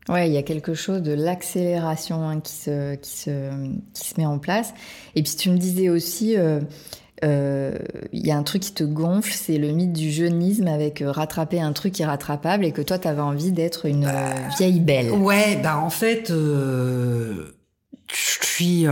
Ouais, 0.08 0.28
il 0.28 0.32
y 0.32 0.38
a 0.38 0.42
quelque 0.42 0.74
chose 0.74 1.02
de 1.02 1.12
l'accélération 1.12 2.28
hein, 2.28 2.40
qui, 2.40 2.52
se, 2.52 2.94
qui, 2.96 3.10
se, 3.10 3.50
qui 3.92 4.08
se 4.08 4.14
met 4.18 4.26
en 4.26 4.38
place. 4.38 4.72
Et 5.14 5.22
puis 5.22 5.34
tu 5.36 5.50
me 5.50 5.58
disais 5.58 5.88
aussi, 5.88 6.36
euh, 6.36 6.60
euh, 7.24 7.76
il 8.12 8.26
y 8.26 8.30
a 8.30 8.36
un 8.36 8.42
truc 8.42 8.62
qui 8.62 8.72
te 8.72 8.84
gonfle, 8.84 9.32
c'est 9.32 9.58
le 9.58 9.72
mythe 9.72 9.92
du 9.92 10.10
jeunisme 10.10 10.68
avec 10.68 11.02
rattraper 11.04 11.60
un 11.60 11.72
truc 11.72 11.98
irrattrapable 11.98 12.64
et 12.64 12.72
que 12.72 12.82
toi, 12.82 12.98
tu 12.98 13.08
avais 13.08 13.20
envie 13.20 13.52
d'être 13.52 13.86
une 13.86 14.04
bah, 14.04 14.34
vieille 14.58 14.80
belle. 14.80 15.10
Ouais, 15.10 15.56
bah 15.62 15.78
en 15.78 15.90
fait, 15.90 16.32
je 18.12 18.46
suis 18.46 18.86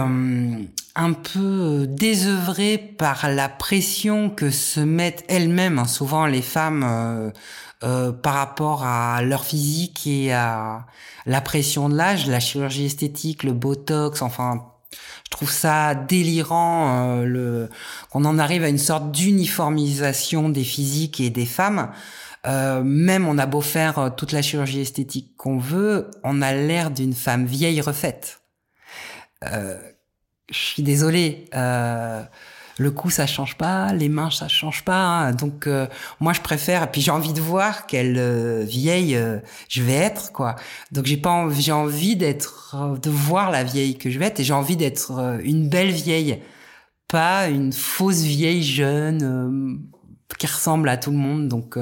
un 0.95 1.13
peu 1.13 1.39
euh, 1.39 1.87
désœuvrée 1.87 2.79
par 2.79 3.29
la 3.29 3.49
pression 3.49 4.31
que 4.31 4.51
se 4.51 4.81
mettent 4.81 5.25
elles-mêmes, 5.29 5.79
hein, 5.79 5.87
souvent 5.87 6.27
les 6.27 6.43
femmes, 6.43 6.85
euh, 6.85 7.31
euh, 7.83 8.13
par 8.13 8.35
rapport 8.35 8.85
à 8.85 9.23
leur 9.23 9.45
physique 9.45 10.07
et 10.07 10.33
à 10.33 10.87
la 11.27 11.41
pression 11.41 11.89
de 11.89 11.97
l'âge, 11.97 12.27
la 12.27 12.41
chirurgie 12.41 12.87
esthétique, 12.87 13.43
le 13.43 13.53
botox, 13.53 14.23
enfin, 14.23 14.67
je 15.25 15.31
trouve 15.31 15.51
ça 15.51 15.95
délirant 15.95 17.23
le 17.25 17.69
qu'on 18.11 18.25
en 18.25 18.39
arrive 18.39 18.63
à 18.63 18.69
une 18.69 18.79
sorte 18.79 19.11
d'uniformisation 19.11 20.49
des 20.49 20.63
physiques 20.63 21.21
et 21.21 21.31
des 21.31 21.47
femmes. 21.47 21.91
même 22.45 23.27
on 23.27 23.39
a 23.39 23.47
beau 23.47 23.61
faire 23.61 24.13
toute 24.17 24.31
la 24.31 24.43
chirurgie 24.43 24.81
esthétique 24.81 25.37
qu'on 25.37 25.59
veut, 25.59 26.11
on 26.23 26.41
a 26.41 26.53
l'air 26.53 26.93
d'une 26.93 27.15
femme 27.15 27.47
vieille 27.47 27.81
refaite. 27.81 28.44
Euh, 29.53 29.79
je 30.51 30.59
suis 30.59 30.83
désolée. 30.83 31.47
Euh, 31.55 32.23
le 32.79 32.91
cou 32.91 33.11
ça 33.11 33.27
change 33.27 33.57
pas, 33.57 33.93
les 33.93 34.09
mains 34.09 34.31
ça 34.31 34.49
change 34.49 34.85
pas. 34.85 35.05
Hein. 35.05 35.33
donc 35.33 35.67
euh, 35.67 35.87
moi 36.21 36.33
je 36.33 36.41
préfère. 36.41 36.83
Et 36.83 36.87
puis 36.89 37.01
j'ai 37.01 37.11
envie 37.11 37.33
de 37.33 37.41
voir 37.41 37.87
quelle 37.87 38.17
euh, 38.19 38.65
vieille 38.65 39.17
euh, 39.17 39.39
je 39.69 39.83
vais 39.83 39.95
être 39.95 40.33
quoi. 40.33 40.57
Donc 40.93 41.07
j'ai 41.07 41.17
pas 41.17 41.49
j'ai 41.51 41.73
envie 41.73 42.17
d'être 42.17 42.99
de 43.01 43.11
voir 43.11 43.51
la 43.51 43.65
vieille 43.65 43.97
que 43.97 44.11
je 44.11 44.19
vais 44.19 44.27
être 44.27 44.41
et 44.41 44.45
j'ai 44.45 44.53
envie 44.53 44.77
d'être 44.77 45.13
une 45.45 45.69
belle 45.69 45.91
vieille, 45.91 46.41
pas 47.09 47.49
une 47.49 47.73
fausse 47.73 48.23
vieille 48.23 48.63
jeune 48.63 49.81
qui 50.39 50.47
ressemble 50.47 50.89
à 50.89 50.97
tout 50.97 51.11
le 51.13 51.17
monde. 51.17 51.49
Donc 51.49 51.79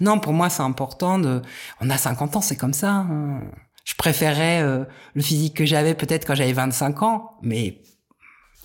non 0.00 0.18
pour 0.20 0.32
moi 0.32 0.50
c'est 0.50 0.62
important 0.62 1.18
de. 1.18 1.40
On 1.80 1.88
a 1.90 1.96
50 1.96 2.36
ans 2.36 2.40
c'est 2.42 2.56
comme 2.56 2.74
ça. 2.74 2.90
Hein. 2.92 3.40
Je 3.84 3.94
préférais 3.94 4.62
le 4.62 5.22
physique 5.22 5.54
que 5.54 5.66
j'avais 5.66 5.94
peut-être 5.94 6.26
quand 6.26 6.34
j'avais 6.34 6.54
25 6.54 7.02
ans, 7.02 7.32
mais 7.42 7.82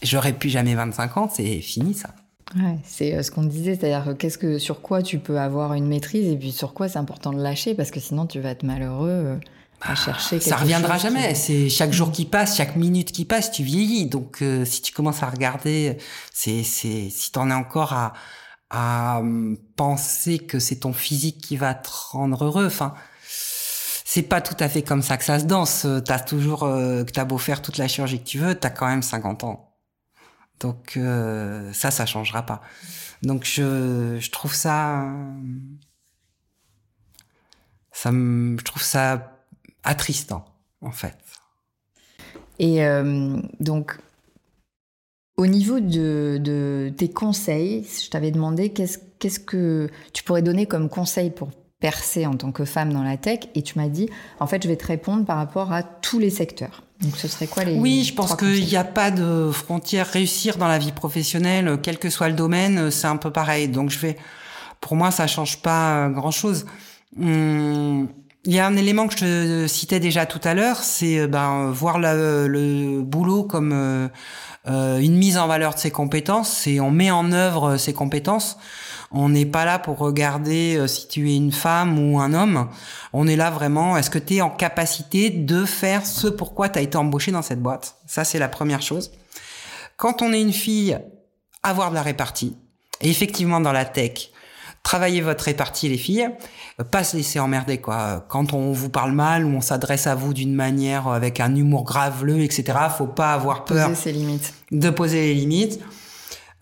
j'aurais 0.01 0.33
plus 0.33 0.49
jamais 0.49 0.75
25 0.75 1.17
ans, 1.17 1.29
c'est 1.31 1.59
fini 1.59 1.93
ça. 1.93 2.09
Ouais, 2.55 2.79
c'est 2.83 3.13
euh, 3.13 3.21
ce 3.21 3.29
qu'on 3.29 3.43
disait, 3.43 3.75
c'est-à-dire 3.75 4.15
qu'est-ce 4.17 4.37
que 4.37 4.57
sur 4.57 4.81
quoi 4.81 5.03
tu 5.03 5.19
peux 5.19 5.39
avoir 5.39 5.73
une 5.73 5.87
maîtrise 5.87 6.27
et 6.27 6.35
puis 6.35 6.51
sur 6.51 6.73
quoi 6.73 6.89
c'est 6.89 6.97
important 6.97 7.31
de 7.31 7.41
lâcher 7.41 7.75
parce 7.75 7.91
que 7.91 7.99
sinon 7.99 8.25
tu 8.25 8.39
vas 8.39 8.49
être 8.49 8.63
malheureux 8.63 9.09
euh, 9.09 9.35
à 9.81 9.89
bah, 9.89 9.95
chercher 9.95 10.39
quelque 10.39 10.49
Ça 10.49 10.55
reviendra 10.55 10.97
jamais. 10.97 11.35
C'est 11.35 11.69
chaque 11.69 11.93
jour 11.93 12.11
qui 12.11 12.25
passe, 12.25 12.57
chaque 12.57 12.75
minute 12.75 13.11
qui 13.11 13.25
passe, 13.25 13.51
tu 13.51 13.61
vieillis. 13.61 14.07
Donc 14.07 14.41
euh, 14.41 14.65
si 14.65 14.81
tu 14.81 14.93
commences 14.93 15.21
à 15.21 15.29
regarder, 15.29 15.97
c'est 16.33 16.63
c'est 16.63 17.09
si 17.11 17.31
t'en 17.31 17.49
es 17.51 17.53
encore 17.53 17.93
à 17.93 18.13
à 18.71 19.23
penser 19.75 20.37
que 20.37 20.59
c'est 20.59 20.81
ton 20.81 20.93
physique 20.93 21.39
qui 21.41 21.57
va 21.57 21.73
te 21.73 21.89
rendre 22.11 22.45
heureux. 22.45 22.67
Enfin, 22.67 22.93
c'est 24.11 24.23
pas 24.23 24.41
tout 24.41 24.55
à 24.59 24.67
fait 24.67 24.81
comme 24.81 25.03
ça 25.03 25.17
que 25.17 25.23
ça 25.23 25.37
se 25.37 25.45
danse. 25.45 25.85
T'as 26.03 26.17
toujours 26.17 26.61
que 26.61 27.11
t'as 27.11 27.25
beau 27.25 27.37
faire 27.37 27.61
toute 27.61 27.77
la 27.77 27.87
chirurgie 27.87 28.19
que 28.19 28.27
tu 28.27 28.39
veux, 28.39 28.55
t'as 28.55 28.71
quand 28.71 28.87
même 28.87 29.03
50 29.03 29.43
ans. 29.43 29.75
Donc 30.59 30.97
euh, 30.97 31.71
ça, 31.73 31.91
ça 31.91 32.07
changera 32.07 32.43
pas. 32.43 32.63
Donc 33.21 33.45
je, 33.45 34.17
je 34.19 34.31
trouve 34.31 34.55
ça, 34.55 35.05
ça 37.91 38.11
me, 38.11 38.57
je 38.57 38.63
trouve 38.63 38.81
ça 38.81 39.37
attristant 39.83 40.43
en 40.81 40.91
fait. 40.91 41.15
Et 42.57 42.83
euh, 42.83 43.39
donc 43.59 43.99
au 45.37 45.45
niveau 45.45 45.79
de, 45.79 46.39
de, 46.41 46.91
tes 46.97 47.11
conseils, 47.11 47.87
je 48.03 48.09
t'avais 48.09 48.31
demandé 48.31 48.73
qu'est-ce 48.73 48.97
qu'est-ce 49.19 49.39
que 49.39 49.87
tu 50.13 50.23
pourrais 50.23 50.41
donner 50.41 50.65
comme 50.65 50.89
conseil 50.89 51.29
pour 51.29 51.51
percer 51.79 52.25
en 52.25 52.35
tant 52.35 52.51
que 52.51 52.65
femme 52.65 52.91
dans 52.91 53.03
la 53.03 53.17
tech, 53.17 53.39
et 53.55 53.61
tu 53.61 53.77
m'as 53.77 53.87
dit 53.87 54.09
en 54.39 54.47
fait 54.47 54.63
je 54.63 54.67
vais 54.67 54.75
te 54.75 54.85
répondre 54.85 55.25
par 55.25 55.37
rapport 55.37 55.71
à 55.71 55.83
tous 55.83 56.19
les 56.19 56.29
secteurs. 56.29 56.83
Donc 57.01 57.15
ce 57.15 57.27
serait 57.27 57.47
quoi 57.47 57.63
les 57.63 57.77
Oui, 57.77 58.03
je 58.03 58.13
pense 58.13 58.35
qu'il 58.35 58.65
n'y 58.65 58.75
a 58.75 58.83
pas 58.83 59.09
de 59.09 59.51
frontière. 59.53 60.05
Réussir 60.07 60.57
dans 60.57 60.67
la 60.67 60.77
vie 60.77 60.91
professionnelle, 60.91 61.79
quel 61.81 61.97
que 61.97 62.09
soit 62.09 62.27
le 62.27 62.35
domaine, 62.35 62.91
c'est 62.91 63.07
un 63.07 63.15
peu 63.15 63.31
pareil. 63.31 63.69
Donc 63.69 63.89
je 63.89 63.99
vais, 63.99 64.17
pour 64.81 64.97
moi, 64.97 65.09
ça 65.09 65.25
change 65.25 65.61
pas 65.61 66.09
grand 66.09 66.31
chose. 66.31 66.65
Hum, 67.17 68.09
il 68.45 68.53
y 68.53 68.59
a 68.59 68.65
un 68.65 68.75
élément 68.77 69.07
que 69.07 69.13
je 69.13 69.19
te 69.19 69.67
citais 69.67 69.99
déjà 69.99 70.25
tout 70.25 70.39
à 70.43 70.53
l'heure, 70.53 70.77
c'est 70.77 71.19
euh, 71.19 71.27
ben, 71.27 71.71
voir 71.71 71.99
le 71.99 73.01
boulot 73.01 73.43
comme 73.43 73.71
euh, 73.73 74.07
euh, 74.67 74.99
une 74.99 75.17
mise 75.17 75.37
en 75.37 75.47
valeur 75.47 75.73
de 75.73 75.79
ses 75.79 75.91
compétences 75.91 76.65
et 76.65 76.79
on 76.79 76.91
met 76.91 77.11
en 77.11 77.31
œuvre 77.31 77.77
ses 77.77 77.93
compétences. 77.93 78.57
On 79.11 79.29
n'est 79.29 79.45
pas 79.45 79.65
là 79.65 79.79
pour 79.79 79.97
regarder 79.97 80.77
euh, 80.77 80.87
si 80.87 81.07
tu 81.07 81.31
es 81.31 81.35
une 81.35 81.51
femme 81.51 81.97
ou 81.97 82.19
un 82.19 82.33
homme. 82.33 82.69
On 83.13 83.27
est 83.27 83.35
là 83.35 83.49
vraiment, 83.49 83.97
est-ce 83.97 84.09
que 84.09 84.19
tu 84.19 84.35
es 84.35 84.41
en 84.41 84.49
capacité 84.49 85.29
de 85.29 85.65
faire 85.65 86.05
ce 86.05 86.27
pourquoi 86.27 86.69
tu 86.69 86.79
as 86.79 86.81
été 86.81 86.97
embauché 86.97 87.31
dans 87.31 87.41
cette 87.41 87.61
boîte? 87.61 87.95
Ça, 88.05 88.23
c'est 88.23 88.39
la 88.39 88.49
première 88.49 88.81
chose. 88.81 89.11
Quand 89.97 90.21
on 90.21 90.31
est 90.31 90.41
une 90.41 90.53
fille, 90.53 90.97
avoir 91.63 91.89
de 91.89 91.95
la 91.95 92.03
répartie. 92.03 92.55
Et 93.01 93.09
effectivement, 93.09 93.59
dans 93.59 93.71
la 93.71 93.85
tech, 93.85 94.31
travaillez 94.83 95.21
votre 95.21 95.45
répartie 95.45 95.89
les 95.89 95.97
filles, 95.97 96.29
pas 96.91 97.03
se 97.03 97.17
laisser 97.17 97.39
emmerder 97.39 97.79
quoi. 97.79 98.25
Quand 98.29 98.53
on 98.53 98.71
vous 98.71 98.89
parle 98.89 99.11
mal 99.11 99.45
ou 99.45 99.49
on 99.49 99.61
s'adresse 99.61 100.07
à 100.07 100.15
vous 100.15 100.33
d'une 100.33 100.53
manière 100.53 101.07
avec 101.07 101.39
un 101.39 101.55
humour 101.55 101.83
graveleux, 101.83 102.41
etc. 102.41 102.77
Faut 102.97 103.07
pas 103.07 103.33
avoir 103.33 103.65
peur. 103.65 103.89
Poser 103.89 104.01
ses 104.01 104.11
limites. 104.11 104.53
De 104.71 104.89
poser 104.89 105.21
les 105.21 105.33
limites. 105.33 105.79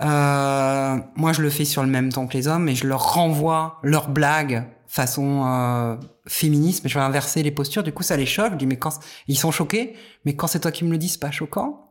Euh, 0.02 0.98
moi, 1.16 1.34
je 1.34 1.42
le 1.42 1.50
fais 1.50 1.66
sur 1.66 1.84
le 1.84 1.90
même 1.90 2.12
ton 2.12 2.28
que 2.28 2.34
les 2.34 2.48
hommes, 2.48 2.70
et 2.70 2.76
je 2.76 2.88
leur 2.88 3.14
renvoie 3.14 3.80
leurs 3.84 4.10
blagues 4.10 4.66
façon 4.88 5.44
euh, 5.46 5.96
féministe, 6.28 6.88
je 6.88 6.94
vais 6.94 7.04
inverser 7.04 7.44
les 7.44 7.52
postures. 7.52 7.84
Du 7.84 7.92
coup, 7.92 8.04
ça 8.04 8.18
les 8.18 8.26
choque. 8.26 8.54
Je 8.54 8.58
dis 8.58 8.66
mais 8.66 8.78
quand 8.78 9.00
ils 9.28 9.38
sont 9.38 9.52
choqués, 9.52 9.94
mais 10.26 10.36
quand 10.36 10.48
c'est 10.48 10.60
toi 10.60 10.72
qui 10.72 10.86
me 10.86 10.92
le 10.92 10.98
dis, 10.98 11.10
c'est 11.10 11.20
pas 11.20 11.32
choquant. 11.32 11.84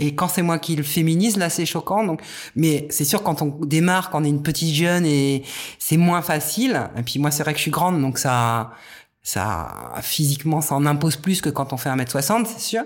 Et 0.00 0.14
quand 0.14 0.28
c'est 0.28 0.42
moi 0.42 0.58
qui 0.58 0.76
le 0.76 0.84
féminise, 0.84 1.36
là, 1.36 1.50
c'est 1.50 1.66
choquant. 1.66 2.04
Donc, 2.04 2.22
mais 2.54 2.86
c'est 2.90 3.04
sûr, 3.04 3.22
quand 3.22 3.42
on 3.42 3.48
démarre, 3.64 4.10
quand 4.10 4.20
on 4.20 4.24
est 4.24 4.28
une 4.28 4.42
petite 4.42 4.74
jeune, 4.74 5.04
et 5.04 5.42
c'est 5.78 5.96
moins 5.96 6.22
facile. 6.22 6.88
Et 6.96 7.02
puis 7.02 7.18
moi, 7.18 7.30
c'est 7.32 7.42
vrai 7.42 7.52
que 7.52 7.58
je 7.58 7.62
suis 7.62 7.72
grande, 7.72 8.00
donc 8.00 8.18
ça, 8.18 8.70
ça, 9.22 9.92
physiquement, 10.02 10.60
ça 10.60 10.76
en 10.76 10.86
impose 10.86 11.16
plus 11.16 11.40
que 11.40 11.50
quand 11.50 11.72
on 11.72 11.76
fait 11.76 11.90
1m60, 11.90 12.46
c'est 12.46 12.60
sûr. 12.60 12.84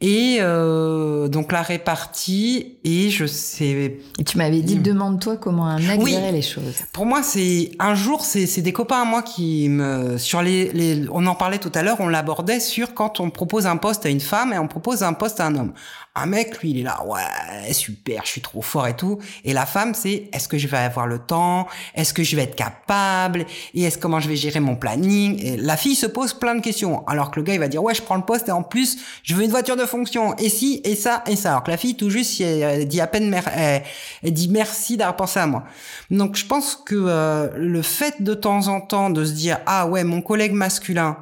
Et 0.00 0.38
euh, 0.40 1.26
donc 1.26 1.50
la 1.50 1.62
répartie, 1.62 2.78
et 2.84 3.10
je 3.10 3.26
sais. 3.26 3.98
Et 4.18 4.24
tu 4.24 4.38
m'avais 4.38 4.60
dit, 4.60 4.76
demande-toi 4.76 5.36
comment 5.36 5.66
un 5.66 5.80
mec 5.80 6.00
oui. 6.00 6.16
les 6.30 6.40
choses. 6.40 6.76
Pour 6.92 7.04
moi, 7.04 7.24
c'est 7.24 7.72
un 7.80 7.96
jour, 7.96 8.24
c'est 8.24 8.62
des 8.62 8.72
copains 8.72 9.02
à 9.02 9.04
moi 9.04 9.22
qui 9.22 9.68
me 9.68 10.16
sur 10.16 10.40
les, 10.40 10.70
les 10.72 11.04
on 11.10 11.26
en 11.26 11.34
parlait 11.34 11.58
tout 11.58 11.72
à 11.74 11.82
l'heure, 11.82 11.96
on 11.98 12.06
l'abordait 12.08 12.60
sur 12.60 12.94
quand 12.94 13.18
on 13.18 13.30
propose 13.30 13.66
un 13.66 13.76
poste 13.76 14.06
à 14.06 14.08
une 14.08 14.20
femme 14.20 14.52
et 14.52 14.58
on 14.58 14.68
propose 14.68 15.02
un 15.02 15.14
poste 15.14 15.40
à 15.40 15.46
un 15.46 15.56
homme. 15.56 15.72
Un 16.14 16.26
mec, 16.26 16.60
lui, 16.62 16.70
il 16.70 16.78
est 16.80 16.82
là, 16.82 17.04
ouais, 17.06 17.72
super, 17.72 18.22
je 18.24 18.30
suis 18.30 18.40
trop 18.40 18.60
fort 18.60 18.88
et 18.88 18.96
tout. 18.96 19.18
Et 19.44 19.52
la 19.52 19.66
femme, 19.66 19.94
c'est, 19.94 20.28
est-ce 20.32 20.48
que 20.48 20.58
je 20.58 20.66
vais 20.66 20.76
avoir 20.76 21.06
le 21.06 21.20
temps? 21.20 21.68
Est-ce 21.94 22.12
que 22.12 22.24
je 22.24 22.34
vais 22.34 22.42
être 22.42 22.56
capable? 22.56 23.46
Et 23.74 23.84
est-ce 23.84 23.98
comment 23.98 24.18
je 24.18 24.28
vais 24.28 24.34
gérer 24.34 24.58
mon 24.58 24.74
planning? 24.74 25.40
Et 25.40 25.56
la 25.56 25.76
fille 25.76 25.94
se 25.94 26.06
pose 26.06 26.34
plein 26.34 26.56
de 26.56 26.60
questions, 26.60 27.06
alors 27.06 27.30
que 27.30 27.38
le 27.38 27.44
gars, 27.44 27.54
il 27.54 27.60
va 27.60 27.68
dire, 27.68 27.84
ouais, 27.84 27.94
je 27.94 28.02
prends 28.02 28.16
le 28.16 28.24
poste 28.24 28.48
et 28.48 28.52
en 28.52 28.64
plus, 28.64 28.98
je 29.22 29.36
veux 29.36 29.44
une 29.44 29.50
voiture 29.50 29.76
de 29.76 29.84
fonction. 29.88 30.36
Et 30.36 30.48
si, 30.48 30.80
et 30.84 30.94
ça, 30.94 31.24
et 31.26 31.36
ça. 31.36 31.50
Alors 31.50 31.64
que 31.64 31.70
la 31.70 31.76
fille, 31.76 31.96
tout 31.96 32.10
juste, 32.10 32.40
elle 32.40 32.86
dit 32.86 33.00
à 33.00 33.06
peine, 33.06 33.34
elle, 33.54 33.82
elle 34.22 34.32
dit 34.32 34.48
merci 34.48 34.96
d'avoir 34.96 35.16
pensé 35.16 35.40
à 35.40 35.46
moi. 35.46 35.64
Donc, 36.10 36.36
je 36.36 36.46
pense 36.46 36.76
que 36.76 36.94
euh, 36.94 37.48
le 37.56 37.82
fait 37.82 38.22
de 38.22 38.34
temps 38.34 38.68
en 38.68 38.80
temps 38.80 39.10
de 39.10 39.24
se 39.24 39.32
dire, 39.32 39.58
ah 39.66 39.86
ouais, 39.86 40.04
mon 40.04 40.22
collègue 40.22 40.52
masculin, 40.52 41.16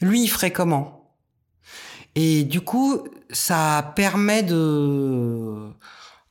lui, 0.00 0.24
il 0.24 0.28
ferait 0.28 0.50
comment? 0.50 1.14
Et 2.14 2.44
du 2.44 2.60
coup, 2.60 3.04
ça 3.30 3.92
permet 3.94 4.42
de, 4.42 5.70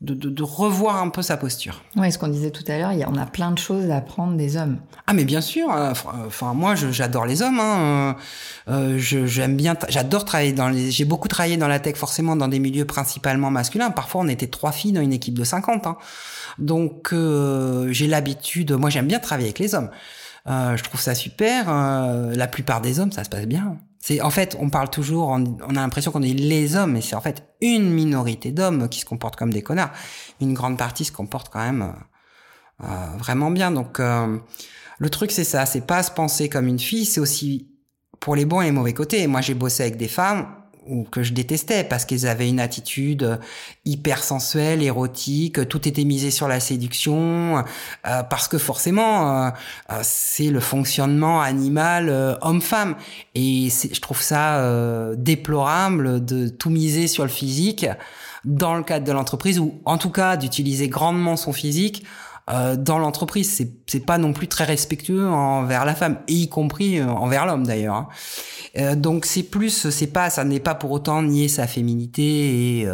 de, 0.02 0.14
de, 0.14 0.43
revoir 0.43 1.02
un 1.02 1.10
peu 1.10 1.22
sa 1.22 1.36
posture. 1.36 1.84
Ouais, 1.97 2.10
ce 2.10 2.18
qu'on 2.18 2.30
disait 2.30 2.52
tout 2.52 2.64
à 2.70 2.78
l'heure, 2.78 2.91
on 3.08 3.18
a 3.18 3.26
plein 3.26 3.52
de 3.52 3.58
choses 3.58 3.89
à 3.91 3.97
apprendre 3.97 4.38
des 4.38 4.56
hommes. 4.56 4.78
Ah 5.08 5.14
mais 5.14 5.26
bien 5.26 5.41
sûr. 5.41 5.72
Euh, 5.74 5.91
enfin 6.26 6.54
moi, 6.54 6.76
j'adore 6.76 7.26
les 7.26 7.41
hommes. 7.41 7.60
Hein. 7.60 8.16
Euh, 8.70 8.97
j'aime 8.97 9.58
bien. 9.58 9.76
J'adore 9.89 10.24
travailler 10.24 10.54
dans 10.54 10.70
les. 10.70 10.89
J'ai 10.89 11.04
beaucoup 11.04 11.28
travaillé 11.28 11.58
dans 11.58 11.68
la 11.68 11.80
tech, 11.80 11.95
forcément 11.95 12.38
dans 12.38 12.47
des 12.47 12.60
milieux 12.60 12.86
principalement 12.86 13.52
masculins. 13.52 13.91
Parfois, 13.91 14.22
on 14.22 14.30
était 14.30 14.47
trois 14.47 14.72
filles 14.72 14.93
dans 14.93 15.02
une 15.02 15.14
équipe 15.14 15.38
de 15.38 15.43
50. 15.43 15.86
Hein. 15.86 15.97
Donc 16.60 17.10
euh, 17.12 17.91
j'ai 17.91 18.08
l'habitude. 18.08 18.72
Moi, 18.72 18.89
j'aime 18.89 19.08
bien 19.08 19.20
travailler 19.20 19.47
avec 19.47 19.60
les 19.60 19.76
hommes. 19.76 19.89
Euh, 20.47 20.78
je 20.78 20.84
trouve 20.84 21.00
ça 21.00 21.16
super. 21.16 21.66
Euh, 21.68 22.34
la 22.36 22.47
plupart 22.47 22.82
des 22.82 23.00
hommes, 23.00 23.12
ça 23.12 23.24
se 23.24 23.30
passe 23.30 23.45
bien. 23.45 23.78
C'est 24.02 24.22
en 24.22 24.30
fait, 24.30 24.56
on 24.60 24.70
parle 24.70 24.89
toujours, 24.89 25.28
on, 25.28 25.43
a 25.43 25.74
l'impression 25.74 26.12
qu'on 26.12 26.22
est 26.22 26.34
les 26.34 26.76
hommes, 26.76 26.93
mais 26.93 27.02
c'est 27.02 27.16
en 27.16 27.22
fait 27.22 27.50
une 27.62 27.89
minorité 27.89 28.52
d'hommes 28.52 28.88
qui 28.88 29.02
se 29.02 29.06
comportent 29.06 29.36
comme 29.36 29.52
des 29.52 29.62
connards. 29.62 29.91
Une 30.39 30.54
grande 30.54 30.78
partie 30.78 31.04
se 31.04 31.12
comporte 31.12 31.50
quand 31.50 31.60
même 31.60 31.82
euh, 31.82 32.86
euh 32.86 33.18
vraiment 33.18 33.52
bien. 33.52 33.72
Donc 33.72 34.00
euh, 34.00 34.38
le 35.00 35.10
truc 35.10 35.32
c'est 35.32 35.43
ça, 35.43 35.66
c'est 35.66 35.86
pas 35.86 36.02
se 36.04 36.12
penser 36.12 36.47
comme 36.47 36.68
une 36.68 36.80
fille, 36.80 37.06
c'est 37.06 37.20
aussi 37.20 37.70
pour 38.22 38.36
les 38.36 38.45
bons 38.45 38.62
et 38.62 38.66
les 38.66 38.72
mauvais 38.72 38.93
côtés. 38.93 39.28
Moi 39.28 39.41
j'ai 39.41 39.54
bossé 39.54 39.84
avec 39.84 39.97
des 39.97 40.08
femmes 40.08 40.47
ou 40.88 41.03
que 41.03 41.23
je 41.23 41.34
détestais 41.34 41.84
parce 41.84 42.05
qu'ils 42.05 42.27
avaient 42.27 42.49
une 42.49 42.59
attitude 42.59 43.23
euh, 43.23 43.38
hyper 43.86 44.23
sensuelle, 44.23 44.82
érotique, 44.82 45.67
tout 45.67 45.88
était 45.88 46.03
misé 46.03 46.32
sur 46.32 46.47
la 46.47 46.59
séduction, 46.59 47.63
euh, 48.07 48.23
parce 48.23 48.47
que 48.47 48.57
forcément 48.57 49.47
euh, 49.47 49.49
c'est 50.01 50.49
le 50.49 50.59
fonctionnement 50.59 51.41
animal 51.41 52.38
homme-femme. 52.41 52.95
Et 53.36 53.69
je 53.69 53.99
trouve 54.01 54.21
ça 54.21 55.13
déplorable 55.15 56.23
de 56.23 56.47
tout 56.47 56.69
miser 56.69 57.07
sur 57.07 57.23
le 57.23 57.30
physique 57.30 57.86
dans 58.45 58.75
le 58.75 58.84
cadre 58.84 59.05
de 59.05 59.11
l'entreprise 59.11 59.59
ou 59.59 59.80
en 59.86 59.97
tout 59.97 60.09
cas 60.09 60.38
d'utiliser 60.38 60.88
grandement 60.88 61.36
son 61.36 61.53
physique 61.53 62.05
euh, 62.52 62.76
dans 62.76 63.00
l'entreprise. 63.00 63.52
C'est 63.52 63.72
c'est 63.86 64.06
pas 64.06 64.18
non 64.18 64.34
plus 64.34 64.47
très 64.47 64.66
respectueux 64.66 65.28
envers 65.28 65.86
la 65.86 65.95
femme, 65.95 66.20
et 66.28 66.34
y 66.34 66.50
compris 66.50 67.00
euh, 67.00 67.08
envers 67.08 67.45
l'homme 67.45 67.66
d'ailleurs. 67.66 67.95
Hein. 67.95 68.08
Euh, 68.78 68.95
donc 68.95 69.26
c'est 69.26 69.43
plus, 69.43 69.89
c'est 69.89 70.08
pas, 70.08 70.30
ça 70.30 70.43
n'est 70.43 70.60
pas 70.60 70.76
pour 70.76 70.91
autant 70.91 71.24
nier 71.24 71.47
sa 71.47 71.68
féminité 71.68 72.82
et 72.82 72.88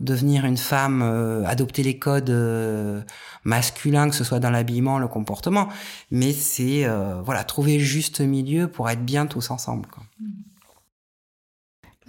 devenir 0.00 0.44
une 0.44 0.56
femme, 0.56 1.02
adopter 1.46 1.82
les 1.82 1.98
codes 1.98 2.34
masculins, 3.44 4.08
que 4.08 4.16
ce 4.16 4.24
soit 4.24 4.40
dans 4.40 4.50
l'habillement, 4.50 4.98
le 4.98 5.06
comportement, 5.06 5.68
mais 6.10 6.32
c'est 6.32 6.86
voilà 7.24 7.44
trouver 7.44 7.78
juste 7.78 8.20
milieu 8.20 8.66
pour 8.66 8.90
être 8.90 9.04
bien 9.04 9.26
tous 9.26 9.50
ensemble. 9.50 9.86
Quoi. 9.86 10.02
Mmh. 10.20 10.24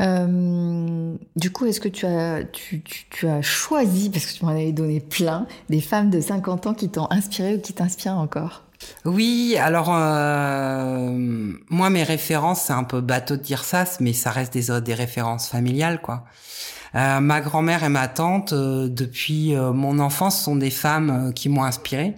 Euh, 0.02 1.16
du 1.36 1.52
coup, 1.52 1.66
est-ce 1.66 1.80
que 1.80 1.88
tu 1.88 2.06
as, 2.06 2.44
tu, 2.44 2.84
tu, 3.10 3.28
as 3.28 3.42
choisi, 3.42 4.10
parce 4.10 4.26
que 4.26 4.38
tu 4.38 4.46
m'en 4.46 4.52
avais 4.52 4.72
donné 4.72 5.00
plein, 5.00 5.48
des 5.70 5.82
femmes 5.82 6.10
de 6.10 6.20
50 6.20 6.68
ans 6.68 6.74
qui 6.74 6.90
t'ont 6.90 7.08
inspiré 7.10 7.56
ou 7.56 7.62
qui 7.62 7.74
t'inspirent 7.74 8.18
encore? 8.18 8.64
Oui, 9.06 9.56
alors 9.60 9.90
euh, 9.96 11.54
moi 11.70 11.90
mes 11.90 12.04
références, 12.04 12.64
c'est 12.64 12.74
un 12.74 12.84
peu 12.84 13.00
bateau 13.02 13.38
de 13.38 13.42
dire 13.42 13.64
ça, 13.64 13.86
mais 14.02 14.12
ça 14.14 14.32
reste 14.32 14.54
des, 14.54 14.82
des 14.82 14.94
références 14.94 15.48
familiales 15.48 16.02
quoi. 16.02 16.26
Euh, 16.96 17.20
ma 17.20 17.42
grand-mère 17.42 17.84
et 17.84 17.90
ma 17.90 18.08
tante, 18.08 18.54
euh, 18.54 18.88
depuis 18.88 19.54
euh, 19.54 19.74
mon 19.74 20.00
enfance, 20.00 20.42
sont 20.42 20.56
des 20.56 20.70
femmes 20.70 21.34
qui 21.34 21.50
m'ont 21.50 21.64
inspiré. 21.64 22.16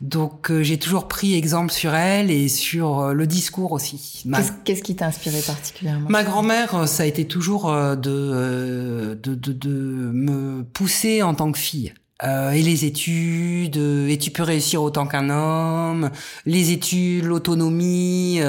Donc 0.00 0.50
euh, 0.50 0.62
j'ai 0.62 0.78
toujours 0.78 1.08
pris 1.08 1.34
exemple 1.34 1.72
sur 1.72 1.94
elle 1.94 2.30
et 2.30 2.48
sur 2.48 3.00
euh, 3.00 3.12
le 3.12 3.26
discours 3.26 3.72
aussi. 3.72 4.24
Qu'est-ce 4.64 4.82
qui 4.82 4.94
t'a 4.94 5.06
inspiré 5.06 5.40
particulièrement? 5.40 6.08
Ma 6.08 6.22
grand-mère, 6.22 6.74
euh, 6.76 6.86
ça 6.86 7.02
a 7.02 7.06
été 7.06 7.26
toujours 7.26 7.72
de, 7.72 7.96
de, 7.96 9.34
de, 9.34 9.52
de, 9.52 9.70
me 9.70 10.62
pousser 10.62 11.22
en 11.22 11.34
tant 11.34 11.50
que 11.50 11.58
fille. 11.58 11.94
Euh, 12.24 12.50
et 12.50 12.62
les 12.62 12.84
études, 12.84 13.76
et 13.76 14.18
tu 14.18 14.30
peux 14.30 14.42
réussir 14.42 14.82
autant 14.82 15.06
qu'un 15.06 15.30
homme, 15.30 16.10
les 16.46 16.72
études, 16.72 17.24
l'autonomie, 17.24 18.40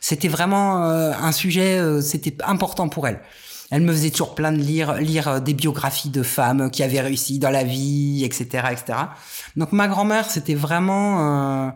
c'était 0.00 0.28
vraiment 0.28 0.82
un 0.84 1.32
sujet, 1.32 2.00
c'était 2.00 2.34
important 2.42 2.88
pour 2.88 3.06
elle. 3.06 3.20
Elle 3.70 3.82
me 3.82 3.92
faisait 3.92 4.10
toujours 4.10 4.34
plein 4.34 4.50
de 4.52 4.58
lire, 4.58 4.94
lire 4.94 5.40
des 5.40 5.54
biographies 5.54 6.10
de 6.10 6.22
femmes 6.22 6.70
qui 6.70 6.82
avaient 6.82 7.00
réussi 7.00 7.38
dans 7.38 7.50
la 7.50 7.62
vie, 7.62 8.24
etc., 8.24 8.64
etc. 8.72 8.98
Donc 9.56 9.72
ma 9.72 9.86
grand-mère, 9.86 10.28
c'était 10.28 10.54
vraiment 10.54 11.66
euh, 11.66 11.70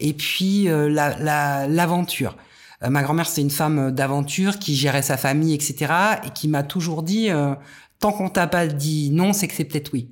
et 0.00 0.14
puis 0.14 0.68
euh, 0.68 0.88
l'aventure. 0.88 2.36
Euh, 2.82 2.90
ma 2.90 3.02
grand-mère, 3.02 3.28
c'est 3.28 3.40
une 3.40 3.50
femme 3.50 3.92
d'aventure 3.92 4.58
qui 4.58 4.74
gérait 4.74 5.02
sa 5.02 5.16
famille, 5.16 5.54
etc. 5.54 5.92
et 6.26 6.30
qui 6.30 6.48
m'a 6.48 6.64
toujours 6.64 7.04
dit 7.04 7.30
tant 8.00 8.12
qu'on 8.12 8.28
t'a 8.28 8.46
pas 8.46 8.66
dit 8.66 9.10
non, 9.10 9.32
c'est 9.32 9.46
que 9.46 9.54
c'est 9.54 9.64
peut-être 9.64 9.92
oui. 9.92 10.10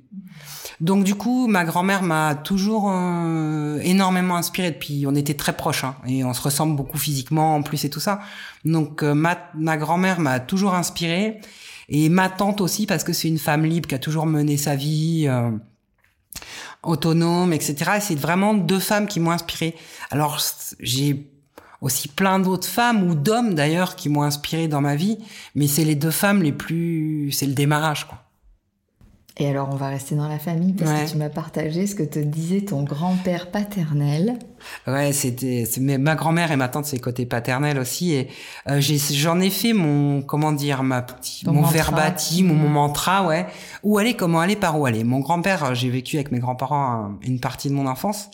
Donc 0.79 1.03
du 1.03 1.15
coup, 1.15 1.47
ma 1.47 1.65
grand-mère 1.65 2.03
m'a 2.03 2.35
toujours 2.35 2.91
énormément 3.81 4.35
inspirée. 4.35 4.71
Depuis, 4.71 5.05
on 5.07 5.15
était 5.15 5.33
très 5.33 5.53
proches 5.53 5.83
hein, 5.83 5.95
et 6.07 6.23
on 6.23 6.33
se 6.33 6.41
ressemble 6.41 6.75
beaucoup 6.75 6.97
physiquement 6.97 7.55
en 7.55 7.63
plus 7.63 7.83
et 7.85 7.89
tout 7.89 7.99
ça. 7.99 8.19
Donc 8.63 9.01
ma, 9.01 9.37
ma 9.55 9.77
grand-mère 9.77 10.19
m'a 10.19 10.39
toujours 10.39 10.75
inspirée 10.75 11.41
et 11.89 12.09
ma 12.09 12.29
tante 12.29 12.61
aussi 12.61 12.85
parce 12.85 13.03
que 13.03 13.13
c'est 13.13 13.27
une 13.27 13.39
femme 13.39 13.65
libre 13.65 13.87
qui 13.87 13.95
a 13.95 13.99
toujours 13.99 14.27
mené 14.27 14.57
sa 14.57 14.75
vie 14.75 15.27
autonome, 16.83 17.53
etc. 17.53 17.99
c'est 17.99 18.15
vraiment 18.15 18.53
deux 18.53 18.79
femmes 18.79 19.07
qui 19.07 19.19
m'ont 19.19 19.31
inspiré. 19.31 19.75
Alors 20.11 20.39
j'ai 20.79 21.27
aussi 21.81 22.07
plein 22.07 22.39
d'autres 22.39 22.67
femmes 22.67 23.09
ou 23.09 23.15
d'hommes 23.15 23.53
d'ailleurs 23.53 23.95
qui 23.95 24.09
m'ont 24.09 24.23
inspiré 24.23 24.67
dans 24.67 24.81
ma 24.81 24.95
vie, 24.95 25.17
mais 25.55 25.67
c'est 25.67 25.83
les 25.83 25.95
deux 25.95 26.11
femmes 26.11 26.43
les 26.43 26.51
plus, 26.51 27.31
c'est 27.31 27.45
le 27.45 27.53
démarrage 27.53 28.07
quoi. 28.07 28.26
Et 29.39 29.47
alors, 29.47 29.69
on 29.71 29.75
va 29.75 29.89
rester 29.89 30.15
dans 30.15 30.27
la 30.27 30.39
famille 30.39 30.73
parce 30.73 30.91
que 30.91 31.11
tu 31.11 31.17
m'as 31.17 31.29
partagé 31.29 31.85
ce 31.85 31.93
que 31.93 32.01
te 32.01 32.17
disait 32.17 32.61
ton 32.61 32.81
grand-père 32.81 33.51
paternel. 33.51 34.39
Ouais, 34.87 35.13
c'était 35.13 35.65
ma 35.99 36.15
grand-mère 36.15 36.51
et 36.51 36.55
ma 36.55 36.69
tante, 36.69 36.85
c'est 36.85 36.97
côté 36.97 37.27
paternel 37.27 37.77
aussi. 37.77 38.13
Et 38.13 38.29
euh, 38.67 38.81
j'en 38.81 39.39
ai, 39.39 39.51
fait 39.51 39.73
mon 39.73 40.23
comment 40.23 40.51
dire 40.51 40.81
ma 40.81 41.03
petit, 41.03 41.45
mon 41.45 41.61
verbatim, 41.61 42.47
mon, 42.47 42.55
mon 42.55 42.69
mantra, 42.69 43.27
ouais. 43.27 43.45
Où 43.83 43.99
aller, 43.99 44.15
comment 44.15 44.39
aller, 44.39 44.55
par 44.55 44.79
où 44.79 44.87
aller. 44.87 45.03
Mon 45.03 45.19
grand-père, 45.19 45.75
j'ai 45.75 45.91
vécu 45.91 46.15
avec 46.15 46.31
mes 46.31 46.39
grands-parents 46.39 47.11
une 47.21 47.39
partie 47.39 47.69
de 47.69 47.75
mon 47.75 47.85
enfance. 47.85 48.31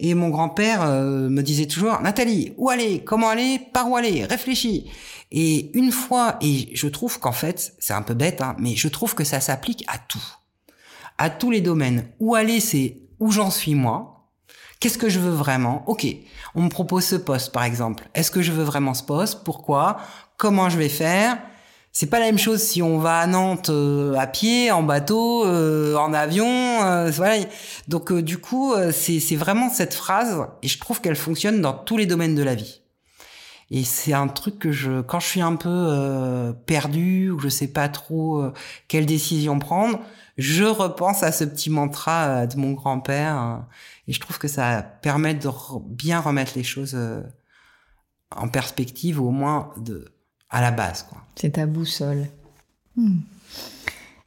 Et 0.00 0.14
mon 0.14 0.28
grand-père 0.28 0.82
euh, 0.82 1.28
me 1.28 1.42
disait 1.42 1.66
toujours, 1.66 2.00
Nathalie, 2.00 2.52
où 2.56 2.68
aller, 2.68 3.04
comment 3.04 3.28
aller, 3.28 3.60
par 3.72 3.88
où 3.88 3.96
aller, 3.96 4.24
réfléchis. 4.24 4.90
Et 5.30 5.76
une 5.78 5.92
fois, 5.92 6.36
et 6.40 6.68
je 6.74 6.88
trouve 6.88 7.20
qu'en 7.20 7.32
fait, 7.32 7.74
c'est 7.78 7.94
un 7.94 8.02
peu 8.02 8.14
bête, 8.14 8.40
hein, 8.40 8.56
mais 8.58 8.74
je 8.74 8.88
trouve 8.88 9.14
que 9.14 9.24
ça 9.24 9.40
s'applique 9.40 9.84
à 9.86 9.98
tout. 9.98 10.24
À 11.18 11.30
tous 11.30 11.50
les 11.50 11.60
domaines. 11.60 12.08
Où 12.18 12.34
aller, 12.34 12.60
c'est 12.60 12.98
où 13.20 13.30
j'en 13.30 13.50
suis 13.50 13.74
moi. 13.74 14.30
Qu'est-ce 14.80 14.98
que 14.98 15.08
je 15.08 15.20
veux 15.20 15.30
vraiment? 15.30 15.82
Ok, 15.86 16.06
on 16.54 16.62
me 16.62 16.68
propose 16.68 17.04
ce 17.04 17.16
poste 17.16 17.52
par 17.52 17.64
exemple. 17.64 18.04
Est-ce 18.14 18.30
que 18.30 18.42
je 18.42 18.52
veux 18.52 18.64
vraiment 18.64 18.94
ce 18.94 19.02
poste? 19.02 19.44
Pourquoi? 19.44 19.96
Comment 20.36 20.68
je 20.68 20.76
vais 20.76 20.88
faire? 20.88 21.38
C'est 21.94 22.08
pas 22.08 22.18
la 22.18 22.26
même 22.26 22.38
chose 22.38 22.60
si 22.60 22.82
on 22.82 22.98
va 22.98 23.20
à 23.20 23.26
Nantes 23.28 23.70
euh, 23.70 24.14
à 24.16 24.26
pied, 24.26 24.72
en 24.72 24.82
bateau, 24.82 25.46
euh, 25.46 25.94
en 25.94 26.12
avion. 26.12 26.48
Euh, 26.48 27.08
voilà. 27.12 27.44
Donc 27.86 28.12
du 28.12 28.38
coup, 28.38 28.74
c'est 28.90 29.36
vraiment 29.36 29.70
cette 29.70 29.94
phrase 29.94 30.44
et 30.62 30.68
je 30.68 30.78
trouve 30.80 31.00
qu'elle 31.00 31.16
fonctionne 31.16 31.60
dans 31.60 31.72
tous 31.72 31.96
les 31.96 32.06
domaines 32.06 32.34
de 32.34 32.42
la 32.42 32.56
vie. 32.56 32.82
Et 33.70 33.84
c'est 33.84 34.12
un 34.12 34.26
truc 34.26 34.58
que 34.58 34.72
je, 34.72 35.02
quand 35.02 35.20
je 35.20 35.26
suis 35.26 35.40
un 35.40 35.54
peu 35.54 36.52
perdu 36.66 37.30
ou 37.30 37.38
je 37.38 37.48
sais 37.48 37.68
pas 37.68 37.88
trop 37.88 38.44
quelle 38.88 39.06
décision 39.06 39.58
prendre, 39.60 40.00
je 40.36 40.64
repense 40.64 41.22
à 41.22 41.30
ce 41.30 41.44
petit 41.44 41.70
mantra 41.70 42.46
de 42.46 42.56
mon 42.56 42.72
grand-père 42.72 43.64
et 44.08 44.12
je 44.12 44.20
trouve 44.20 44.38
que 44.38 44.48
ça 44.48 44.82
permet 44.82 45.34
de 45.34 45.48
bien 45.86 46.20
remettre 46.20 46.52
les 46.56 46.64
choses 46.64 46.96
en 48.34 48.48
perspective 48.48 49.20
ou 49.20 49.28
au 49.28 49.32
moins 49.32 49.72
de 49.76 50.13
à 50.54 50.60
la 50.60 50.70
base. 50.70 51.02
Quoi. 51.02 51.18
C'est 51.34 51.50
ta 51.50 51.66
boussole. 51.66 52.28
Hmm. 52.96 53.18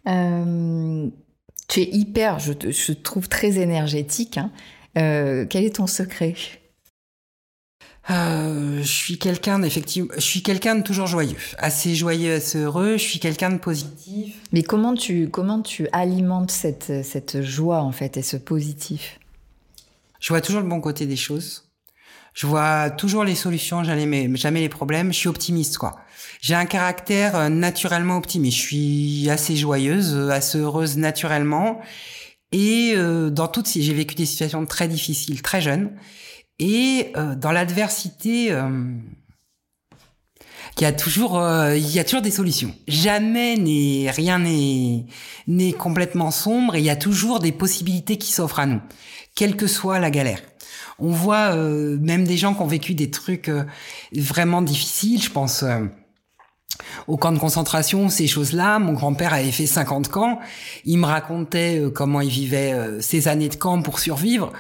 Euh, 0.08 1.08
tu 1.70 1.80
es 1.82 1.90
hyper, 1.90 2.40
je 2.40 2.52
te, 2.54 2.92
trouve 2.92 3.30
très 3.30 3.58
énergétique. 3.60 4.38
Hein. 4.38 4.52
Euh, 4.98 5.46
quel 5.50 5.64
est 5.64 5.78
ton 5.78 5.88
secret? 5.88 6.36
Euh, 8.10 8.80
je 8.82 8.88
suis 8.88 9.18
quelqu'un 9.18 9.60
d'effectivement, 9.60 10.14
je 10.16 10.22
suis 10.22 10.42
quelqu'un 10.42 10.76
de 10.76 10.82
toujours 10.82 11.08
joyeux, 11.08 11.36
assez 11.58 11.94
joyeux, 11.96 12.36
assez 12.36 12.60
heureux. 12.60 12.94
Je 12.94 13.04
suis 13.04 13.20
quelqu'un 13.20 13.50
de 13.50 13.58
positif. 13.58 14.36
Mais 14.54 14.64
comment 14.64 14.96
tu 14.96 15.30
comment 15.30 15.62
tu 15.62 15.90
alimentes 15.92 16.52
cette 16.52 17.04
cette 17.04 17.42
joie 17.42 17.82
en 17.82 17.92
fait 17.92 18.16
et 18.16 18.22
ce 18.22 18.38
positif? 18.38 19.20
Je 20.22 20.30
vois 20.30 20.40
toujours 20.40 20.62
le 20.62 20.70
bon 20.70 20.80
côté 20.80 21.06
des 21.06 21.18
choses. 21.18 21.68
Je 22.34 22.48
vois 22.48 22.92
toujours 22.92 23.24
les 23.24 23.36
solutions, 23.36 23.84
jamais, 23.84 24.30
jamais 24.36 24.60
les 24.60 24.70
problèmes. 24.70 25.12
Je 25.12 25.18
suis 25.18 25.28
optimiste, 25.28 25.80
quoi. 25.80 26.00
J'ai 26.42 26.56
un 26.56 26.66
caractère 26.66 27.36
euh, 27.36 27.50
naturellement 27.50 28.18
optimiste. 28.18 28.58
Je 28.58 28.62
suis 28.62 29.30
assez 29.30 29.56
joyeuse, 29.56 30.16
euh, 30.16 30.30
assez 30.30 30.58
heureuse 30.58 30.98
naturellement. 30.98 31.82
Et 32.52 32.94
euh, 32.96 33.30
dans 33.30 33.48
toutes 33.48 33.68
ces, 33.68 33.82
j'ai 33.82 33.94
vécu 33.94 34.16
des 34.16 34.26
situations 34.26 34.66
très 34.66 34.88
difficiles, 34.88 35.42
très 35.42 35.62
jeune. 35.62 35.92
Et 36.60 37.12
dans 37.38 37.52
l'adversité, 37.52 38.48
il 38.48 40.82
y 40.82 40.86
a 40.86 40.92
toujours, 40.92 41.40
il 41.76 41.92
y 41.92 42.00
a 42.00 42.04
toujours 42.04 42.24
des 42.24 42.32
solutions. 42.32 42.74
Jamais 42.88 43.58
n'est 43.58 44.10
rien 44.10 44.40
n'est 44.40 45.06
n'est 45.46 45.74
complètement 45.74 46.32
sombre. 46.32 46.74
Et 46.74 46.80
il 46.80 46.86
y 46.86 46.90
a 46.90 46.96
toujours 46.96 47.42
des 47.42 47.52
possibilités 47.52 48.18
qui 48.18 48.32
s'offrent 48.32 48.58
à 48.58 48.66
nous, 48.66 48.82
quelle 49.36 49.56
que 49.56 49.68
soit 49.68 50.00
la 50.00 50.10
galère. 50.10 50.42
On 51.00 51.12
voit 51.12 51.56
euh, 51.56 51.98
même 52.00 52.26
des 52.26 52.38
gens 52.38 52.56
qui 52.56 52.62
ont 52.62 52.68
vécu 52.68 52.96
des 52.96 53.12
trucs 53.12 53.50
euh, 53.50 53.64
vraiment 54.16 54.62
difficiles. 54.62 55.22
Je 55.22 55.30
pense 55.30 55.64
euh, 55.64 55.86
au 57.08 57.18
camp 57.18 57.32
de 57.32 57.40
concentration, 57.40 58.10
ces 58.10 58.28
choses-là. 58.28 58.80
Mon 58.80 58.94
grand-père 58.94 59.34
avait 59.34 59.52
fait 59.52 59.66
50 59.66 60.10
camps. 60.10 60.40
Il 60.86 60.98
me 60.98 61.06
racontait 61.06 61.84
comment 61.94 62.22
il 62.22 62.30
vivait 62.30 62.74
ces 63.02 63.28
années 63.28 63.50
de 63.50 63.56
camp 63.56 63.82
pour 63.82 64.00
survivre. 64.00 64.52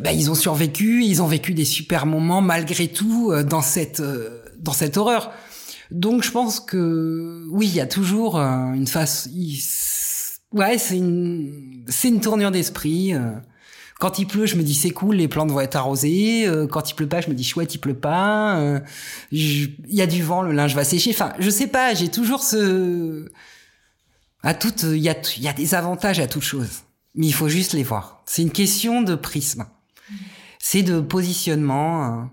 Ben, 0.00 0.12
ils 0.12 0.30
ont 0.30 0.34
survécu, 0.34 1.04
ils 1.04 1.22
ont 1.22 1.26
vécu 1.26 1.54
des 1.54 1.64
super 1.64 2.06
moments 2.06 2.40
malgré 2.40 2.88
tout 2.88 3.32
dans 3.42 3.62
cette 3.62 4.02
dans 4.58 4.72
cette 4.72 4.96
horreur. 4.96 5.32
Donc 5.90 6.22
je 6.22 6.30
pense 6.30 6.60
que 6.60 7.46
oui, 7.50 7.66
il 7.66 7.74
y 7.74 7.80
a 7.80 7.86
toujours 7.86 8.36
une 8.36 8.86
face. 8.86 9.28
Ouais, 10.52 10.78
c'est 10.78 10.96
une 10.96 11.84
c'est 11.88 12.08
une 12.08 12.20
tournure 12.20 12.50
d'esprit. 12.50 13.14
Quand 13.98 14.20
il 14.20 14.26
pleut, 14.26 14.46
je 14.46 14.54
me 14.54 14.62
dis 14.62 14.74
c'est 14.74 14.90
cool, 14.90 15.16
les 15.16 15.26
plantes 15.26 15.50
vont 15.50 15.60
être 15.60 15.74
arrosées. 15.74 16.46
Euh, 16.46 16.68
quand 16.68 16.88
il 16.88 16.94
pleut 16.94 17.08
pas, 17.08 17.20
je 17.20 17.28
me 17.28 17.34
dis 17.34 17.42
chouette, 17.42 17.74
il 17.74 17.78
pleut 17.78 17.98
pas. 17.98 18.58
Euh, 18.58 18.80
il 19.32 19.74
y 19.88 20.00
a 20.00 20.06
du 20.06 20.22
vent, 20.22 20.42
le 20.42 20.52
linge 20.52 20.74
va 20.76 20.84
sécher. 20.84 21.10
Enfin, 21.10 21.32
je 21.40 21.50
sais 21.50 21.66
pas, 21.66 21.94
j'ai 21.94 22.08
toujours 22.08 22.42
ce 22.44 23.28
à 24.44 24.54
tout, 24.54 24.72
il 24.84 24.98
y 24.98 25.08
a 25.08 25.16
y 25.38 25.48
a 25.48 25.52
des 25.52 25.74
avantages 25.74 26.20
à 26.20 26.28
toute 26.28 26.44
chose, 26.44 26.82
mais 27.16 27.26
il 27.26 27.34
faut 27.34 27.48
juste 27.48 27.72
les 27.72 27.82
voir. 27.82 28.22
C'est 28.26 28.42
une 28.42 28.52
question 28.52 29.02
de 29.02 29.16
prisme. 29.16 29.66
C'est 30.60 30.82
de 30.82 31.00
positionnement. 31.00 32.04
Hein. 32.04 32.30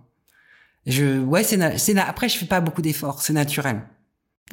Je 0.86 1.20
ouais, 1.20 1.44
c'est 1.44 1.98
après 1.98 2.30
je 2.30 2.38
fais 2.38 2.46
pas 2.46 2.62
beaucoup 2.62 2.84
d'efforts, 2.84 3.24
c'est 3.24 3.34
naturel. 3.34 3.82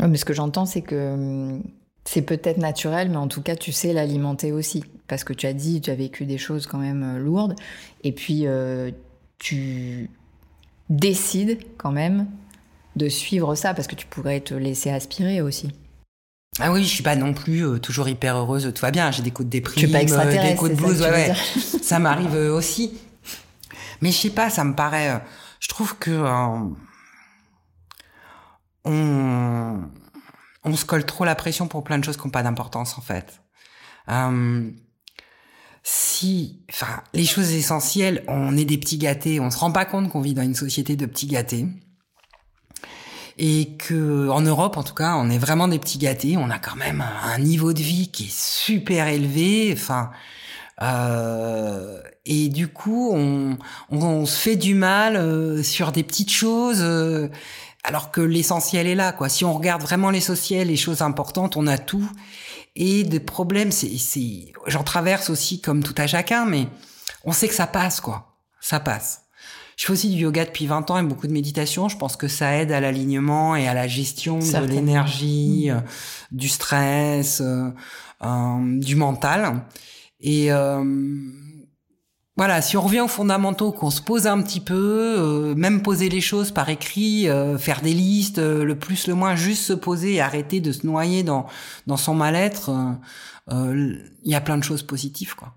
mais 0.01 0.17
ce 0.17 0.25
que 0.25 0.33
j'entends, 0.33 0.65
c'est 0.65 0.81
que 0.81 1.13
hum, 1.13 1.63
c'est 2.05 2.23
peut-être 2.23 2.59
naturel, 2.59 3.11
mais 3.11 3.17
en 3.17 3.29
tout 3.29 3.43
cas, 3.43 3.57
tu 3.57 3.73
sais 3.73 3.93
l'alimenter 3.93 4.53
aussi. 4.53 4.85
Parce 5.09 5.25
que 5.25 5.33
tu 5.33 5.47
as 5.47 5.53
dit, 5.53 5.81
tu 5.81 5.91
as 5.91 5.95
vécu 5.95 6.25
des 6.25 6.39
choses 6.39 6.67
quand 6.67 6.79
même 6.79 7.03
euh, 7.03 7.19
lourdes. 7.19 7.55
Et 8.03 8.13
puis, 8.13 8.47
euh, 8.47 8.91
tu 9.39 10.11
décides 10.89 11.59
quand 11.79 11.93
même 11.93 12.27
de 12.97 13.09
suivre 13.09 13.55
ça, 13.55 13.75
parce 13.75 13.89
que 13.89 13.95
tu 13.95 14.07
pourrais 14.07 14.41
te 14.41 14.55
laisser 14.55 14.91
aspirer 14.91 15.41
aussi. 15.41 15.71
Ah 16.61 16.71
oui, 16.71 16.83
je 16.83 16.89
suis 16.89 17.03
pas 17.03 17.17
non 17.17 17.33
plus 17.33 17.65
euh, 17.67 17.79
toujours 17.79 18.09
hyper 18.09 18.37
heureuse, 18.37 18.71
tout 18.75 18.83
va 18.83 18.91
bien. 18.91 19.11
J'ai 19.11 19.23
des 19.23 19.31
coups 19.31 19.47
de 19.47 19.51
déprime, 19.51 19.91
des 19.91 20.55
coups 20.57 20.71
de 20.71 20.77
blues, 20.77 20.99
ça, 20.99 21.11
ouais, 21.11 21.33
ça 21.83 21.99
m'arrive 21.99 22.35
aussi. 22.35 22.93
Mais 24.03 24.11
je 24.11 24.17
sais 24.17 24.31
pas, 24.31 24.51
ça 24.51 24.65
me 24.65 24.75
paraît. 24.75 25.23
je 25.61 25.69
trouve 25.69 25.97
que 25.97 26.11
on 28.85 29.85
on 30.65 30.77
se 30.77 30.85
colle 30.85 31.05
trop 31.05 31.25
la 31.25 31.35
pression 31.35 31.69
pour 31.69 31.85
plein 31.85 31.99
de 31.99 32.05
choses 32.05 32.17
qui 32.17 32.25
n'ont 32.25 32.31
pas 32.31 32.43
d'importance 32.43 32.97
en 32.99 33.01
fait. 33.01 33.41
Euh, 34.09 34.71
si, 35.83 36.61
enfin, 36.71 37.03
les 37.13 37.25
choses 37.25 37.51
essentielles, 37.53 38.23
on 38.29 38.57
est 38.57 38.65
des 38.65 38.79
petits 38.79 38.99
gâtés, 38.99 39.41
on 39.41 39.51
se 39.51 39.59
rend 39.59 39.73
pas 39.73 39.85
compte 39.85 40.09
qu'on 40.11 40.21
vit 40.21 40.35
dans 40.35 40.43
une 40.43 40.55
société 40.55 40.97
de 40.97 41.07
petits 41.07 41.27
gâtés. 41.27 41.67
Et 43.39 43.77
que, 43.79 44.29
en 44.29 44.43
Europe, 44.43 44.77
en 44.77 44.83
tout 44.83 44.95
cas, 44.95 45.15
on 45.17 45.31
est 45.31 45.39
vraiment 45.39 45.67
des 45.67 45.79
petits 45.79 45.99
gâtés. 45.99 46.37
On 46.37 46.51
a 46.51 46.59
quand 46.59 46.77
même 46.77 47.03
un, 47.25 47.39
niveau 47.39 47.73
de 47.73 47.81
vie 47.81 48.11
qui 48.13 48.25
est 48.25 48.37
super 48.37 49.09
élevé. 49.09 49.71
Enfin, 49.73 50.11
euh, 50.83 52.01
et 52.27 52.51
du 52.51 52.69
coup, 52.69 53.11
on, 53.13 53.57
on, 53.91 54.27
se 54.27 54.39
fait 54.39 54.57
du 54.57 54.75
mal 54.75 55.17
euh, 55.17 55.63
sur 55.63 55.93
des 55.93 56.03
petites 56.03 56.31
choses. 56.31 56.83
Alors 57.85 58.11
que 58.11 58.21
l'essentiel 58.21 58.87
est 58.87 58.95
là, 58.95 59.13
quoi. 59.13 59.29
Si 59.29 59.45
on 59.45 59.53
regarde 59.53 59.83
vraiment 59.83 60.11
l'essentiel, 60.11 60.69
les 60.69 60.77
choses 60.77 61.03
importantes, 61.03 61.57
on 61.57 61.67
a 61.67 61.79
tout. 61.79 62.09
Et 62.77 63.05
des 63.05 63.21
problèmes, 63.21 63.73
c'est, 63.73 63.99
c'est, 63.99 64.53
j'en 64.67 64.85
traverse 64.85 65.31
aussi 65.31 65.61
comme 65.61 65.83
tout 65.83 65.95
à 65.99 66.07
chacun, 66.07 66.45
mais 66.45 66.69
on 67.25 67.33
sait 67.33 67.49
que 67.49 67.55
ça 67.55 67.67
passe, 67.67 68.01
quoi. 68.01 68.37
Ça 68.61 68.79
passe. 68.81 69.23
Je 69.77 69.87
fais 69.87 69.93
aussi 69.93 70.11
du 70.11 70.23
yoga 70.23 70.45
depuis 70.45 70.67
20 70.67 70.91
ans 70.91 70.99
et 70.99 71.03
beaucoup 71.03 71.27
de 71.27 71.33
méditation. 71.33 71.89
Je 71.89 71.97
pense 71.97 72.17
que 72.17 72.29
ça 72.29 72.57
aide 72.57 72.71
à 72.71 72.81
l'alignement 72.81 73.57
et 73.57 73.67
à 73.67 73.75
la 73.75 73.89
gestion 73.89 74.39
de 74.39 74.67
l'énergie, 74.67 75.69
mmh. 75.69 75.75
euh, 75.75 75.81
du 76.31 76.49
stress, 76.49 77.41
euh, 77.41 77.71
euh, 78.23 78.79
du 78.79 78.95
mental. 78.95 79.65
Et 80.21 80.53
euh, 80.53 80.85
voilà, 82.43 82.61
si 82.61 82.77
on 82.77 82.81
revient 82.81 83.03
aux 83.03 83.07
fondamentaux, 83.07 83.71
qu'on 83.71 83.93
se 83.93 84.03
pose 84.03 84.27
un 84.27 84.43
petit 84.43 84.59
peu, 84.59 85.15
euh, 85.17 85.55
même 85.55 85.81
poser 85.81 86.09
les 86.09 86.21
choses 86.21 86.51
par 86.51 86.69
écrit, 86.71 87.29
euh, 87.29 87.57
faire 87.57 87.83
des 87.83 87.95
listes, 87.95 88.39
euh, 88.41 88.65
le 88.65 88.77
plus, 88.77 89.07
le 89.07 89.15
moins, 89.15 89.37
juste 89.37 89.63
se 89.63 89.73
poser 89.73 90.15
et 90.15 90.21
arrêter 90.21 90.59
de 90.59 90.73
se 90.73 90.85
noyer 90.85 91.23
dans, 91.23 91.47
dans 91.87 91.97
son 91.97 92.15
mal-être, 92.15 92.73
il 93.49 94.03
y 94.25 94.35
a 94.35 94.41
plein 94.41 94.59
de 94.59 94.65
choses 94.65 94.83
positives, 94.83 95.37
quoi. 95.37 95.55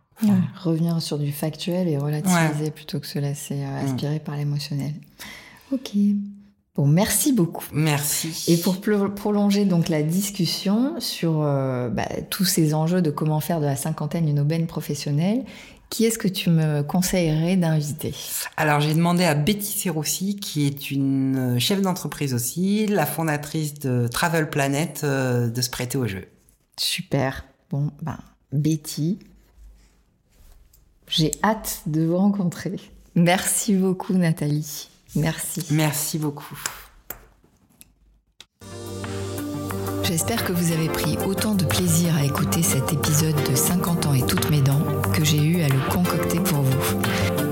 revenir 0.62 1.02
sur 1.02 1.18
du 1.18 1.32
factuel 1.32 1.88
et 1.88 1.98
relativiser 1.98 2.70
plutôt 2.70 3.00
que 3.00 3.08
se 3.08 3.18
laisser 3.18 3.64
aspirer 3.64 4.20
par 4.20 4.36
l'émotionnel. 4.36 4.94
Ok. 5.72 5.90
Bon, 6.76 6.86
merci 6.86 7.32
beaucoup. 7.32 7.66
Merci. 7.72 8.44
Et 8.48 8.58
pour 8.58 8.80
prolonger 9.16 9.66
donc 9.66 9.88
la 9.88 10.04
discussion 10.04 11.00
sur 11.00 11.40
bah, 11.40 12.08
tous 12.30 12.46
ces 12.46 12.74
enjeux 12.74 13.02
de 13.02 13.10
comment 13.10 13.40
faire 13.40 13.60
de 13.60 13.66
la 13.66 13.78
cinquantaine 13.78 14.28
une 14.28 14.42
aubaine 14.42 14.68
professionnelle, 14.68 15.46
qui 15.90 16.06
est-ce 16.06 16.18
que 16.18 16.28
tu 16.28 16.50
me 16.50 16.82
conseillerais 16.82 17.56
d'inviter? 17.56 18.14
Alors 18.58 18.82
j'ai 18.82 18.94
demandé 18.94 19.24
à 19.24 19.36
Betty 19.36 19.80
Serossi, 19.80 20.36
qui 20.36 20.66
est 20.66 20.92
une 20.92 21.58
chef 21.60 21.82
d'entreprise 21.82 22.34
aussi, 22.34 22.88
la 22.88 23.06
fondatrice 23.06 23.76
de 23.76 24.08
Travel 24.08 24.50
Planet, 24.50 25.02
euh, 25.04 25.50
de 25.50 25.62
se 25.62 25.70
prêter 25.70 25.98
au 25.98 26.08
jeu. 26.08 26.28
Super. 26.78 27.46
Bon, 27.70 27.92
ben, 28.02 28.18
Betty, 28.52 29.20
j'ai 31.08 31.32
hâte 31.44 31.82
de 31.86 32.04
vous 32.04 32.18
rencontrer. 32.18 32.76
Merci 33.16 33.76
beaucoup 33.76 34.14
Nathalie. 34.14 34.90
Merci. 35.16 35.66
Merci 35.72 36.18
beaucoup. 36.18 36.60
J'espère 40.08 40.46
que 40.46 40.54
vous 40.54 40.72
avez 40.72 40.88
pris 40.88 41.18
autant 41.26 41.56
de 41.56 41.66
plaisir 41.66 42.16
à 42.16 42.24
écouter 42.24 42.62
cet 42.62 42.94
épisode 42.94 43.36
de 43.50 43.56
50 43.56 44.06
ans 44.06 44.14
et 44.14 44.22
toutes 44.22 44.52
mes 44.52 44.62
dents 44.62 44.84
que 45.14 45.26
j'ai 45.26 45.42
eu 45.42 45.64
à 45.64 45.68
le 45.68 45.80
concocter 45.92 46.40
pour 46.40 46.62
vous. 46.62 47.02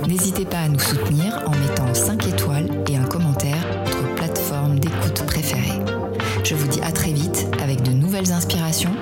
N'hésitez 0.08 0.46
pas 0.46 0.60
à 0.60 0.70
nous 0.70 0.80
soutenir 0.80 1.42
en 1.48 1.52
mettant 1.52 1.92
5 1.92 2.28
étoiles 2.28 2.70
et 2.88 2.96
un 2.96 3.06
commentaire 3.06 3.60
sur 3.88 3.98
votre 3.98 4.16
plateforme 4.16 4.80
d'écoute 4.80 5.26
préférée. 5.26 5.80
Je 6.44 6.54
vous 6.54 6.68
dis 6.68 6.82
à 6.82 6.92
très 6.92 7.12
vite 7.12 7.48
avec 7.60 7.82
de 7.82 7.92
nouvelles 7.92 8.32
inspirations 8.32 8.96